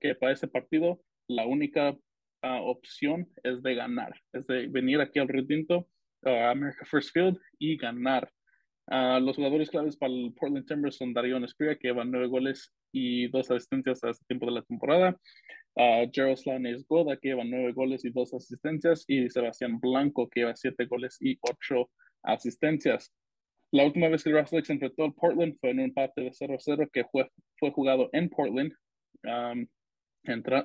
que 0.00 0.14
para 0.14 0.32
ese 0.32 0.46
partido 0.46 1.00
la 1.26 1.46
única 1.46 1.96
ah, 2.42 2.60
opción 2.62 3.28
es 3.42 3.62
de 3.62 3.74
ganar, 3.74 4.12
es 4.32 4.46
de 4.46 4.68
venir 4.68 5.00
aquí 5.00 5.18
al 5.18 5.28
retinto, 5.28 5.88
a 6.24 6.50
America 6.50 6.84
First 6.84 7.12
Field 7.12 7.38
y 7.58 7.76
ganar. 7.76 8.30
Uh, 8.86 9.20
los 9.20 9.36
jugadores 9.36 9.70
claves 9.70 9.96
para 9.96 10.12
el 10.12 10.34
Portland 10.34 10.66
Timbers 10.66 10.96
son 10.96 11.12
Darion 11.12 11.44
Espira, 11.44 11.76
que 11.76 11.88
lleva 11.88 12.04
nueve 12.04 12.26
goles 12.26 12.72
y 12.92 13.28
dos 13.28 13.50
asistencias 13.50 14.02
a 14.02 14.10
este 14.10 14.24
tiempo 14.26 14.46
de 14.46 14.52
la 14.52 14.62
temporada 14.62 15.16
uh, 15.76 16.08
Jaroslav 16.12 16.60
Goda, 16.88 17.16
que 17.16 17.28
lleva 17.28 17.44
nueve 17.44 17.72
goles 17.72 18.04
y 18.04 18.10
dos 18.10 18.32
asistencias, 18.34 19.04
y 19.08 19.28
Sebastián 19.30 19.78
Blanco, 19.80 20.28
que 20.28 20.40
lleva 20.40 20.56
siete 20.56 20.86
goles 20.86 21.16
y 21.20 21.38
ocho 21.40 21.90
asistencias. 22.22 23.12
La 23.72 23.84
última 23.84 24.08
vez 24.08 24.24
que 24.24 24.30
el 24.30 24.38
Russell 24.38 24.64
se 24.64 24.72
enfrentó 24.72 25.04
al 25.04 25.14
Portland 25.14 25.56
fue 25.60 25.70
en 25.70 25.78
un 25.78 25.84
empate 25.86 26.22
de 26.22 26.30
0-0 26.30 26.90
que 26.92 27.04
fue, 27.04 27.30
fue 27.56 27.70
jugado 27.70 28.10
en 28.12 28.28
Portland. 28.28 28.72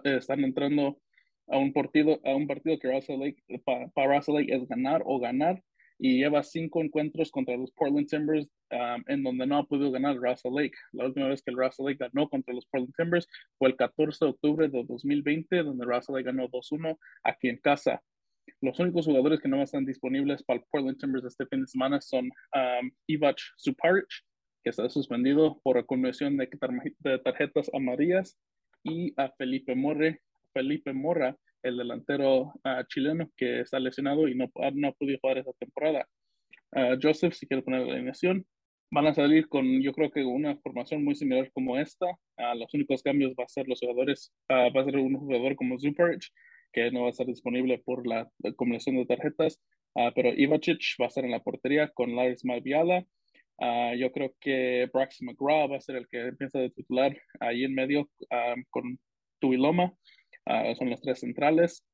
Están 0.04 0.44
entrando 0.44 1.00
a 1.48 1.58
un 1.58 1.72
partido, 1.72 2.20
a 2.24 2.36
un 2.36 2.48
partido 2.48 2.80
que 2.80 3.60
para, 3.64 3.88
para 3.90 4.16
Russell 4.16 4.36
Lake 4.36 4.56
es 4.56 4.68
ganar 4.68 5.04
o 5.06 5.20
ganar 5.20 5.64
y 6.00 6.18
lleva 6.18 6.42
cinco 6.44 6.82
encuentros 6.82 7.32
contra 7.32 7.56
los 7.56 7.72
Portland 7.72 8.08
Timbers 8.08 8.50
um, 8.76 9.04
en 9.08 9.24
donde 9.24 9.48
no 9.48 9.58
ha 9.58 9.64
podido 9.66 9.92
ganar 9.92 10.18
Russell 10.18 10.54
Lake. 10.54 10.78
La 10.92 11.06
última 11.06 11.28
vez 11.28 11.42
que 11.42 11.52
el 11.52 11.58
Russell 11.58 11.86
Lake 11.86 11.98
ganó 12.00 12.30
contra 12.30 12.54
los 12.54 12.66
Portland 12.66 12.94
Timbers 12.96 13.28
fue 13.58 13.70
el 13.70 13.76
14 13.76 14.26
de 14.26 14.32
octubre 14.32 14.68
de 14.68 14.84
2020, 14.84 15.64
donde 15.64 15.86
Russell 15.86 16.16
Lake 16.16 16.26
ganó 16.26 16.48
2-1 16.50 16.98
aquí 17.24 17.50
en 17.50 17.58
casa. 17.58 18.02
Los 18.62 18.80
únicos 18.80 19.06
jugadores 19.06 19.40
que 19.40 19.48
no 19.48 19.62
están 19.62 19.86
disponibles 19.86 20.44
para 20.44 20.60
el 20.60 20.66
Portland 20.70 20.98
Timbers 20.98 21.26
este 21.26 21.46
fin 21.48 21.62
de 21.62 21.68
semana 21.68 22.02
son 22.02 22.26
um, 22.26 22.92
Ivac 23.08 23.38
Suparic, 23.58 24.08
que 24.64 24.70
está 24.70 24.90
suspendido 24.90 25.60
por 25.64 25.78
acumulación 25.78 26.38
de, 26.38 26.50
de 27.00 27.20
tarjetas 27.20 27.70
amarillas, 27.74 28.38
y 28.84 29.14
a 29.18 29.30
Felipe 29.32 29.76
Morre, 29.76 30.22
Felipe 30.54 30.94
Morra, 30.94 31.36
el 31.64 31.78
delantero 31.78 32.54
ah, 32.64 32.84
chileno 32.88 33.32
que 33.36 33.62
está 33.62 33.80
lesionado 33.80 34.28
y 34.28 34.36
no, 34.36 34.52
no 34.74 34.88
ha 34.88 34.92
podido 34.94 35.18
jugar 35.20 35.40
esta 35.40 35.52
temporada. 35.54 36.08
Ah, 36.72 36.96
Joseph, 37.02 37.34
si 37.34 37.48
quiere 37.48 37.64
poner 37.64 37.86
la 37.86 37.94
alineación, 37.96 38.46
van 38.96 39.08
a 39.08 39.14
salir 39.14 39.50
con, 39.50 39.82
yo 39.82 39.92
creo 39.92 40.10
que 40.10 40.24
una 40.24 40.56
formación 40.56 41.04
muy 41.04 41.16
similar 41.16 41.52
como 41.52 41.78
esta. 41.78 42.06
Uh, 42.38 42.58
los 42.58 42.74
únicos 42.74 43.04
cambios 43.04 43.34
va 43.38 43.44
a 43.44 43.50
ser 43.50 43.68
los 43.68 43.82
jugadores, 43.82 44.34
va 44.50 44.82
a 44.82 44.86
ser 44.86 44.96
un 44.98 45.18
jugador 45.18 45.58
como 45.58 45.78
Zuparich, 45.78 46.32
que 46.72 46.90
no 46.92 47.02
va 47.02 47.08
a 47.08 47.10
estar 47.10 47.28
disponible 47.28 47.78
por 47.80 48.08
la, 48.08 48.30
combinación 48.56 48.96
de 48.96 49.06
tarjetas, 49.06 49.60
pero 50.16 50.34
Ivacic 50.34 50.82
va 51.00 51.06
a 51.06 51.08
estar 51.08 51.26
en 51.26 51.32
la 51.32 51.44
portería 51.44 51.90
con 51.90 52.16
Lars 52.16 52.46
Malviala. 52.46 53.06
yo 53.98 54.12
creo 54.12 54.34
que 54.40 54.90
Brax 54.94 55.22
McGraw 55.22 55.70
va 55.70 55.78
a 55.78 55.82
ser 55.82 55.98
el 55.98 56.08
que 56.08 56.20
empieza 56.28 56.60
de 56.60 56.70
titular 56.70 57.18
ahí 57.40 57.64
en 57.64 57.76
medio 57.76 58.10
con 58.70 59.00
Tuiloma. 59.40 59.94
Son 60.78 60.90
los 60.90 61.02
tres 61.02 61.20
centrales. 61.20 61.86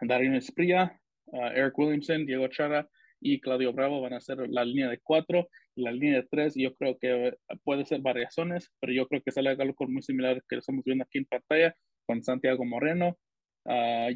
Darío 0.00 0.34
Espría, 0.34 1.00
Eric 1.32 1.76
Williamson, 1.76 2.24
Diego 2.24 2.46
Chara 2.48 2.88
y 3.20 3.40
Claudio 3.40 3.72
Bravo 3.72 4.00
van 4.00 4.14
a 4.14 4.20
ser 4.20 4.38
la 4.48 4.64
línea 4.64 4.88
de 4.88 4.98
cuatro. 5.02 5.48
La 5.76 5.92
línea 5.92 6.16
de 6.16 6.28
tres, 6.30 6.54
yo 6.56 6.74
creo 6.74 6.98
que 6.98 7.34
puede 7.64 7.84
ser 7.84 8.00
variaciones, 8.00 8.72
pero 8.80 8.92
yo 8.92 9.06
creo 9.06 9.22
que 9.22 9.30
sale 9.30 9.50
algo 9.50 9.74
muy 9.88 10.02
similar 10.02 10.42
que 10.48 10.56
estamos 10.56 10.84
viendo 10.84 11.04
aquí 11.04 11.18
en 11.18 11.26
pantalla 11.26 11.74
con 12.06 12.22
Santiago 12.22 12.64
Moreno, 12.64 13.16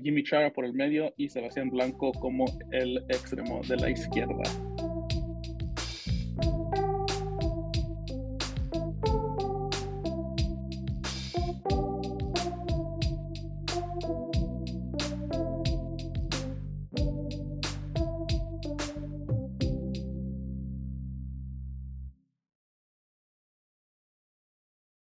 Jimmy 0.03 0.25
Chara 0.25 0.53
por 0.53 0.65
el 0.65 0.73
medio 0.73 1.13
y 1.17 1.29
Sebastián 1.29 1.71
Blanco 1.71 2.13
como 2.13 2.45
el 2.73 2.99
extremo 3.09 3.61
de 3.69 3.77
la 3.77 3.91
izquierda. 3.91 4.94